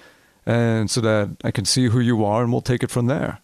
and 0.46 0.90
so 0.90 1.02
that 1.02 1.38
I 1.44 1.52
can 1.52 1.66
see 1.66 1.88
who 1.88 2.00
you 2.00 2.24
are 2.24 2.44
and 2.44 2.52
we'll 2.52 2.62
take 2.62 2.84
it 2.84 2.92
from 2.92 3.08
there. 3.08 3.40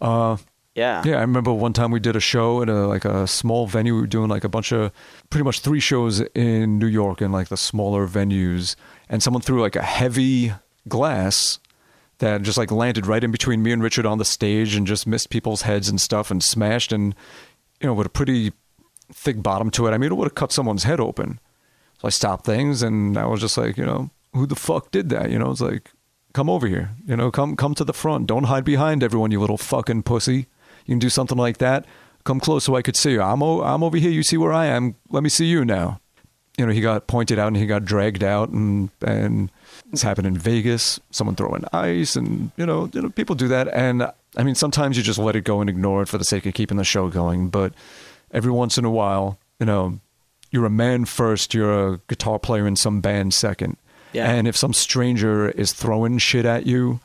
Uh, 0.00 0.36
Yeah. 0.74 1.02
Yeah, 1.04 1.16
I 1.16 1.22
remember 1.22 1.52
one 1.52 1.72
time 1.72 1.90
we 1.90 1.98
did 1.98 2.14
a 2.14 2.20
show 2.20 2.62
at 2.62 2.68
a 2.68 2.86
like 2.86 3.04
a 3.04 3.26
small 3.26 3.66
venue. 3.66 3.94
We 3.94 4.02
were 4.02 4.06
doing 4.06 4.28
like 4.28 4.44
a 4.44 4.48
bunch 4.48 4.70
of 4.72 4.92
pretty 5.28 5.42
much 5.44 5.60
three 5.60 5.80
shows 5.80 6.20
in 6.34 6.78
New 6.78 6.86
York 6.86 7.20
in 7.20 7.32
like 7.32 7.48
the 7.48 7.56
smaller 7.56 8.06
venues, 8.06 8.76
and 9.08 9.20
someone 9.20 9.42
threw 9.42 9.60
like 9.60 9.74
a 9.74 9.82
heavy 9.82 10.52
glass 10.86 11.58
that 12.18 12.42
just 12.42 12.58
like 12.58 12.70
landed 12.70 13.06
right 13.06 13.24
in 13.24 13.30
between 13.32 13.62
me 13.62 13.72
and 13.72 13.82
Richard 13.82 14.06
on 14.06 14.18
the 14.18 14.24
stage 14.24 14.76
and 14.76 14.86
just 14.86 15.06
missed 15.06 15.30
people's 15.30 15.62
heads 15.62 15.88
and 15.88 16.00
stuff 16.00 16.30
and 16.30 16.42
smashed 16.42 16.92
and 16.92 17.14
you 17.80 17.88
know 17.88 17.94
with 17.94 18.06
a 18.06 18.10
pretty 18.10 18.52
thick 19.12 19.42
bottom 19.42 19.70
to 19.72 19.86
it. 19.88 19.90
I 19.90 19.98
mean, 19.98 20.12
it 20.12 20.14
would 20.14 20.26
have 20.26 20.34
cut 20.36 20.52
someone's 20.52 20.84
head 20.84 21.00
open. 21.00 21.40
So 21.98 22.06
I 22.06 22.10
stopped 22.10 22.44
things 22.46 22.82
and 22.82 23.16
I 23.18 23.26
was 23.26 23.40
just 23.40 23.56
like, 23.58 23.76
you 23.76 23.84
know, 23.86 24.10
who 24.34 24.46
the 24.46 24.54
fuck 24.56 24.90
did 24.90 25.08
that? 25.10 25.30
You 25.30 25.38
know, 25.38 25.50
it's 25.50 25.60
like, 25.60 25.90
come 26.32 26.48
over 26.48 26.66
here. 26.66 26.90
You 27.06 27.16
know, 27.16 27.30
come 27.30 27.56
come 27.56 27.74
to 27.74 27.84
the 27.84 27.92
front. 27.92 28.26
Don't 28.26 28.44
hide 28.44 28.64
behind 28.64 29.02
everyone, 29.02 29.30
you 29.30 29.40
little 29.40 29.56
fucking 29.58 30.02
pussy. 30.04 30.46
You 30.86 30.92
can 30.92 30.98
do 30.98 31.08
something 31.10 31.38
like 31.38 31.58
that. 31.58 31.84
Come 32.24 32.40
close 32.40 32.64
so 32.64 32.76
I 32.76 32.82
could 32.82 32.96
see 32.96 33.12
you. 33.12 33.22
I'm 33.22 33.42
o- 33.42 33.62
I'm 33.62 33.82
over 33.82 33.96
here. 33.96 34.10
You 34.10 34.22
see 34.22 34.36
where 34.36 34.52
I 34.52 34.66
am. 34.66 34.94
Let 35.10 35.22
me 35.22 35.28
see 35.28 35.46
you 35.46 35.64
now. 35.64 36.00
You 36.58 36.66
know, 36.66 36.72
he 36.72 36.80
got 36.80 37.06
pointed 37.06 37.38
out 37.38 37.48
and 37.48 37.56
he 37.56 37.66
got 37.66 37.84
dragged 37.84 38.22
out, 38.22 38.50
and 38.50 38.90
and 39.06 39.50
it's 39.92 40.02
happened 40.02 40.26
in 40.26 40.36
Vegas. 40.36 41.00
Someone 41.10 41.36
throwing 41.36 41.64
ice, 41.72 42.16
and 42.16 42.50
you 42.56 42.66
know, 42.66 42.90
you 42.92 43.00
know, 43.00 43.10
people 43.10 43.34
do 43.34 43.48
that. 43.48 43.68
And 43.68 44.10
I 44.36 44.42
mean, 44.42 44.54
sometimes 44.56 44.96
you 44.96 45.02
just 45.02 45.18
let 45.18 45.36
it 45.36 45.44
go 45.44 45.60
and 45.60 45.70
ignore 45.70 46.02
it 46.02 46.08
for 46.08 46.18
the 46.18 46.24
sake 46.24 46.46
of 46.46 46.54
keeping 46.54 46.76
the 46.76 46.84
show 46.84 47.08
going. 47.08 47.48
But 47.48 47.72
every 48.32 48.50
once 48.52 48.76
in 48.76 48.84
a 48.84 48.90
while, 48.90 49.38
you 49.60 49.66
know, 49.66 50.00
you're 50.50 50.66
a 50.66 50.70
man 50.70 51.04
first. 51.04 51.54
You're 51.54 51.94
a 51.94 52.00
guitar 52.08 52.38
player 52.38 52.66
in 52.66 52.76
some 52.76 53.00
band 53.00 53.34
second. 53.34 53.76
Yeah. 54.12 54.30
And 54.30 54.48
if 54.48 54.56
some 54.56 54.72
stranger 54.72 55.50
is 55.50 55.72
throwing 55.72 56.18
shit 56.18 56.44
at 56.44 56.66
you, 56.66 57.00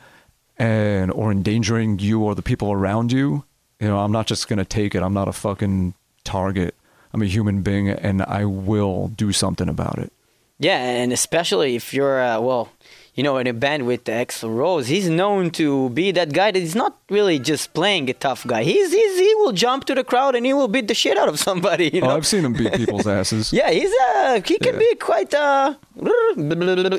and 0.57 1.11
or 1.11 1.31
endangering 1.31 1.99
you 1.99 2.21
or 2.21 2.35
the 2.35 2.41
people 2.41 2.71
around 2.71 3.11
you, 3.11 3.43
you 3.79 3.87
know, 3.87 3.99
I'm 3.99 4.11
not 4.11 4.27
just 4.27 4.47
gonna 4.47 4.65
take 4.65 4.95
it. 4.95 5.03
I'm 5.03 5.13
not 5.13 5.27
a 5.27 5.33
fucking 5.33 5.93
target. 6.23 6.75
I'm 7.13 7.21
a 7.21 7.25
human 7.25 7.61
being, 7.61 7.89
and 7.89 8.21
I 8.23 8.45
will 8.45 9.09
do 9.09 9.31
something 9.31 9.69
about 9.69 9.99
it. 9.99 10.11
Yeah, 10.59 10.77
and 10.77 11.11
especially 11.11 11.75
if 11.75 11.93
you're, 11.93 12.21
uh, 12.21 12.39
well, 12.39 12.69
you 13.15 13.21
know, 13.23 13.37
in 13.37 13.45
a 13.45 13.53
band 13.53 13.85
with 13.85 14.03
Axl 14.05 14.49
Rose, 14.55 14.87
he's 14.87 15.07
known 15.07 15.51
to 15.51 15.89
be 15.91 16.11
that 16.11 16.33
guy 16.33 16.49
that 16.51 16.59
is 16.59 16.75
not 16.75 16.97
really 17.09 17.37
just 17.37 17.73
playing 17.75 18.09
a 18.09 18.13
tough 18.13 18.45
guy. 18.47 18.63
He's, 18.63 18.91
he's 18.91 19.19
he 19.19 19.35
will 19.35 19.51
jump 19.51 19.85
to 19.85 19.93
the 19.95 20.03
crowd 20.03 20.35
and 20.35 20.45
he 20.45 20.53
will 20.53 20.67
beat 20.67 20.87
the 20.87 20.95
shit 20.95 21.15
out 21.17 21.29
of 21.29 21.37
somebody. 21.39 21.91
You 21.93 22.01
know? 22.01 22.09
Oh, 22.11 22.15
I've 22.17 22.25
seen 22.25 22.43
him 22.43 22.53
beat 22.53 22.73
people's 22.81 23.05
asses. 23.05 23.53
yeah, 23.53 23.69
he's 23.69 23.93
uh, 24.15 24.41
he 24.45 24.57
can 24.57 24.73
Yeah. 24.73 24.79
be 24.79 24.95
quite 24.95 25.31
uh, 25.33 25.75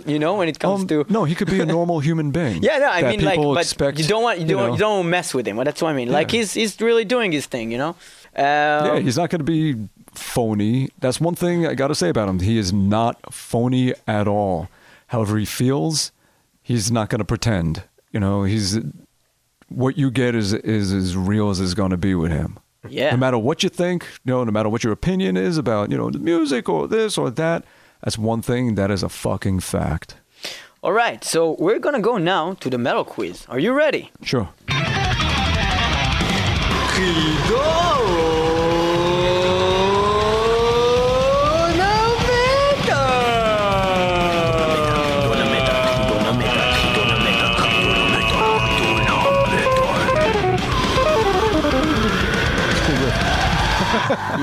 you 0.07 0.19
know, 0.19 0.35
when 0.37 0.49
it 0.49 0.59
comes 0.59 0.83
Um, 0.83 0.87
to. 0.89 1.05
no, 1.09 1.25
he 1.25 1.35
could 1.35 1.51
be 1.51 1.61
a 1.61 1.67
normal 1.79 2.01
human 2.01 2.31
being. 2.31 2.63
Yeah, 2.63 2.79
no, 2.79 2.87
I 2.89 3.03
mean, 3.03 3.25
like, 3.25 3.39
but 3.41 3.59
expect, 3.59 3.99
you 3.99 4.05
don't 4.07 4.23
want 4.23 4.39
you 4.41 4.47
don't 4.47 4.67
know. 4.67 4.73
you 4.73 4.79
don't 4.79 5.11
mess 5.11 5.35
with 5.35 5.47
him. 5.49 5.57
Well, 5.57 5.65
that's 5.65 5.83
what 5.83 5.91
I 5.91 5.95
mean. 5.95 6.11
Like, 6.13 6.33
Yeah. 6.33 6.39
he's 6.41 6.53
he's 6.55 6.81
really 6.81 7.05
doing 7.05 7.33
his 7.33 7.47
thing, 7.47 7.73
you 7.73 7.79
know. 7.79 7.97
Um, 8.37 8.45
Yeah, 8.87 8.99
he's 9.01 9.17
not 9.17 9.31
going 9.31 9.41
to 9.41 9.45
be 9.45 9.89
phony. 10.15 10.91
That's 11.01 11.21
one 11.21 11.35
thing 11.35 11.67
I 11.67 11.75
got 11.75 11.89
to 11.89 11.95
say 11.95 12.09
about 12.09 12.29
him. 12.29 12.39
He 12.41 12.59
is 12.59 12.73
not 12.73 13.33
phony 13.33 13.95
at 14.07 14.27
all. 14.29 14.69
However 15.15 15.39
he 15.39 15.45
feels, 15.45 16.11
he's 16.61 16.91
not 16.91 17.09
going 17.09 17.21
to 17.21 17.25
pretend. 17.25 17.85
You 18.11 18.19
know, 18.19 18.43
he's 18.43 18.81
what 19.69 19.97
you 19.97 20.11
get 20.11 20.35
is 20.35 20.53
is 20.53 20.93
as 20.93 21.17
real 21.17 21.51
as 21.51 21.61
it's 21.61 21.73
going 21.73 21.93
to 21.93 21.97
be 21.97 22.17
with 22.17 22.33
him. 22.33 22.59
Yeah. 22.89 23.13
No 23.13 23.19
matter 23.19 23.39
what 23.39 23.63
you 23.63 23.69
think, 23.69 24.03
you 24.25 24.33
know, 24.33 24.43
no 24.43 24.51
matter 24.51 24.69
what 24.69 24.83
your 24.83 24.93
opinion 24.93 25.37
is 25.37 25.57
about, 25.57 25.93
you 25.93 25.97
know, 25.97 26.11
the 26.11 26.19
music 26.19 26.69
or 26.69 26.89
this 26.89 27.17
or 27.17 27.31
that, 27.31 27.65
that's 28.03 28.19
one 28.19 28.43
thing 28.43 28.75
that 28.75 28.91
is 28.91 29.05
a 29.05 29.09
fucking 29.09 29.61
fact. 29.61 30.17
All 30.83 30.93
right, 30.93 31.23
so 31.23 31.55
we're 31.61 31.79
gonna 31.79 32.01
go 32.01 32.19
now 32.19 32.55
to 32.55 32.69
the 32.69 32.77
metal 32.77 33.05
quiz. 33.05 33.47
Are 33.49 33.61
you 33.61 33.73
ready? 33.73 34.11
Sure. 34.21 34.49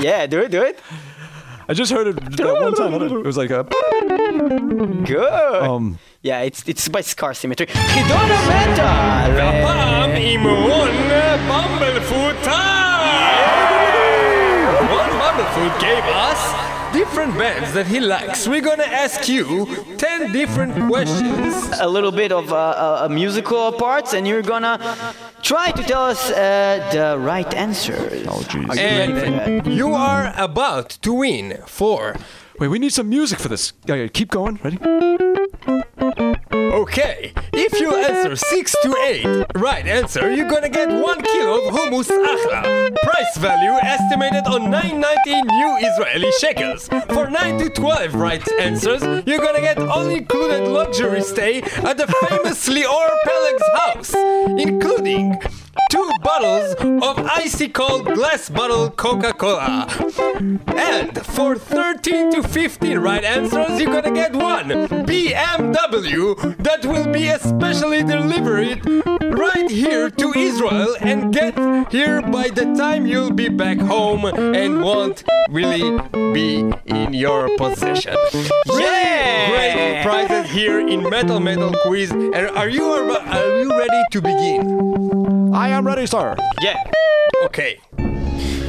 Yeah, 0.02 0.26
do 0.26 0.40
it, 0.40 0.50
do 0.50 0.62
it. 0.62 0.78
I 1.68 1.74
just 1.74 1.92
heard 1.92 2.08
it 2.08 2.16
that 2.36 2.54
one 2.60 2.74
time. 2.74 2.92
It 2.94 3.24
was 3.24 3.36
like 3.36 3.50
a 3.50 3.64
Good. 5.06 5.32
um 5.62 5.98
yeah, 6.22 6.40
it's 6.42 6.62
it's 6.66 6.88
by 6.88 7.00
Scar 7.02 7.34
Symmetry. 7.34 7.66
Hidona 7.66 8.38
Metal. 8.50 8.84
Bam 9.38 10.10
immun 10.16 10.92
Bumblefoot 11.48 12.36
time! 13.62 13.70
One 15.00 15.10
Bumblefoot 15.20 15.80
gave 15.80 16.04
us 16.28 16.40
different 16.92 17.36
bands 17.38 17.72
that 17.72 17.86
he 17.86 18.00
likes. 18.00 18.46
We're 18.46 18.60
gonna 18.60 18.84
ask 18.84 19.28
you 19.28 19.66
10 19.96 20.32
different 20.32 20.74
questions. 20.90 21.54
a 21.80 21.88
little 21.88 22.12
bit 22.12 22.32
of 22.32 22.52
uh, 22.52 22.56
uh, 23.04 23.08
musical 23.10 23.72
parts, 23.72 24.12
and 24.14 24.26
you're 24.28 24.42
gonna 24.42 24.78
try 25.42 25.70
to 25.72 25.82
tell 25.82 26.04
us 26.04 26.30
uh, 26.30 26.90
the 26.92 27.18
right 27.18 27.52
answers. 27.54 28.26
Oh 28.26 28.42
jeez. 28.50 28.68
Are 28.68 28.76
you 28.76 28.82
ready 28.82 29.12
for 29.12 29.30
that? 29.30 29.48
And 29.48 29.66
you 29.74 29.92
are 29.94 30.32
about 30.36 30.90
to 31.02 31.12
win 31.12 31.58
for. 31.66 32.16
Wait, 32.58 32.68
we 32.68 32.78
need 32.78 32.92
some 32.92 33.08
music 33.08 33.38
for 33.38 33.48
this. 33.48 33.72
Yeah, 33.86 33.96
yeah, 33.96 34.06
keep 34.08 34.30
going. 34.30 34.60
Ready? 34.62 34.78
Okay, 36.72 37.34
if 37.52 37.78
you 37.78 37.94
answer 37.94 38.34
6 38.34 38.76
to 38.82 38.96
8 38.96 39.44
right 39.56 39.86
answer, 39.86 40.32
you're 40.32 40.48
gonna 40.48 40.70
get 40.70 40.88
1 40.88 41.22
kilo 41.22 41.68
of 41.68 41.74
hummus 41.74 42.08
achla. 42.08 42.96
Price 43.02 43.36
value 43.36 43.76
estimated 43.82 44.46
on 44.46 44.70
990 44.70 45.42
new 45.42 45.76
Israeli 45.82 46.32
shekels. 46.40 46.88
For 47.12 47.28
9 47.28 47.58
to 47.58 47.68
12 47.68 48.14
right 48.14 48.42
answers, 48.58 49.02
you're 49.26 49.44
gonna 49.44 49.60
get 49.60 49.78
all 49.80 50.08
included 50.08 50.66
luxury 50.66 51.20
stay 51.20 51.60
at 51.60 51.98
the 51.98 52.06
famous 52.26 52.66
Lior 52.66 53.10
Peleg's 53.22 53.68
house, 53.76 54.14
including 54.58 55.38
two 55.90 56.10
bottles 56.22 56.74
of 57.02 57.18
icy 57.26 57.68
cold 57.68 58.06
glass 58.14 58.48
bottle 58.48 58.90
Coca 58.90 59.32
Cola. 59.32 59.86
And 60.76 61.24
for 61.26 61.56
13 61.56 62.32
to 62.32 62.42
15 62.42 62.98
right 62.98 63.24
answers, 63.24 63.80
you're 63.80 63.92
gonna 63.92 64.12
get 64.12 64.34
one 64.34 64.68
BMW 65.06 66.56
that 66.58 66.84
will 66.84 67.10
be 67.12 67.28
especially 67.28 68.02
delivered 68.02 68.80
right 69.38 69.70
here 69.70 70.10
to 70.10 70.32
Israel 70.36 70.96
and 71.00 71.32
get 71.32 71.54
here 71.90 72.22
by 72.22 72.48
the 72.48 72.74
time 72.76 73.06
you'll 73.06 73.32
be 73.32 73.48
back 73.48 73.78
home 73.78 74.24
and 74.24 74.82
won't 74.82 75.24
really 75.50 75.98
be 76.32 76.70
in 76.86 77.12
your 77.14 77.48
possession. 77.56 78.16
Really 78.66 78.82
Yeah! 78.82 79.50
great 79.50 80.02
prizes 80.04 80.50
here 80.50 80.80
in 80.80 81.08
Metal 81.08 81.40
Metal 81.40 81.72
Quiz. 81.84 82.10
And 82.10 82.50
are 82.56 82.68
you 82.68 82.84
are 82.84 83.58
you 83.60 83.70
ready 83.70 84.02
to 84.10 84.20
begin? 84.20 85.41
I 85.52 85.68
am 85.68 85.86
ready, 85.86 86.06
sir. 86.06 86.36
Yeah. 86.60 86.82
Okay. 87.44 87.78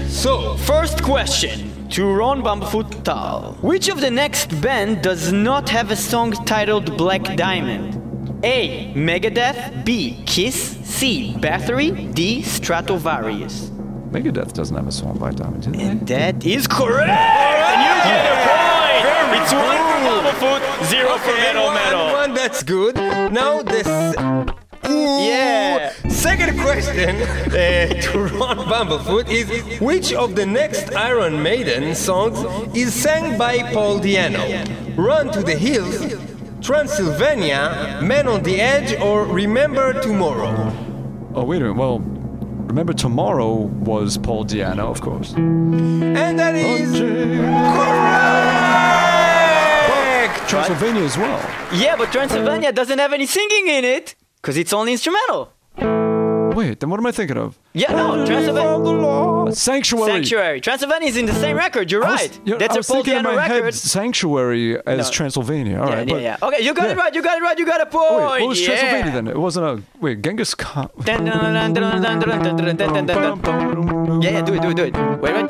So, 0.08 0.58
First 0.58 1.02
question 1.04 1.88
to 1.90 2.12
Ron 2.12 2.42
Bumblefoot 2.44 3.04
Thal. 3.04 3.58
Which 3.62 3.88
of 3.90 4.02
the 4.02 4.12
next 4.12 4.60
band 4.62 5.02
does 5.02 5.32
not 5.32 5.70
have 5.70 5.92
a 5.92 5.96
song 5.96 6.32
titled 6.46 6.98
Black 6.98 7.24
Diamond? 7.36 8.42
A. 8.44 8.92
Megadeth. 8.96 9.86
B. 9.86 10.24
Kiss. 10.26 10.78
C. 10.84 11.34
Bathory. 11.38 12.14
D. 12.14 12.42
Stratovarius. 12.42 13.70
Megadeth 14.12 14.54
doesn't 14.54 14.76
have 14.76 14.88
a 14.88 14.92
song 14.92 15.18
by 15.18 15.32
Diamond, 15.32 15.64
do 15.64 15.72
they? 15.72 15.84
And 15.84 16.08
that 16.08 16.46
is 16.46 16.68
correct! 16.68 17.10
And 17.10 17.82
you 17.82 17.96
get 18.04 18.26
a 18.28 18.36
point! 18.46 19.42
It's 19.42 19.54
one 19.54 19.78
for 19.78 20.00
Bumblefoot, 20.06 20.86
zero 20.86 21.18
for 21.18 21.32
Metal 21.34 21.64
one, 21.66 21.74
Metal. 21.74 22.12
one, 22.14 22.34
that's 22.36 22.62
good. 22.62 22.96
Now 22.96 23.64
this. 23.64 23.88
Ooh, 24.94 25.26
Yeah. 25.28 25.92
Second 26.10 26.58
question 26.60 27.16
uh, 27.22 28.02
to 28.02 28.20
Ron 28.38 28.58
Bumblefoot 28.72 29.30
is 29.30 29.80
which 29.82 30.14
of 30.14 30.36
the 30.36 30.46
next 30.46 30.94
Iron 30.96 31.42
Maiden 31.44 31.94
songs 31.96 32.38
is 32.76 32.94
sang 32.94 33.38
by 33.38 33.60
Paul 33.74 34.00
Di'Anno? 34.00 34.98
Run 34.98 35.32
to 35.34 35.42
the 35.44 35.56
Hills, 35.56 36.00
Transylvania, 36.62 38.00
Man 38.02 38.28
on 38.28 38.44
the 38.44 38.60
Edge, 38.62 39.00
or 39.02 39.26
Remember 39.26 39.94
Tomorrow? 40.02 40.54
Oh, 41.36 41.44
wait 41.44 41.58
a 41.58 41.66
minute. 41.66 41.78
Well, 41.78 42.00
remember 42.00 42.94
tomorrow 42.94 43.54
was 43.92 44.18
Paul 44.18 44.46
Di'Anno, 44.46 44.90
of 44.90 45.02
course. 45.02 45.34
And 45.34 46.40
that 46.40 46.56
is 46.56 46.92
correct. 49.44 50.50
Transylvania 50.50 51.04
as 51.04 51.18
well. 51.18 51.40
Yeah, 51.74 51.96
but 51.98 52.12
Transylvania 52.12 52.72
doesn't 52.72 53.00
have 53.00 53.14
any 53.14 53.26
singing 53.26 53.68
in 53.68 53.84
it, 53.84 54.16
because 54.44 54.58
it's 54.58 54.74
only 54.74 54.92
instrumental. 54.92 55.54
Wait, 55.78 56.82
then 56.82 56.90
what 56.90 57.00
am 57.00 57.06
I 57.06 57.14
thinking 57.14 57.38
of? 57.38 57.58
Yeah, 57.72 57.94
no, 57.94 58.26
Transylvania. 58.26 59.56
Sanctuary. 59.56 60.12
Sanctuary. 60.12 60.60
Transylvania 60.60 61.08
is 61.08 61.16
in 61.16 61.26
the 61.26 61.34
same 61.34 61.56
record. 61.56 61.90
You're 61.90 62.02
was, 62.02 62.22
right. 62.22 62.40
You're, 62.44 62.60
That's 62.60 62.76
I 62.76 62.78
was 62.78 62.90
a 62.90 62.94
thinking 62.94 63.16
in 63.16 63.24
my 63.24 63.36
record. 63.36 63.64
Head, 63.64 63.74
Sanctuary 63.74 64.86
as 64.86 65.08
no. 65.08 65.14
Transylvania. 65.14 65.80
All 65.80 65.88
yeah, 65.88 65.96
right, 65.96 66.08
yeah, 66.10 66.18
yeah, 66.18 66.38
Okay, 66.42 66.62
you 66.62 66.74
got 66.74 66.88
yeah. 66.88 66.92
it 66.92 66.98
right. 66.98 67.16
You 67.16 67.24
got 67.24 67.38
it 67.38 67.42
right. 67.42 67.58
You 67.58 67.66
got 67.66 67.80
a 67.80 67.86
point. 67.86 68.06
Oh, 68.10 68.32
wait, 68.32 68.42
what 68.42 68.50
was 68.50 68.60
yeah. 68.60 68.68
Transylvania 68.68 69.14
then? 69.14 69.28
It 69.30 69.40
wasn't 69.40 69.66
a 69.66 69.82
wait. 70.02 70.22
Genghis 70.22 70.56
Khan. 70.56 70.90
yeah, 71.08 71.22
yeah, 71.22 71.70
do 74.42 74.56
it, 74.56 74.62
do 74.62 74.70
it, 74.70 74.76
do 74.76 74.84
it. 74.84 74.94
Wait, 75.22 75.34
wait. 75.34 75.50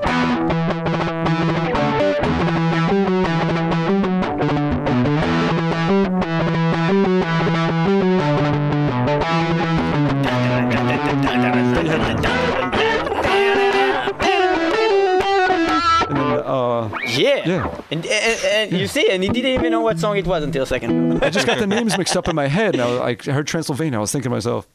Yeah. 17.18 17.48
Yeah. 17.48 17.82
And, 17.92 18.06
and, 18.06 18.44
and 18.46 18.72
you 18.80 18.88
see, 18.88 19.10
and 19.10 19.24
he 19.24 19.30
didn't 19.30 19.52
even 19.52 19.72
know 19.72 19.82
what 19.82 20.00
song 20.00 20.18
it 20.18 20.26
was 20.26 20.44
until 20.44 20.64
a 20.64 20.66
second. 20.66 21.24
I 21.24 21.30
just 21.30 21.46
got 21.46 21.60
the 21.60 21.68
names 21.68 21.98
mixed 21.98 22.16
up 22.18 22.28
in 22.28 22.36
my 22.36 22.48
head. 22.48 22.76
And 22.76 22.82
I, 22.82 23.10
I 23.10 23.32
heard 23.32 23.48
Transylvania. 23.48 23.98
I 23.98 24.02
was 24.02 24.12
thinking 24.12 24.30
to 24.30 24.36
myself, 24.36 24.68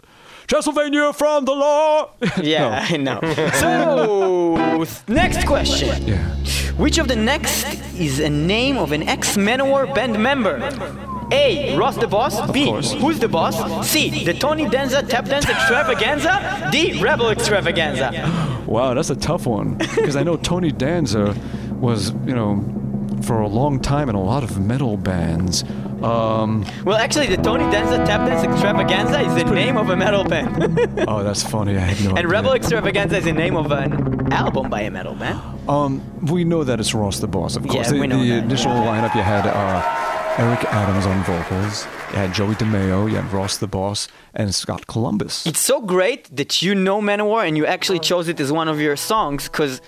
Transylvania 0.47 1.12
from 1.12 1.45
the 1.45 1.53
law. 1.53 2.11
Yeah, 2.43 2.86
I 2.89 2.97
know. 2.97 3.20
So, 3.55 4.84
next 5.09 5.47
question. 5.47 6.07
Yeah. 6.07 6.18
Which 6.76 6.99
of 6.99 7.09
the 7.09 7.16
next 7.16 7.64
is 7.99 8.20
a 8.20 8.30
name 8.30 8.78
of 8.78 8.93
an 8.93 9.03
ex 9.03 9.36
Manowar 9.36 9.93
band 9.95 10.22
member? 10.22 10.57
A. 11.30 11.76
Ross 11.76 11.97
the 11.97 12.07
Boss. 12.07 12.51
B. 12.53 12.70
Who's 12.70 13.18
the 13.18 13.28
Boss? 13.28 13.86
C. 13.86 14.24
The 14.24 14.32
Tony 14.32 14.66
Danza 14.68 15.03
Tap 15.03 15.26
Dance 15.26 15.49
Extravaganza. 15.49 16.68
D. 16.72 17.03
Rebel 17.03 17.30
Extravaganza. 17.30 18.11
Wow, 18.68 18.93
that's 18.93 19.09
a 19.09 19.16
tough 19.16 19.47
one 19.47 19.78
because 19.78 20.14
I 20.14 20.22
know 20.22 20.36
Tony 20.36 20.70
Danza 20.70 21.34
was, 21.81 22.11
you 22.26 22.35
know, 22.35 22.64
for 23.22 23.41
a 23.41 23.49
long 23.49 23.81
time 23.81 24.09
in 24.09 24.14
a 24.14 24.22
lot 24.22 24.43
of 24.45 24.59
metal 24.61 24.97
bands. 24.97 25.64
Um, 26.03 26.64
Well, 26.85 26.97
actually, 26.97 27.26
the 27.26 27.37
Tony 27.43 27.64
Danza 27.72 27.99
Tap 28.05 28.26
Dance 28.29 28.45
Extravaganza 28.45 29.20
is 29.20 29.35
the 29.35 29.51
name 29.53 29.76
of 29.76 29.91
a 29.91 29.97
metal 29.97 30.22
band. 30.24 30.79
oh, 31.09 31.24
that's 31.24 31.43
funny. 31.43 31.76
I 31.76 31.81
had 31.81 32.01
no 32.05 32.11
and 32.11 32.18
idea. 32.18 32.29
Rebel 32.29 32.53
Extravaganza 32.53 33.16
is 33.18 33.24
the 33.24 33.33
name 33.33 33.57
of 33.57 33.72
an 33.72 34.33
album 34.33 34.70
by 34.70 34.83
a 34.83 34.91
metal 34.91 35.14
band. 35.14 35.41
Um, 35.68 36.01
we 36.26 36.45
know 36.45 36.62
that 36.64 36.79
it's 36.79 36.95
Ross 36.95 37.18
the 37.18 37.26
Boss, 37.26 37.57
of 37.57 37.66
Yeah, 37.66 37.72
course. 37.72 37.91
the 37.91 37.99
we 37.99 38.07
know 38.07 38.22
the 38.22 38.31
that. 38.31 38.45
initial 38.45 38.70
lineup, 38.70 39.14
you 39.16 39.22
had 39.22 39.45
uh, 39.47 39.83
Eric 40.39 40.64
Adams 40.66 41.05
on 41.05 41.22
vocals, 41.24 41.85
you 42.12 42.16
had 42.18 42.33
Joey 42.33 42.55
DeMaio, 42.55 43.11
you 43.11 43.16
had 43.16 43.33
Ross 43.33 43.57
the 43.59 43.66
Boss, 43.66 44.07
and 44.35 44.55
Scott 44.55 44.87
Columbus. 44.87 45.47
It's 45.47 45.59
so 45.64 45.81
great 45.81 46.35
that 46.37 46.62
you 46.62 46.76
know 46.76 47.01
Manowar 47.03 47.47
and 47.47 47.57
you 47.57 47.66
actually 47.66 47.99
chose 47.99 48.29
it 48.29 48.39
as 48.39 48.53
one 48.53 48.68
of 48.68 48.81
your 48.81 48.95
songs 48.97 49.49
because 49.49 49.81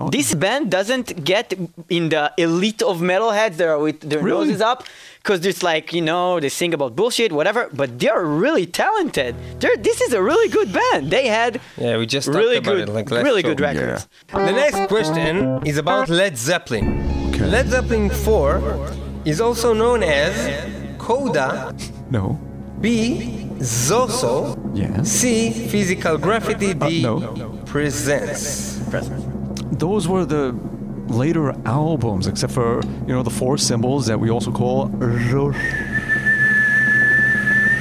Oh. 0.00 0.08
this 0.08 0.34
band 0.34 0.70
doesn't 0.70 1.24
get 1.24 1.52
in 1.90 2.08
the 2.08 2.32
elite 2.38 2.80
of 2.82 3.00
metalheads 3.00 3.56
that 3.58 3.68
are 3.68 3.78
with 3.78 4.00
their 4.00 4.22
Really? 4.22 4.46
noses 4.46 4.62
up 4.62 4.84
because 5.22 5.44
it's 5.44 5.62
like, 5.62 5.92
you 5.92 6.00
know, 6.00 6.40
they 6.40 6.48
sing 6.48 6.72
about 6.72 6.96
bullshit, 6.96 7.30
whatever, 7.32 7.68
but 7.74 7.98
they're 8.00 8.24
really 8.24 8.64
talented. 8.66 9.36
They're, 9.60 9.76
this 9.76 10.00
is 10.00 10.14
a 10.14 10.22
really 10.22 10.48
good 10.48 10.72
band. 10.72 11.10
They 11.10 11.26
had 11.26 11.60
Yeah, 11.76 11.98
we 11.98 12.06
just 12.06 12.26
talked 12.28 12.38
really 12.38 12.56
about 12.56 12.76
good, 12.76 12.88
it 12.88 12.92
like 12.92 13.10
last 13.10 13.24
really 13.24 13.42
show. 13.42 13.48
good 13.50 13.60
records. 13.60 14.08
The 14.32 14.52
next 14.52 14.88
question 14.88 15.60
is 15.66 15.76
about 15.76 16.08
Led 16.08 16.38
Zeppelin. 16.38 16.86
Okay. 17.34 17.44
Led 17.46 17.68
Zeppelin 17.68 18.08
4 18.08 18.92
is 19.26 19.38
also 19.42 19.74
known 19.74 20.02
as 20.02 20.32
Coda, 20.98 21.74
No. 22.10 22.40
B. 22.80 23.36
Zoso, 23.58 24.56
Yes. 24.72 25.10
C. 25.10 25.50
Physical 25.68 26.16
Graffiti, 26.16 26.72
D. 26.72 27.04
Uh, 27.04 27.18
no. 27.18 27.58
Presence. 27.66 28.80
Those 29.72 30.08
were 30.08 30.24
the 30.24 30.54
later 31.08 31.52
albums, 31.66 32.26
except 32.26 32.52
for, 32.52 32.80
you 33.06 33.12
know, 33.14 33.22
the 33.22 33.30
four 33.30 33.56
symbols 33.58 34.06
that 34.06 34.18
we 34.18 34.30
also 34.30 34.50
call 34.52 34.88
Ro- 34.88 35.52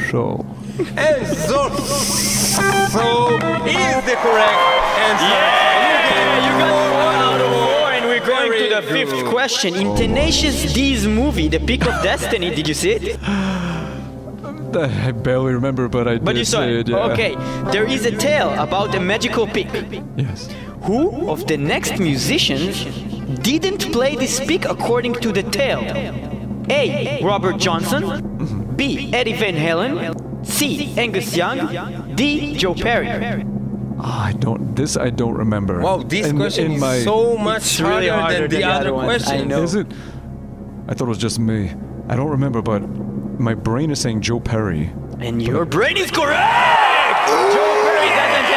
Show. 0.09 0.45
And 0.79 1.25
Zoso 1.25 1.99
is 3.67 4.05
the 4.05 4.15
correct 4.15 4.59
answer. 5.05 5.25
Yeah, 5.25 6.45
you 6.45 6.51
got 6.57 6.93
one 6.93 7.15
out 7.15 7.41
of 7.41 7.51
four, 7.51 7.91
and 7.91 8.05
we're 8.05 8.25
going 8.25 8.51
to 8.53 8.75
the 8.75 8.81
Very 8.81 9.05
fifth 9.05 9.25
question. 9.29 9.75
In 9.75 9.95
Tenacious 9.95 10.73
D's 10.73 11.05
movie, 11.05 11.47
The 11.49 11.59
Pick 11.59 11.81
of 11.85 12.01
Destiny, 12.01 12.49
did 12.55 12.67
you 12.67 12.73
see 12.73 12.91
it? 12.91 13.19
I 14.75 15.11
barely 15.11 15.53
remember, 15.53 15.87
but 15.87 16.07
I 16.07 16.17
But 16.19 16.33
did 16.33 16.39
you 16.39 16.45
saw 16.45 16.59
say 16.59 16.73
it. 16.79 16.89
it. 16.89 16.89
Yeah. 16.89 17.11
Okay, 17.11 17.35
there 17.71 17.85
is 17.85 18.05
a 18.05 18.11
tale 18.11 18.51
about 18.57 18.93
a 18.95 18.99
magical 18.99 19.47
peak. 19.47 19.67
Yes. 20.15 20.47
Who 20.83 21.29
of 21.29 21.45
the 21.47 21.57
next 21.57 21.99
musicians 21.99 22.83
didn't 23.41 23.91
play 23.91 24.15
this 24.15 24.39
peak 24.39 24.65
according 24.65 25.13
to 25.15 25.31
the 25.31 25.43
tale? 25.43 25.81
A. 26.69 27.21
Robert 27.23 27.57
Johnson. 27.57 28.75
B. 28.75 29.11
Eddie 29.13 29.33
Van 29.33 29.55
Halen. 29.55 30.45
C. 30.45 30.93
Angus 30.97 31.35
Young. 31.35 32.15
D. 32.15 32.55
Joe 32.55 32.73
Perry. 32.73 33.43
Ah, 34.01 34.27
I 34.27 34.31
don't. 34.33 34.75
This 34.75 34.95
I 34.95 35.09
don't 35.09 35.33
remember. 35.35 35.81
Wow, 35.81 35.97
this 35.97 36.27
In- 36.27 36.37
question 36.37 36.65
in 36.67 36.71
is 36.73 36.81
my- 36.81 36.99
so 36.99 37.37
much 37.37 37.57
It's 37.63 37.79
really 37.81 38.07
harder, 38.07 38.21
harder 38.21 38.47
than 38.47 38.49
the, 38.49 38.55
than 38.59 38.61
the 38.61 38.67
other 38.67 38.89
other 38.89 38.93
ones. 38.93 39.27
I 39.29 39.43
know. 39.43 39.63
Is 39.63 39.75
it? 39.75 39.87
I 40.87 40.93
thought 40.93 41.05
it 41.05 41.09
was 41.09 41.17
just 41.17 41.37
me. 41.39 41.71
I 42.07 42.15
don't 42.15 42.29
remember, 42.29 42.61
but 42.61 42.79
my 43.39 43.53
brain 43.53 43.91
is 43.91 43.99
saying 43.99 44.21
Joe 44.21 44.39
Perry. 44.39 44.91
And 45.19 45.41
your 45.41 45.65
brain 45.65 45.97
is 45.97 46.09
correct! 46.11 47.27
Joe 47.27 47.81
Perry 47.83 48.07
doesn't 48.07 48.35
have 48.39 48.48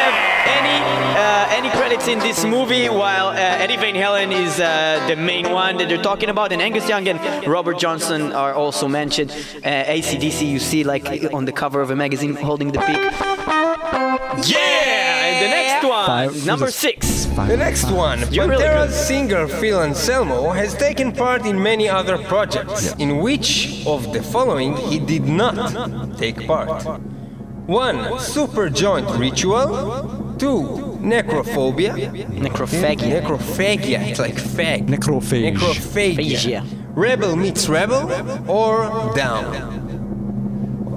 any 0.45 0.83
uh, 1.15 1.47
any 1.57 1.69
credits 1.69 2.07
in 2.07 2.19
this 2.19 2.43
movie, 2.43 2.89
while 2.89 3.27
uh, 3.27 3.33
Eddie 3.35 3.77
Van 3.77 3.95
Halen 3.95 4.31
is 4.31 4.59
uh, 4.59 5.05
the 5.07 5.15
main 5.15 5.51
one 5.51 5.77
that 5.77 5.87
they're 5.89 6.01
talking 6.01 6.29
about, 6.29 6.51
and 6.51 6.61
Angus 6.61 6.87
Young 6.89 7.07
and 7.07 7.19
Robert 7.47 7.77
Johnson 7.77 8.31
are 8.33 8.53
also 8.53 8.87
mentioned. 8.87 9.31
Uh, 9.31 9.83
ACDC, 9.97 10.47
you 10.47 10.59
see 10.59 10.83
like 10.83 11.05
on 11.33 11.45
the 11.45 11.51
cover 11.51 11.81
of 11.81 11.91
a 11.91 11.95
magazine 11.95 12.35
holding 12.35 12.71
the 12.71 12.79
peak. 12.79 12.97
Yeah! 14.47 15.25
And 15.25 15.45
the 15.45 15.49
next 15.49 15.87
one, 15.87 16.05
Five- 16.05 16.45
number 16.45 16.71
six. 16.71 17.25
Five- 17.27 17.49
The 17.49 17.57
next 17.57 17.89
one, 17.91 18.19
You're 18.31 18.47
really 18.47 18.89
singer 18.91 19.47
Phil 19.47 19.81
Anselmo 19.81 20.51
has 20.51 20.75
taken 20.75 21.11
part 21.11 21.45
in 21.45 21.61
many 21.61 21.87
other 21.89 22.17
projects, 22.17 22.93
in 22.99 23.17
which 23.19 23.83
of 23.85 24.11
the 24.13 24.21
following 24.21 24.75
he 24.77 24.99
did 24.99 25.25
not 25.25 26.17
take 26.17 26.45
part? 26.47 26.83
1. 27.67 28.19
Super 28.19 28.69
Joint 28.69 29.09
Ritual 29.17 29.67
Two, 30.37 30.97
necrophobia. 31.01 31.93
Necrophagia. 32.27 33.21
Necrophagia. 33.21 34.07
It's 34.07 34.19
like 34.19 34.35
fag. 34.35 34.87
Necrophage. 34.87 35.55
Necrophagia. 35.55 36.63
Rebel 36.95 37.35
meets 37.35 37.67
rebel 37.69 38.11
or 38.49 39.13
down. 39.15 39.81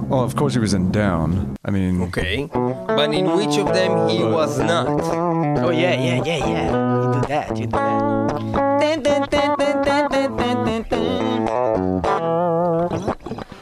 Well, 0.09 0.23
of 0.23 0.35
course 0.37 0.53
he 0.53 0.59
was 0.59 0.73
in 0.73 0.91
down. 0.91 1.57
I 1.65 1.71
mean. 1.71 2.01
Okay. 2.03 2.49
But 2.53 3.13
in 3.13 3.29
which 3.35 3.57
of 3.57 3.73
them 3.73 4.07
he 4.07 4.23
was 4.23 4.57
uh, 4.57 4.65
not? 4.65 4.87
Oh, 4.87 5.69
yeah, 5.69 5.93
yeah, 5.99 6.23
yeah, 6.23 6.37
yeah. 6.37 6.71
You 7.03 7.13
do 7.13 7.27
that, 7.27 7.57
you 7.57 7.65
do 7.65 7.71
that. 7.71 8.37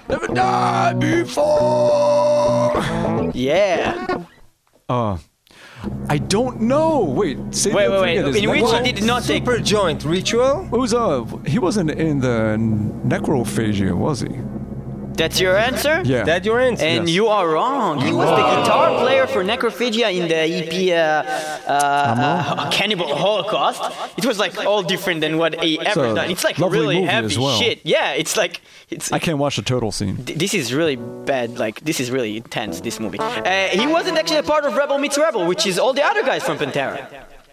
Never 0.07 0.27
died 0.27 0.99
before! 0.99 2.73
Yeah. 3.33 4.23
Oh. 4.87 5.13
Uh. 5.13 5.17
I 6.09 6.17
don't 6.17 6.61
know. 6.61 7.03
Wait, 7.03 7.37
say 7.51 7.73
Wait, 7.73 7.89
wait, 7.89 8.01
wait. 8.01 8.17
again. 8.17 8.43
In 8.43 8.49
which 8.49 8.87
he 8.87 8.91
did 8.91 9.03
not 9.05 9.23
take. 9.23 9.43
Super 9.43 9.59
Joint 9.59 10.03
Ritual 10.05 10.65
It 10.71 10.77
was 10.77 10.93
uh, 10.93 11.25
he 11.45 11.59
wasn't 11.59 11.91
in 11.91 12.19
the 12.19 12.57
necrophagia, 13.05 13.93
was 13.93 14.21
he? 14.21 14.29
That's 15.15 15.39
your 15.39 15.57
answer? 15.57 16.01
Yeah. 16.05 16.23
That 16.23 16.45
your 16.45 16.59
answer? 16.59 16.85
And 16.85 17.07
Yes. 17.07 17.15
you 17.15 17.27
are 17.27 17.47
wrong. 17.49 17.99
He 18.01 18.11
was 18.13 18.29
the 18.29 18.35
guitar 18.35 18.97
player 18.99 19.25
for 19.27 19.43
Necrophagia 19.43 20.13
in 20.13 20.27
the 20.27 20.41
EP 20.59 20.73
uh, 20.91 21.69
uh, 21.69 22.55
uh, 22.57 22.69
Cannibal 22.71 23.15
Holocaust. 23.15 23.81
It 24.17 24.25
was 24.25 24.37
like 24.39 24.57
all 24.65 24.83
different 24.83 25.21
than 25.21 25.37
what 25.37 25.61
he 25.63 25.79
ever 25.79 26.05
a 26.11 26.15
done. 26.15 26.29
It's 26.31 26.43
like 26.43 26.57
really 26.57 26.95
movie 26.95 27.07
heavy 27.07 27.37
well. 27.37 27.57
shit. 27.59 27.79
Yeah, 27.83 28.11
it's 28.13 28.35
like 28.37 28.61
it's. 28.89 29.11
I 29.11 29.19
can't 29.19 29.37
watch 29.37 29.55
the 29.55 29.61
turtle 29.61 29.91
scene. 29.91 30.17
th- 30.25 30.37
this 30.37 30.53
is 30.53 30.73
really 30.73 30.95
bad. 30.97 31.57
Like 31.57 31.81
this 31.81 31.99
is 31.99 32.11
really 32.11 32.37
intense. 32.37 32.81
This 32.81 32.99
movie. 32.99 33.19
Uh, 33.19 33.67
he 33.69 33.87
wasn't 33.87 34.17
actually 34.17 34.39
a 34.39 34.43
part 34.43 34.65
of 34.65 34.75
Rebel 34.75 34.97
Meets 34.97 35.17
Rebel, 35.17 35.45
which 35.47 35.65
is 35.65 35.79
all 35.79 35.93
the 35.93 36.03
other 36.03 36.23
guys 36.23 36.43
from 36.43 36.57
Pantera. 36.57 37.07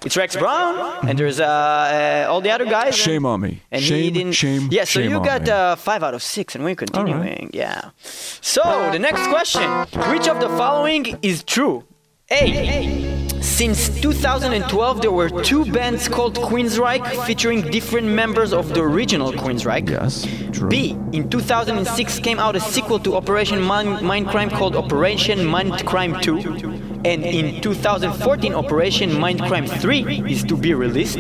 It's 0.05 0.17
Rex 0.17 0.37
Brown, 0.37 1.09
and 1.09 1.17
there's 1.19 1.39
uh, 1.39 1.45
uh, 1.47 2.27
all 2.31 2.41
the 2.41 2.51
other 2.51 2.65
guys. 2.65 2.97
Shame 2.97 3.25
on 3.25 3.41
me. 3.41 3.63
And 3.71 3.81
he 3.81 3.89
shame, 3.89 4.13
didn't. 4.13 4.33
shame, 4.33 4.69
Yeah, 4.71 4.83
so 4.85 5.01
shame 5.01 5.11
you 5.11 5.21
got 5.21 5.49
uh, 5.49 5.77
five 5.77 6.03
out 6.03 6.15
of 6.15 6.23
six, 6.23 6.55
and 6.57 6.65
we're 6.65 6.75
continuing. 6.75 7.51
Yeah. 7.53 7.91
So 8.01 8.63
the 8.91 8.99
next 8.99 9.27
question: 9.29 9.63
Which 10.11 10.27
of 10.27 10.41
the 10.41 10.49
following 10.49 11.19
is 11.23 11.45
true? 11.45 11.85
A. 12.33 13.29
Since 13.43 14.01
2012, 14.01 15.03
there 15.03 15.13
were 15.13 15.29
two 15.43 15.71
bands 15.71 16.09
called 16.09 16.37
Queensryche 16.37 17.27
featuring 17.27 17.61
different 17.63 18.07
members 18.09 18.53
of 18.53 18.69
the 18.73 18.81
original 18.81 19.33
Queensryche. 19.33 19.91
Yes, 19.91 20.27
true. 20.57 20.69
B. 20.69 20.97
In 21.13 21.29
2006 21.29 22.19
came 22.21 22.39
out 22.39 22.57
a 22.57 22.61
sequel 22.61 22.99
to 23.01 23.15
Operation 23.17 23.61
Mind, 23.61 23.99
Mindcrime 23.99 24.51
called 24.51 24.75
Operation 24.75 25.41
Mindcrime 25.41 26.23
2. 26.23 26.92
And 27.05 27.25
in 27.25 27.61
2014, 27.61 28.55
Operation 28.55 29.11
Mindcrime 29.11 29.69
3 29.81 30.31
is 30.31 30.45
to 30.45 30.57
be 30.57 30.73
released. 30.75 31.19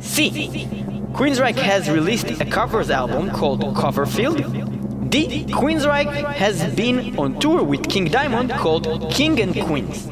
C. 0.00 0.30
Queensryche 1.12 1.56
has 1.56 1.90
released 1.90 2.30
a 2.40 2.44
covers 2.46 2.88
album 2.90 3.30
called 3.30 3.60
Coverfield. 3.76 4.38
D. 5.10 5.44
Queensryche 5.50 6.24
has 6.34 6.64
been 6.74 7.18
on 7.18 7.38
tour 7.40 7.62
with 7.62 7.88
King 7.88 8.06
Diamond 8.06 8.50
called 8.52 9.10
King 9.10 9.38
and 9.40 9.54
Queens. 9.66 10.06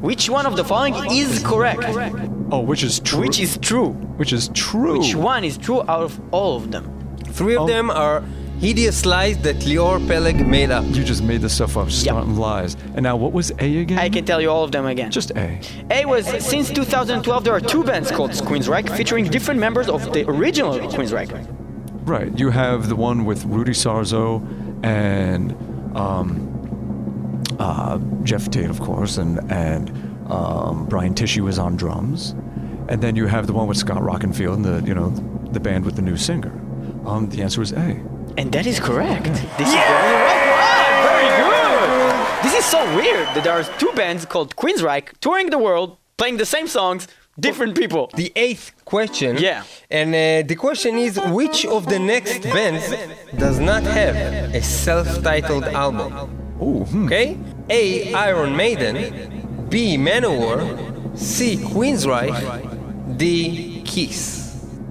Which 0.00 0.28
one 0.28 0.44
of 0.46 0.56
the 0.56 0.64
following 0.64 0.94
is 1.10 1.42
correct? 1.42 1.84
Oh, 2.52 2.60
which 2.60 2.82
is 2.82 3.00
true. 3.00 3.20
Which 3.20 3.38
is 3.40 3.56
true? 3.58 3.90
which 4.20 4.32
is 4.34 4.50
true. 4.52 4.98
Which 4.98 5.14
one 5.14 5.44
is 5.44 5.56
true 5.56 5.80
out 5.82 6.02
of 6.02 6.20
all 6.32 6.56
of 6.56 6.70
them? 6.70 6.84
Three 7.28 7.54
of 7.54 7.62
Oh. 7.62 7.66
them 7.66 7.90
are 7.90 8.22
hideous 8.60 9.06
lies 9.06 9.38
that 9.38 9.56
Lior 9.60 9.98
Peleg 10.06 10.46
made 10.46 10.70
up. 10.70 10.84
You 10.86 11.02
just 11.02 11.22
made 11.22 11.40
this 11.40 11.54
stuff 11.54 11.76
up, 11.76 11.88
just 11.88 12.04
Yep. 12.04 12.12
starting 12.14 12.36
lies. 12.36 12.76
And 12.94 13.02
now, 13.02 13.16
what 13.16 13.32
was 13.32 13.50
A 13.58 13.78
again? 13.78 13.98
I 13.98 14.08
can 14.08 14.24
tell 14.24 14.40
you 14.40 14.50
all 14.50 14.64
of 14.64 14.70
them 14.72 14.86
again. 14.86 15.10
Just 15.10 15.30
A. 15.36 15.58
A 15.90 16.04
was 16.06 16.26
since 16.44 16.70
2012 16.70 17.44
there 17.44 17.54
are 17.54 17.60
two 17.60 17.82
bands 17.84 18.10
called 18.10 18.30
Queensryche 18.32 18.90
featuring 18.96 19.24
different 19.26 19.58
members 19.60 19.88
of 19.88 20.12
the 20.12 20.28
original 20.28 20.74
Queensryche. 20.78 21.46
Right. 22.04 22.36
You 22.38 22.50
have 22.50 22.88
the 22.88 22.96
one 22.96 23.24
with 23.24 23.44
Rudy 23.44 23.72
Sarzo 23.72 24.42
and 24.84 25.52
um, 25.96 27.42
uh, 27.58 27.98
Geoff 28.24 28.50
Tate, 28.50 28.70
of 28.70 28.80
course, 28.80 29.16
and 29.18 29.38
and 29.50 29.90
um, 30.30 30.86
Brian 30.86 31.14
Tichy 31.14 31.40
was 31.40 31.58
on 31.58 31.76
drums, 31.76 32.34
and 32.88 33.02
then 33.02 33.16
you 33.16 33.26
have 33.26 33.46
the 33.46 33.52
one 33.52 33.66
with 33.68 33.76
Scott 33.76 34.02
Rockenfield 34.02 34.54
and 34.54 34.64
the 34.64 34.82
you 34.86 34.94
know 34.94 35.10
the 35.52 35.60
band 35.60 35.84
with 35.84 35.96
the 35.96 36.02
new 36.02 36.16
singer. 36.16 36.52
Um, 37.04 37.28
the 37.28 37.42
answer 37.42 37.62
is 37.62 37.72
A. 37.72 38.00
And 38.36 38.52
that 38.52 38.66
is 38.66 38.80
correct. 38.80 39.24
This 39.58 39.68
is 39.68 39.74
the 39.74 39.98
right 40.28 40.46
one. 40.60 40.94
Very 41.08 41.28
good. 41.42 42.44
This 42.44 42.54
is 42.54 42.64
so 42.64 42.80
weird 42.96 43.26
that 43.34 43.44
there 43.44 43.52
are 43.52 43.64
two 43.78 43.92
bands 43.94 44.24
called 44.24 44.56
Queensryche 44.56 45.08
touring 45.20 45.50
the 45.50 45.58
world, 45.58 45.96
playing 46.16 46.36
the 46.38 46.46
same 46.46 46.66
songs, 46.66 47.06
different 47.38 47.76
people. 47.76 48.10
The 48.14 48.32
eighth 48.36 48.72
question. 48.84 49.36
Yeah. 49.38 49.64
And 49.90 50.08
uh, 50.14 50.46
the 50.46 50.54
question 50.54 50.96
is 50.96 51.18
which 51.28 51.66
of 51.66 51.86
the 51.86 51.98
next 51.98 52.42
bands 52.42 52.84
does 53.36 53.58
not 53.58 53.82
have 53.82 54.16
a 54.54 54.62
self 54.62 55.22
titled 55.22 55.64
album? 55.64 56.12
Oh, 56.60 56.84
hmm. 56.84 57.06
Okay? 57.06 57.38
A. 57.68 58.12
Iron 58.14 58.56
Maiden. 58.56 59.66
B. 59.68 59.96
Manowar. 59.96 61.18
C. 61.18 61.56
Queensryche. 61.56 63.16
D. 63.16 63.82
Kiss. 63.84 64.40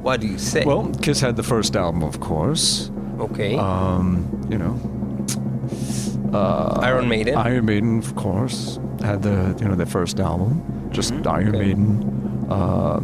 What 0.01 0.21
do 0.21 0.27
you 0.27 0.37
say? 0.37 0.63
Well, 0.65 0.91
Kiss 1.01 1.19
had 1.19 1.35
the 1.35 1.43
first 1.43 1.75
album, 1.75 2.03
of 2.03 2.19
course. 2.19 2.89
Okay. 3.20 3.55
Um, 3.57 4.47
you 4.49 4.57
know, 4.57 4.76
Iron 6.82 7.07
Maiden. 7.09 7.36
Iron 7.36 7.65
Maiden, 7.65 7.99
of 7.99 8.15
course, 8.15 8.80
had 9.01 9.22
the 9.22 9.55
you 9.59 9.67
know 9.67 9.76
their 9.76 9.86
first 9.86 10.20
album, 10.20 10.61
just 10.91 11.13
Mm-hmm. 11.13 11.28
Iron 11.28 11.51
Maiden. 11.51 12.47
Uh, 12.50 13.01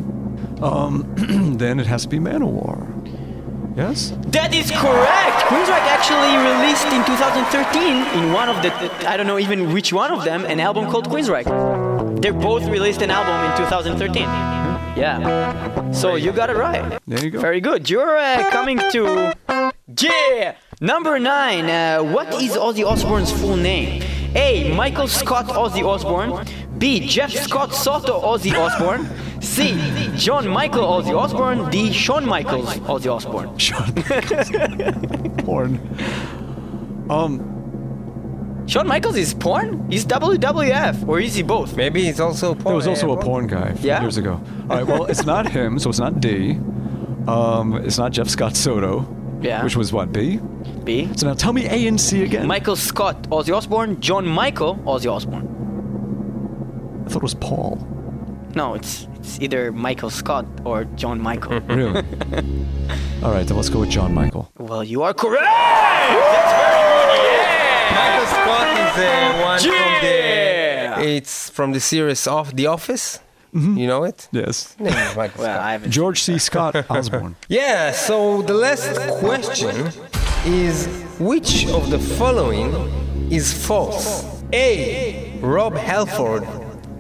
um, 0.62 1.04
then 1.58 1.80
it 1.80 1.86
has 1.88 2.04
to 2.04 2.10
be 2.10 2.18
Manowar. 2.20 2.82
Yes. 3.76 4.14
That 4.28 4.56
is 4.56 4.72
correct. 4.72 5.38
Queensryche 5.52 5.90
actually 5.92 6.32
released 6.48 6.88
in 6.96 7.04
2013 7.04 8.24
in 8.24 8.32
one 8.32 8.48
of 8.48 8.62
the 8.62 8.72
I 9.08 9.18
don't 9.18 9.28
know 9.28 9.38
even 9.38 9.74
which 9.74 9.92
one 9.92 10.12
of 10.12 10.24
them 10.24 10.46
an 10.46 10.60
album 10.62 10.90
called 10.90 11.10
Queensryche. 11.10 12.22
They 12.22 12.32
both 12.32 12.66
released 12.70 13.02
an 13.02 13.12
album 13.12 13.36
in 13.52 13.58
2013. 13.58 14.24
Yeah. 14.96 15.92
So 15.92 16.16
you 16.16 16.32
got 16.32 16.50
it 16.50 16.56
right. 16.56 17.00
There 17.06 17.22
you 17.24 17.32
go. 17.32 17.42
Very 17.42 17.60
good. 17.60 17.90
You're 17.90 18.18
uh, 18.18 18.50
coming 18.50 18.80
to 18.94 19.34
yeah 20.02 20.56
number 20.82 21.20
nine. 21.20 21.66
Uh, 21.66 22.04
what 22.04 22.28
is 22.42 22.52
Ozzy 22.58 22.86
Osbourne's 22.86 23.32
full 23.32 23.56
name? 23.56 24.02
A. 24.36 24.74
Michael 24.76 25.08
Scott 25.08 25.46
Ozzy 25.48 25.84
Osbourne. 25.84 26.46
B. 26.78 27.00
Jeff 27.08 27.32
Scott 27.32 27.74
Soto 27.74 28.20
Ozzy 28.22 28.54
Osbourne. 28.54 29.08
C. 29.42 29.76
John 30.18 30.48
Michael 30.50 30.84
Ozzy 30.84 31.16
Osbourne. 31.18 31.70
D. 31.70 31.92
Shawn 31.94 32.26
Michaels 32.26 32.74
Ozzy 32.80 33.10
Osbourne. 33.14 33.58
Shawn 33.66 33.94
Michaels. 33.96 35.44
porn. 35.44 35.80
Um, 37.10 38.64
Shawn 38.68 38.88
Michaels 38.88 39.16
is 39.16 39.34
porn? 39.36 39.90
He's 39.92 40.06
WWF, 40.06 41.08
or 41.08 41.20
is 41.20 41.36
he 41.36 41.44
both? 41.44 41.78
Maybe 41.78 42.04
he's 42.04 42.20
also 42.20 42.54
porn. 42.56 42.64
there 42.66 42.76
was 42.76 42.88
also 42.88 43.12
a 43.12 43.22
porn 43.22 43.48
guy 43.48 43.76
Yeah? 43.82 44.02
years 44.02 44.18
ago. 44.18 44.42
All 44.70 44.78
right. 44.78 44.86
Well, 44.88 45.06
it's 45.06 45.24
not 45.26 45.48
him, 45.50 45.78
so 45.80 45.90
it's 45.92 46.00
not 46.00 46.20
D. 46.20 46.54
Um, 47.28 47.76
it's 47.86 47.98
not 47.98 48.12
Jeff 48.12 48.28
Scott 48.28 48.56
Soto. 48.58 49.02
Yeah. 49.46 49.64
Which 49.64 49.76
was 49.78 49.94
what 49.94 50.12
B. 50.12 50.40
B. 50.84 51.10
So 51.16 51.28
now 51.28 51.34
tell 51.36 51.54
me 51.54 51.66
A 51.66 51.88
and 51.88 52.00
C 52.00 52.24
again. 52.24 52.48
Michael 52.48 52.76
Scott 52.76 53.24
Ozzy 53.30 53.56
Osbourne. 53.56 54.00
John 54.02 54.26
Michael 54.28 54.76
Ozzy 54.86 55.12
Osbourne. 55.12 55.48
I 57.06 57.10
thought 57.10 57.18
it 57.18 57.24
was 57.24 57.36
Paul. 57.36 57.78
No, 58.56 58.74
it's 58.74 59.08
it's 59.16 59.40
either 59.42 59.72
Michael 59.72 60.10
Scott 60.10 60.46
or 60.64 60.86
John 60.96 61.20
Michael. 61.22 61.60
Really? 61.68 62.04
All 63.24 63.32
right, 63.32 63.46
then 63.48 63.56
let's 63.58 63.70
go 63.70 63.80
with 63.80 63.90
John 63.90 64.14
Michael. 64.14 64.52
well, 64.60 64.84
you 64.84 65.02
are 65.04 65.14
correct. 65.14 65.44
That's 65.44 66.54
very 66.62 67.20
good. 67.26 67.46
Michael 67.98 68.28
Scott 68.36 68.68
is 68.82 68.96
uh, 69.02 69.10
one 69.50 69.60
Yeah. 69.64 70.94
from 70.94 71.04
the. 71.04 71.10
It's 71.16 71.50
from 71.50 71.72
the 71.74 71.80
series 71.80 72.28
of 72.28 72.56
The 72.56 72.68
Office. 72.68 73.20
Mm-hmm. 73.56 73.78
You 73.78 73.88
know 73.88 74.04
it? 74.04 74.28
Yes. 74.32 74.76
Name 74.80 74.94
is 74.94 75.16
Michael 75.16 75.44
Well, 75.44 75.56
Scott. 75.56 75.84
I. 75.84 75.88
George 75.88 76.22
C. 76.24 76.38
Scott 76.38 76.76
Osbourne. 76.90 77.36
Yeah, 77.48 77.92
so 77.92 78.42
the 78.42 78.54
last 78.54 78.90
question 79.20 79.92
is 80.46 80.88
which 81.20 81.66
of 81.68 81.90
the 81.90 82.00
following 82.00 82.74
is 83.32 83.54
false? 83.66 84.26
A. 84.54 85.40
Rob 85.42 85.76
Halford 85.76 86.44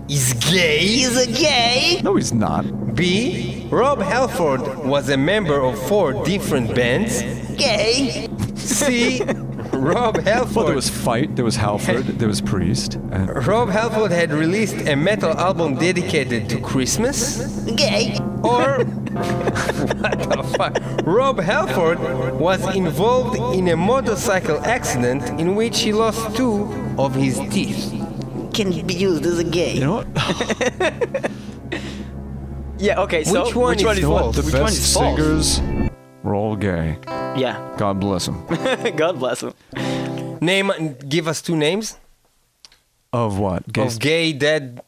is 0.09 0.33
gay. 0.51 0.79
He's 0.79 1.17
a 1.17 1.27
gay. 1.31 1.99
No, 2.03 2.15
he's 2.15 2.31
not. 2.33 2.63
B. 2.95 3.67
Rob 3.69 3.99
Halford 3.99 4.61
was 4.85 5.09
a 5.09 5.17
member 5.17 5.59
of 5.59 5.77
four 5.89 6.13
different 6.23 6.73
bands. 6.73 7.21
Gay. 7.57 8.27
C. 8.55 9.21
Rob 9.85 10.17
Halford. 10.17 10.55
Well, 10.55 10.65
there 10.65 10.75
was 10.75 10.89
Fight, 10.89 11.35
there 11.35 11.45
was 11.45 11.55
Halford, 11.57 12.05
there 12.19 12.27
was 12.27 12.41
Priest. 12.41 12.95
And 12.95 13.45
Rob 13.47 13.69
Halford 13.69 14.11
had 14.11 14.31
released 14.31 14.75
a 14.87 14.95
metal 14.95 15.31
album 15.37 15.75
dedicated 15.75 16.49
to 16.49 16.59
Christmas. 16.59 17.45
Gay. 17.75 18.17
Or 18.43 18.79
what 18.83 20.19
the 20.29 20.43
fuck? 20.57 21.05
Rob 21.05 21.39
Halford 21.39 21.99
was 22.39 22.61
involved 22.75 23.37
in 23.57 23.67
a 23.67 23.77
motorcycle 23.77 24.59
accident 24.65 25.39
in 25.39 25.55
which 25.55 25.81
he 25.81 25.93
lost 25.93 26.35
two 26.35 26.63
of 26.97 27.13
his 27.13 27.37
teeth. 27.51 27.91
Can 28.53 28.71
be 28.87 28.93
used 28.95 29.25
as 29.25 29.37
a 29.39 29.43
gay. 29.43 29.73
you 29.75 29.81
know 29.81 30.03
what? 30.03 31.31
Yeah. 32.77 33.01
Okay. 33.01 33.23
So 33.23 33.43
Which 33.45 33.55
one 33.55 33.77
is 33.77 33.85
one 33.85 33.97
is 33.97 34.03
false? 34.03 34.21
false? 34.21 34.35
the 34.35 34.41
Which 34.43 34.51
best 34.53 34.63
one 34.63 34.71
is 34.71 34.93
false? 34.93 35.55
singers 35.57 35.84
were 36.25 36.35
all 36.35 36.55
gay. 36.57 36.97
Yeah. 37.37 37.55
God 37.77 37.99
bless 37.99 38.25
them. 38.25 38.45
God 38.97 39.19
bless 39.19 39.41
him. 39.43 39.53
Name, 40.41 40.71
give 41.07 41.27
us 41.27 41.41
two 41.41 41.55
names 41.55 41.97
Of 43.13 43.37
what? 43.39 43.71
Gay 43.71 43.85
of 43.85 43.99
gay 43.99 44.33
dead 44.33 44.81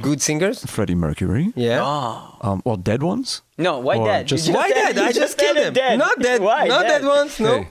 good 0.00 0.20
singers. 0.20 0.64
Freddie 0.66 0.94
Mercury. 0.94 1.52
Yeah. 1.56 1.80
Oh. 1.82 2.36
Um, 2.42 2.62
well, 2.64 2.76
dead 2.76 3.02
ones. 3.02 3.42
No. 3.56 3.78
Why 3.80 3.96
Or 3.96 4.06
dead? 4.06 4.26
just- 4.26 4.46
You 4.48 4.54
Why 4.54 4.68
said- 4.68 4.74
dead? 4.74 4.96
you 4.96 5.02
I 5.02 5.12
just 5.12 5.38
killed 5.38 5.56
it 5.56 5.66
him. 5.68 5.72
Dead. 5.74 5.98
Not 5.98 6.18
dead. 6.20 6.42
Why? 6.42 6.66
Not 6.66 6.82
dead 6.86 7.04
ones. 7.04 7.38
No. 7.40 7.54
Okay. 7.54 7.68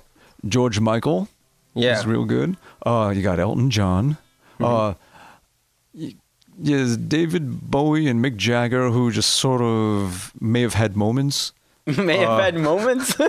George 0.47 0.79
Michael. 0.79 1.27
Yeah. 1.75 1.99
is 1.99 2.05
real 2.05 2.25
good. 2.25 2.57
Uh, 2.85 3.13
you 3.15 3.21
got 3.21 3.39
Elton 3.39 3.69
John. 3.69 4.17
Mm-hmm. 4.59 4.65
Uh, 4.65 4.93
y- 5.93 6.15
yes, 6.59 6.97
David 6.97 7.69
Bowie 7.71 8.07
and 8.07 8.23
Mick 8.25 8.35
Jagger, 8.37 8.89
who 8.89 9.11
just 9.11 9.29
sort 9.35 9.61
of 9.61 10.33
may 10.41 10.61
have 10.61 10.73
had 10.73 10.97
moments. 10.97 11.53
May 11.97 12.17
have 12.17 12.39
had 12.39 12.55
moments. 12.55 13.15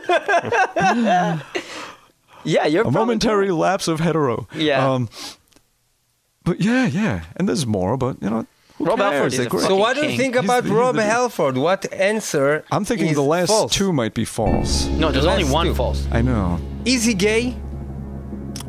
yeah, 2.44 2.66
you're 2.66 2.82
a 2.82 2.84
probably- 2.84 2.92
momentary 3.00 3.50
lapse 3.50 3.88
of 3.88 4.00
hetero. 4.00 4.46
Yeah. 4.54 4.92
Um, 4.92 5.08
but 6.44 6.60
yeah, 6.60 6.86
yeah, 6.86 7.24
and 7.36 7.48
there's 7.48 7.66
more, 7.66 7.96
but 7.96 8.22
you 8.22 8.30
know, 8.30 8.46
Rob 8.78 8.98
cares? 8.98 9.12
Halford 9.12 9.32
is 9.34 9.38
a 9.40 9.46
great. 9.48 9.60
So 9.60 9.66
fucking 9.68 9.78
what 9.78 9.96
do 9.96 10.06
you 10.06 10.16
think 10.16 10.34
He's 10.34 10.44
about 10.44 10.62
the- 10.64 10.70
he's 10.70 10.78
Rob 10.78 10.94
the- 10.96 11.02
Halford? 11.04 11.56
What 11.58 11.92
answer? 11.92 12.64
I'm 12.72 12.84
thinking 12.84 13.08
is 13.08 13.14
the 13.16 13.22
last 13.22 13.48
false? 13.48 13.72
two 13.72 13.92
might 13.92 14.14
be 14.14 14.24
false. 14.24 14.86
No, 14.86 15.10
there's 15.12 15.24
The 15.24 15.30
only 15.30 15.44
one 15.44 15.66
two. 15.66 15.74
false. 15.74 16.06
I 16.10 16.22
know. 16.22 16.58
Is 16.84 17.04
he 17.04 17.12
gay? 17.14 17.56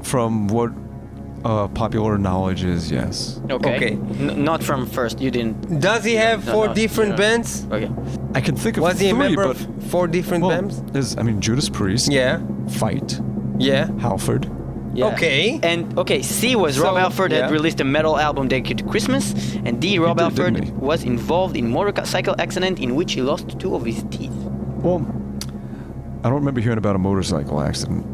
From 0.03 0.47
what 0.49 0.72
uh, 1.43 1.68
popular 1.69 2.18
knowledge 2.18 2.63
is, 2.63 2.91
yes. 2.91 3.39
Okay. 3.49 3.76
Okay. 3.76 3.91
N- 3.93 4.43
not 4.43 4.63
from 4.63 4.85
first. 4.85 5.19
You 5.19 5.31
didn't. 5.31 5.80
Does 5.80 6.03
he 6.03 6.15
have 6.15 6.45
No, 6.45 6.51
four 6.53 6.68
no, 6.68 6.73
different 6.73 7.11
no. 7.11 7.18
bands? 7.18 7.65
Okay. 7.72 7.89
I 8.35 8.41
can 8.41 8.55
think 8.55 8.77
of 8.77 8.84
Was 8.84 8.99
he 8.99 9.09
a 9.09 9.15
member 9.15 9.47
but 9.47 9.59
of 9.59 9.84
four 9.91 10.07
different 10.07 10.43
well, 10.43 10.51
bands? 10.61 10.81
there's, 10.93 11.18
I 11.18 11.23
mean, 11.23 11.41
Judas 11.41 11.69
Priest. 11.69 12.11
Yeah. 12.11 12.39
Fight. 12.69 13.19
Yeah. 13.57 13.91
Halford. 13.99 14.49
Yeah. 14.93 15.05
Okay. 15.13 15.59
And 15.63 15.97
okay, 15.97 16.22
C 16.22 16.55
was 16.55 16.77
Rob 16.77 16.95
So, 16.95 16.99
Halford 16.99 17.31
had 17.31 17.49
released 17.49 17.80
a 17.80 17.85
metal 17.85 18.18
album 18.19 18.47
dedicated 18.49 18.80
to 18.80 18.91
Christmas, 18.91 19.34
and 19.65 19.80
D 19.81 19.97
Rob 19.99 20.18
did, 20.18 20.23
Halford 20.23 20.69
was 20.77 21.03
involved 21.03 21.55
in 21.55 21.72
motorcycle 21.72 22.35
accident 22.39 22.77
in 22.80 22.95
which 22.95 23.13
he 23.13 23.22
lost 23.22 23.57
two 23.57 23.73
of 23.73 23.85
his 23.85 24.03
teeth. 24.11 24.34
Well, 24.84 24.99
I 26.23 26.30
don't 26.30 26.34
remember 26.39 26.59
hearing 26.59 26.77
about 26.77 26.95
a 26.95 26.99
motorcycle 26.99 27.61
accident. 27.61 28.05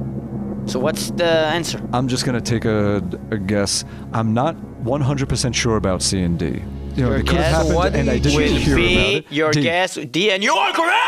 So 0.67 0.79
what's 0.79 1.11
the 1.11 1.25
answer? 1.25 1.81
I'm 1.93 2.07
just 2.07 2.25
gonna 2.25 2.41
take 2.41 2.65
a, 2.65 2.97
a 3.31 3.37
guess. 3.37 3.85
I'm 4.13 4.33
not 4.33 4.55
100% 4.83 5.53
sure 5.55 5.77
about 5.77 6.01
C 6.01 6.21
and 6.21 6.37
D. 6.37 6.45
You 6.45 7.03
know, 7.03 7.09
Your 7.09 7.17
it 7.17 7.27
could 7.27 7.37
have 7.37 7.45
guess 7.45 7.51
happened, 7.55 7.75
What 7.75 7.95
and 7.95 8.09
I 8.09 8.17
didn't 8.19 8.35
Will 8.37 8.55
hear 8.57 8.75
be 8.75 8.93
about 8.93 9.13
it. 9.13 9.25
your 9.31 9.51
D. 9.51 9.61
guess 9.61 9.95
D, 9.95 10.31
and 10.31 10.43
you 10.43 10.53
are 10.53 10.73
correct. 10.73 11.03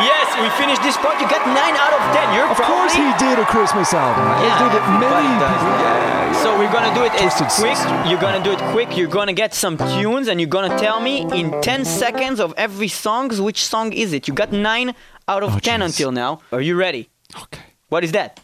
Yes, 0.00 0.26
we 0.40 0.48
finished 0.62 0.82
this 0.82 0.96
part. 0.96 1.20
You 1.20 1.28
got 1.28 1.44
nine 1.46 1.76
out 1.76 1.92
of 1.92 2.00
ten. 2.16 2.26
You're 2.34 2.48
Of 2.48 2.56
course, 2.56 2.94
he 2.94 3.04
did 3.18 3.38
a 3.38 3.44
Christmas 3.44 3.92
album. 3.92 4.24
Yeah, 4.24 4.40
he 4.40 4.64
did 4.64 4.72
it 4.80 4.84
many. 4.88 5.04
everybody 5.04 5.40
does 5.44 5.60
people- 5.60 5.78
that. 5.84 6.32
Yeah. 6.32 6.42
So 6.42 6.58
we're 6.58 6.72
gonna 6.72 6.94
do 6.94 7.04
it 7.04 7.14
as 7.20 7.34
quick. 7.34 7.76
Sister. 7.76 8.04
You're 8.08 8.20
gonna 8.20 8.42
do 8.42 8.52
it 8.52 8.60
quick. 8.72 8.96
You're 8.96 9.08
gonna 9.18 9.34
get 9.34 9.52
some 9.52 9.76
tunes, 9.76 10.28
and 10.28 10.40
you're 10.40 10.48
gonna 10.48 10.78
tell 10.78 11.00
me 11.00 11.26
in 11.38 11.60
10 11.60 11.84
seconds 11.84 12.40
of 12.40 12.54
every 12.56 12.88
song 12.88 13.28
which 13.44 13.62
song 13.66 13.92
is 13.92 14.12
it. 14.14 14.26
You 14.28 14.32
got 14.34 14.50
nine 14.52 14.94
out 15.28 15.42
of 15.42 15.56
Oh, 15.56 15.58
ten 15.58 15.80
jeez. 15.80 15.84
until 15.86 16.12
now. 16.12 16.40
Are 16.52 16.62
you 16.62 16.76
ready? 16.76 17.10
Okay. 17.44 17.60
What 17.90 18.04
is 18.04 18.12
that? 18.12 18.40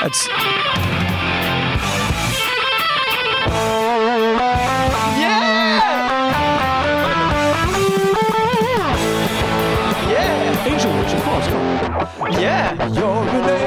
That's 0.00 0.26
Yeah! 10.08 10.64
Angel 10.66 10.90
Witch, 10.98 11.12
of 11.12 11.22
course. 11.22 11.46
Come 11.48 11.60
on. 12.22 12.32
Yeah! 12.40 12.88
You're 12.88 13.28
an 13.28 13.59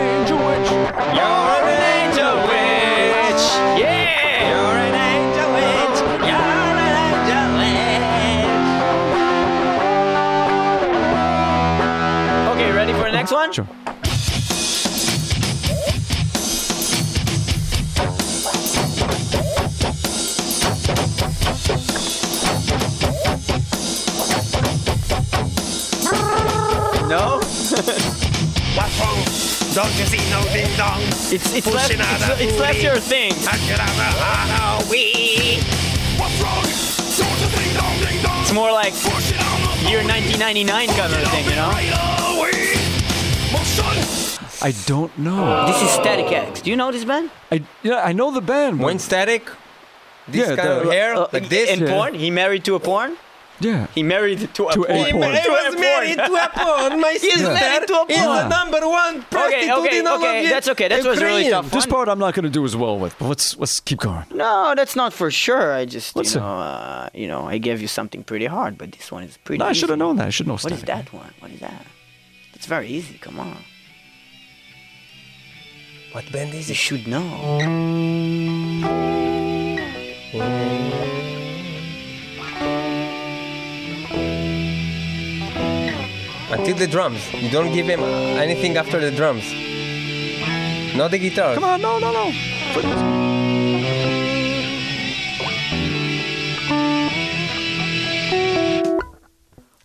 for 13.54 13.62
the 13.62 13.68
next 13.68 13.68
one? 13.68 13.68
Sure. 13.68 13.68
No? 27.08 27.40
What's 28.76 29.00
wrong? 29.00 29.22
Don't 29.74 29.98
you 29.98 30.06
see 30.06 30.30
no 30.30 30.42
ding 30.54 30.76
dong? 30.78 31.02
It's 31.32 31.54
it's 31.54 31.68
less 31.68 31.90
it's, 31.90 32.42
it's 32.42 32.60
less 32.60 32.82
your 32.82 32.98
thing. 32.98 33.34
I 33.48 33.58
could 33.58 33.80
have 33.80 33.98
a 33.98 34.12
Halloween. 34.54 35.62
What's 36.18 36.42
wrong? 36.42 36.64
Don't 37.18 37.40
you 37.42 37.48
see 37.58 37.74
no 37.78 38.06
ding 38.06 38.22
dong? 38.24 38.42
It's 38.42 38.54
more 38.54 38.72
like 38.72 38.94
Pushing 38.94 39.44
year 39.90 40.02
1999 40.02 40.88
kind 40.90 41.14
of 41.14 41.28
thing, 41.30 41.46
you 41.46 41.56
know? 41.56 42.13
Halloween. 44.64 44.76
Motion. 44.76 44.84
I 44.84 44.88
don't 44.88 45.18
know. 45.18 45.68
This 45.68 45.82
is 45.82 45.90
Static 45.90 46.32
X. 46.32 46.62
Do 46.62 46.70
you 46.72 46.78
know 46.78 46.92
this 46.92 47.06
band? 47.06 47.30
I 47.52 47.64
yeah, 47.84 48.10
I 48.10 48.14
know 48.14 48.32
the 48.32 48.42
band. 48.42 48.78
but- 48.80 48.86
When 48.86 49.00
static, 49.00 49.44
this 50.28 50.48
Yeah, 50.50 50.56
kind 50.56 50.70
the- 50.70 50.82
of 50.88 50.92
hair, 50.92 51.16
Uh, 51.16 51.28
like 51.36 51.50
this. 51.50 51.70
In 51.70 51.80
Yeah. 51.82 51.90
porn? 51.94 52.14
He 52.16 52.30
married 52.32 52.64
to 52.66 52.76
a 52.76 52.80
porn? 52.80 53.12
yeah. 53.60 53.88
He 53.98 54.04
married 54.04 54.40
to 54.58 54.62
a 54.68 54.74
To 54.74 54.82
a 54.84 54.88
porn. 54.88 55.12
porn. 55.12 55.34
He 55.36 55.50
was 55.60 55.76
married 55.90 56.18
to 56.30 56.34
a 56.46 56.50
porn. 56.62 56.92
My 57.08 57.14
sister 57.18 57.54
married 57.54 57.88
to 57.92 57.96
a 58.02 58.06
is 58.16 58.18
the 58.20 58.24
porn. 58.26 58.50
number 58.58 58.82
one 59.04 59.14
prostitute 59.34 59.78
okay, 59.80 60.00
in 60.00 60.08
all 60.08 60.18
okay. 60.18 60.44
of 60.46 60.50
That's 60.54 60.70
okay. 60.74 60.88
That 60.94 61.04
was 61.12 61.20
really 61.28 61.46
Ukraine. 61.46 61.52
tough. 61.52 61.72
This 61.76 61.86
Fun. 61.86 61.94
part 61.96 62.06
I'm 62.12 62.20
not 62.26 62.34
gonna 62.36 62.50
do 62.60 62.64
as 62.70 62.76
well 62.84 62.96
with, 63.04 63.14
but 63.20 63.28
let's 63.34 63.48
let's 63.62 63.78
keep 63.88 64.00
going. 64.10 64.26
No, 64.46 64.74
that's 64.80 64.96
not 65.02 65.12
for 65.20 65.30
sure. 65.46 65.66
I 65.82 65.84
just, 65.98 66.10
Let's 66.18 66.34
you 66.36 66.42
know, 66.42 66.58
uh, 66.72 67.10
you 67.22 67.28
know, 67.32 67.42
I 67.54 67.58
gave 67.68 67.78
you 67.84 67.88
something 68.00 68.22
pretty 68.32 68.48
hard, 68.58 68.74
but 68.82 68.88
this 68.98 69.08
one 69.16 69.24
is 69.30 69.34
pretty. 69.46 69.60
No, 69.62 69.68
I 69.72 69.74
should 69.78 69.92
have 69.94 70.00
known 70.04 70.16
that. 70.20 70.28
I 70.32 70.34
should 70.36 70.48
know 70.52 70.58
What 70.64 70.72
is 70.72 70.80
Static. 70.80 71.06
that 71.06 71.14
one? 71.22 71.32
What 71.42 71.52
is 71.56 71.60
that? 71.68 71.84
It's 72.56 72.68
very 72.76 72.88
easy. 72.98 73.16
Come 73.26 73.38
on, 73.48 73.58
What 76.14 76.32
band 76.32 76.54
is 76.54 76.70
you 76.70 76.76
should 76.76 77.08
know. 77.08 77.26
Until 86.52 86.76
the 86.76 86.86
drums. 86.86 87.34
You 87.34 87.50
don't 87.50 87.74
give 87.74 87.88
him 87.88 88.02
anything 88.38 88.78
after 88.78 89.00
the 89.00 89.10
drums. 89.10 89.44
Not 90.96 91.10
the 91.10 91.18
guitar. 91.18 91.56
Come 91.56 91.64
on, 91.64 91.82
no, 91.82 91.98
no, 91.98 92.12
no. 92.12 92.32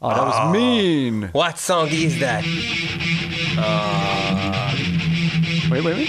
Oh, 0.03 0.11
that 0.11 0.25
was 0.27 0.35
ah. 0.37 0.53
mean. 0.53 1.31
What 1.33 1.57
song 1.57 1.89
is 1.89 2.21
that? 2.21 2.45
Ah. 3.57 4.28
Wait, 5.70 5.85
wait, 5.85 5.97
wait. 5.97 6.09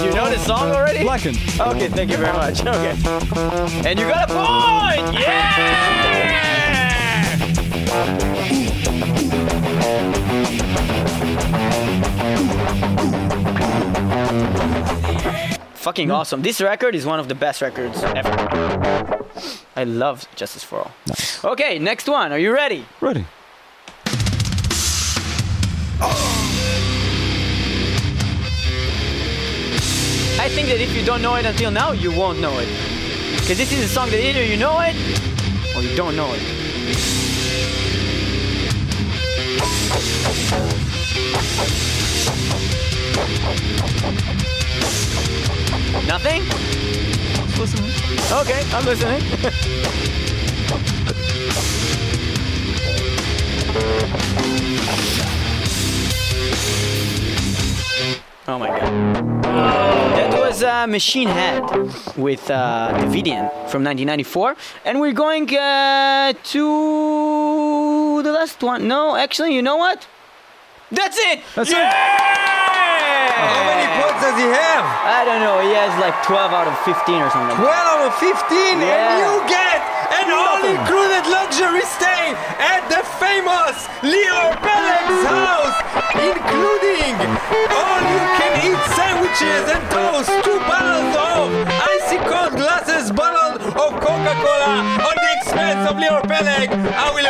You 0.00 0.10
know 0.10 0.28
the 0.28 0.38
song 0.44 0.72
already? 0.72 1.04
Blackened. 1.04 1.38
Okay, 1.60 1.88
thank 1.88 2.10
you 2.10 2.16
very 2.16 2.32
much. 2.32 2.60
Okay, 2.66 2.96
and 3.88 3.98
you 3.98 4.08
got 4.08 4.28
a 4.28 4.34
point. 4.34 5.14
Yeah. 5.20 6.63
Fucking 15.84 16.10
awesome. 16.10 16.42
This 16.42 16.60
record 16.60 16.94
is 16.94 17.06
one 17.06 17.20
of 17.20 17.28
the 17.28 17.34
best 17.36 17.62
records 17.62 18.02
ever. 18.02 19.24
I 19.76 19.84
love 19.84 20.26
Justice 20.34 20.64
for 20.64 20.80
All. 20.80 20.90
Okay, 21.52 21.78
next 21.78 22.08
one. 22.08 22.32
Are 22.32 22.38
you 22.38 22.52
ready? 22.52 22.84
Ready. 23.00 23.26
I 30.40 30.48
think 30.48 30.68
that 30.68 30.80
if 30.80 30.96
you 30.96 31.04
don't 31.04 31.22
know 31.22 31.36
it 31.36 31.46
until 31.46 31.70
now, 31.70 31.92
you 31.92 32.10
won't 32.10 32.40
know 32.40 32.58
it. 32.58 32.68
Because 33.32 33.58
this 33.58 33.70
is 33.72 33.84
a 33.84 33.88
song 33.88 34.10
that 34.10 34.18
either 34.18 34.42
you 34.42 34.56
know 34.56 34.80
it 34.80 34.96
or 35.76 35.82
you 35.82 35.94
don't 35.94 36.16
know 36.16 36.32
it. 36.32 37.23
Nothing? 46.06 46.42
Okay, 48.32 48.62
I'm 48.72 48.84
listening. 48.84 49.22
oh 58.48 58.58
my 58.58 58.68
god. 58.68 59.34
That 59.44 60.38
was 60.38 60.62
uh, 60.62 60.86
Machine 60.86 61.28
Head 61.28 61.62
with 62.16 62.50
uh, 62.50 62.90
Davidian 62.94 63.48
from 63.70 63.84
1994. 63.84 64.56
And 64.84 65.00
we're 65.00 65.12
going 65.12 65.54
uh, 65.56 66.32
to 66.32 67.63
the 68.22 68.32
last 68.32 68.62
one. 68.62 68.86
No, 68.88 69.16
actually, 69.16 69.54
you 69.54 69.62
know 69.62 69.76
what? 69.76 70.06
That's 70.90 71.18
it! 71.18 71.40
That's 71.54 71.70
it. 71.70 71.76
How 73.34 73.64
many 73.66 73.86
points 73.98 74.20
does 74.22 74.36
he 74.38 74.46
have? 74.46 74.84
I 74.84 75.26
don't 75.26 75.42
know. 75.42 75.58
He 75.64 75.74
has 75.74 75.90
like 75.98 76.14
12 76.22 76.52
out 76.54 76.68
of 76.68 76.76
15 76.86 77.18
or 77.18 77.30
something. 77.34 77.56
12 77.58 77.66
out 77.66 78.02
of 78.06 78.14
15 78.16 78.78
and 78.84 79.12
you 79.18 79.32
get 79.50 79.80
an 80.22 80.28
all-included 80.30 81.26
luxury 81.26 81.82
stay 81.82 82.36
at 82.62 82.86
the 82.86 83.02
famous 83.18 83.90
Leo 84.06 84.54
Peleg's 84.62 85.22
house, 85.26 85.76
including 86.14 87.16
all-you-can-eat 87.74 88.80
sandwiches 88.94 89.64
and 89.72 89.82
toast, 89.90 90.30
two 90.46 90.60
bottles 90.68 91.14
of 91.18 91.50
icy 91.98 92.18
cold 92.28 92.54
glasses, 92.54 93.10
bottle 93.10 93.58
of 93.74 93.90
Coca-Cola 93.98 95.13
expense 95.54 95.90
of 95.90 95.96
Leo 95.98 96.20
Peleg. 96.22 96.70
I 96.70 97.10
will 97.14 97.26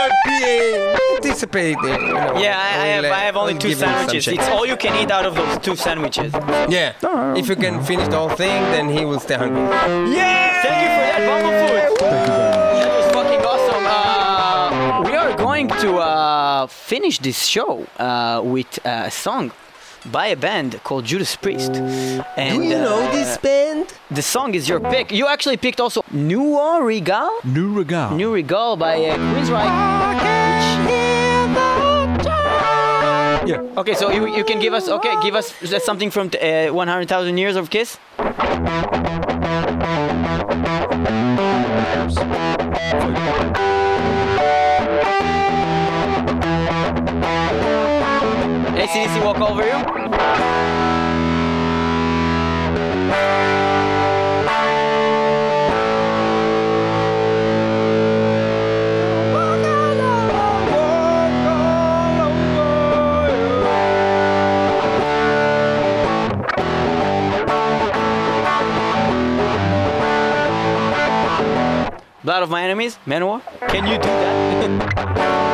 anticipate. 1.16 1.76
uh, 1.78 1.86
You 1.86 2.14
know, 2.14 2.38
Yeah, 2.40 2.56
I, 2.58 2.82
I 2.82 2.86
have, 2.96 3.04
I 3.04 3.18
have 3.28 3.36
only 3.36 3.54
two 3.54 3.68
give 3.68 3.82
him 3.82 3.88
some 3.88 3.94
sandwiches. 4.08 4.28
It's 4.34 4.48
all 4.48 4.66
you 4.66 4.76
can 4.76 4.94
eat 5.02 5.10
out 5.10 5.26
of 5.26 5.34
those 5.34 5.58
two 5.58 5.76
sandwiches. 5.76 6.32
Yeah, 6.68 6.94
if 7.36 7.48
you 7.48 7.56
can 7.56 7.82
finish 7.84 8.08
the 8.08 8.16
whole 8.18 8.30
thing, 8.30 8.62
then 8.72 8.88
he 8.88 9.04
will 9.04 9.20
stay 9.20 9.34
hungry. 9.36 9.62
Yeah! 9.62 10.62
Thank 10.62 10.78
you 10.84 10.90
for 10.96 11.04
that 11.10 11.20
Bumblefoot. 11.28 11.98
Thank 11.98 12.26
you 12.26 12.32
very 12.32 12.48
much. 12.48 12.84
That 12.84 12.92
was 12.98 13.06
fucking 13.16 13.42
awesome. 13.52 13.84
Uh, 13.86 15.02
we 15.08 15.14
are 15.16 15.36
going 15.36 15.68
to 15.68 15.96
uh, 15.96 16.66
finish 16.66 17.18
this 17.18 17.44
show 17.46 17.86
uh, 17.98 18.40
with 18.44 18.78
a 18.84 19.10
song 19.10 19.52
by 20.10 20.28
a 20.28 20.36
band 20.36 20.80
called 20.84 21.04
Judas 21.04 21.36
Priest. 21.36 21.72
And, 22.36 22.58
Do 22.58 22.62
you 22.62 22.76
know 22.76 23.02
uh, 23.02 23.12
this 23.12 23.36
band? 23.38 23.92
The 24.10 24.22
song 24.22 24.54
is 24.54 24.68
your 24.68 24.80
pick. 24.80 25.12
You 25.12 25.26
actually 25.26 25.56
picked 25.56 25.80
also 25.80 26.02
Neue 26.10 26.82
Regel. 26.82 27.30
Neue 27.44 27.78
Regel. 27.78 28.10
Neue 28.16 28.32
Regel 28.32 28.76
by 28.76 29.04
uh, 29.06 29.16
Queensryche. 29.16 30.04
Yeah. 33.46 33.60
Okay, 33.76 33.92
so 33.94 34.10
you, 34.10 34.34
you 34.34 34.44
can 34.44 34.58
give 34.58 34.72
us 34.72 34.88
okay, 34.88 35.14
give 35.22 35.34
us 35.34 35.52
something 35.84 36.10
from 36.10 36.30
uh, 36.40 36.68
100,000 36.68 37.36
Years 37.36 37.56
of 37.56 37.68
Kiss. 37.68 37.98
ACDC 48.84 49.24
walk 49.24 49.40
over 49.40 49.64
you. 49.64 49.78
Blood 72.22 72.42
of 72.42 72.50
my 72.50 72.62
enemies, 72.62 72.98
Manowar. 73.06 73.40
Can 73.68 73.86
you 73.86 73.96
do 73.96 74.08
that? 74.08 75.50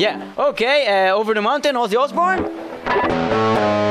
Yeah. 0.00 0.32
Okay. 0.38 1.08
Uh, 1.08 1.14
over 1.14 1.34
the 1.34 1.42
mountain, 1.42 1.76
Ozzy 1.76 1.96
Osbourne. 1.98 3.89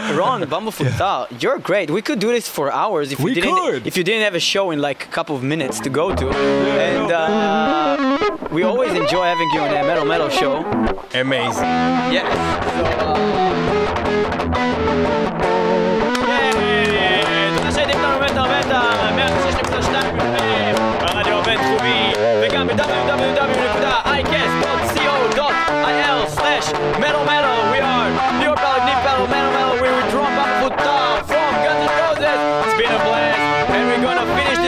Ron 0.20 0.42
Bumblefoot 0.42 0.90
Thal, 0.92 1.26
you're 1.40 1.58
great. 1.58 1.90
We 1.90 2.02
could 2.02 2.18
do 2.18 2.28
this 2.32 2.48
for 2.48 2.72
hours 2.72 3.12
if 3.12 3.20
We 3.20 3.30
you 3.34 3.40
didn't 3.42 3.54
could. 3.56 3.86
if 3.86 3.96
you 3.96 4.04
didn't 4.04 4.22
have 4.24 4.34
a 4.34 4.40
show 4.40 4.70
in 4.70 4.80
like 4.80 5.04
a 5.04 5.08
couple 5.08 5.36
of 5.36 5.42
minutes 5.42 5.80
to 5.80 5.90
go 5.90 6.14
to. 6.14 6.28
and 6.30 7.10
uh, 7.12 8.48
we 8.50 8.62
always 8.62 8.92
enjoy 8.92 9.24
having 9.24 9.48
you 9.54 9.60
on 9.60 9.68
the 9.70 9.82
Metal 9.90 10.04
Metal 10.04 10.28
show. 10.28 10.64
Amazing. 11.14 11.64
Yes. 12.16 12.28
So, 12.76 12.84
uh, 13.06 14.20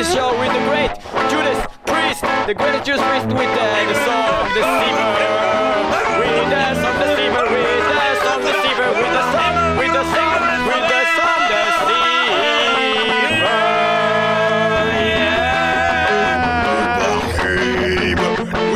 this 0.03 0.15
show 0.15 0.31
with 0.41 0.53
the 0.53 0.59
great 0.67 0.91
Judas 1.31 1.63
Priest, 1.87 2.23
the 2.47 2.55
great 2.55 2.85
Judas 2.85 3.03
Priest 3.07 3.27
with 3.27 3.51
the, 3.55 3.67
the 3.87 3.95
song 4.03 4.51
The 4.51 4.63
Steamer. 4.67 5.11
With 6.19 6.51
the 6.51 6.75
song 6.83 6.97
The 6.99 7.07
Steamer, 7.15 7.45
with 7.53 7.63
the 7.63 8.15
song 8.25 8.41
The 8.43 8.53
Steamer, 8.59 8.91
with 8.99 9.13
the 9.15 9.23
song, 9.31 9.55
with 9.79 9.93
the 9.95 10.03
song, 10.11 10.43
with 10.67 10.85
the 10.91 11.03
song 11.15 11.41
The 11.53 11.63
Steamer. 11.83 12.23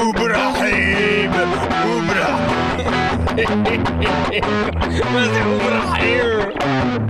Ubra, 0.06 0.38
Ubra, 0.38 0.70
Ubra, 1.26 2.30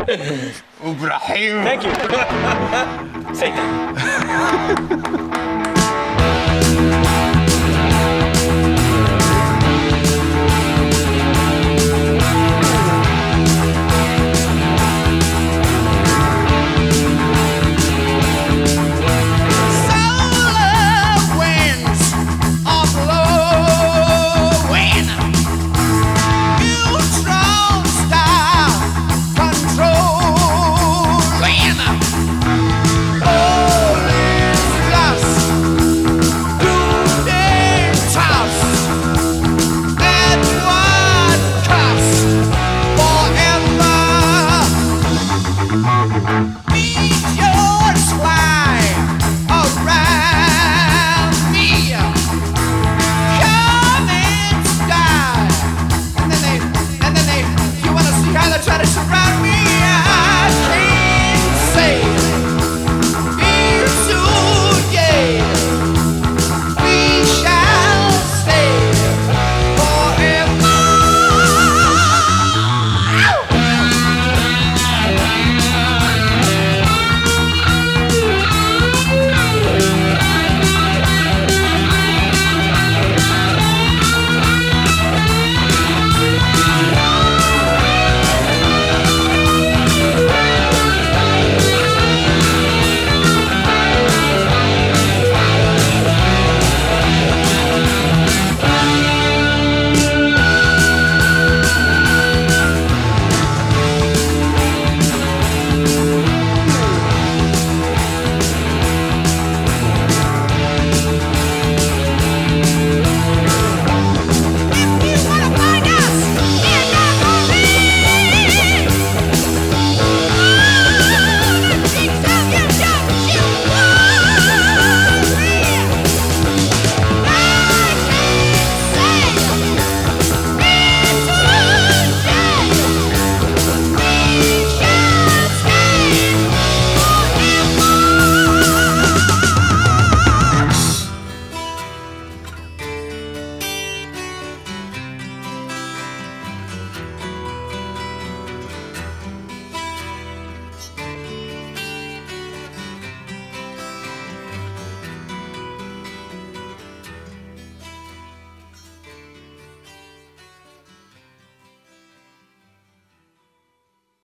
Ubra, 0.09 0.66
Thank 1.11 1.85
you. 1.85 1.95
Say 3.35 3.51
that. 3.51 5.17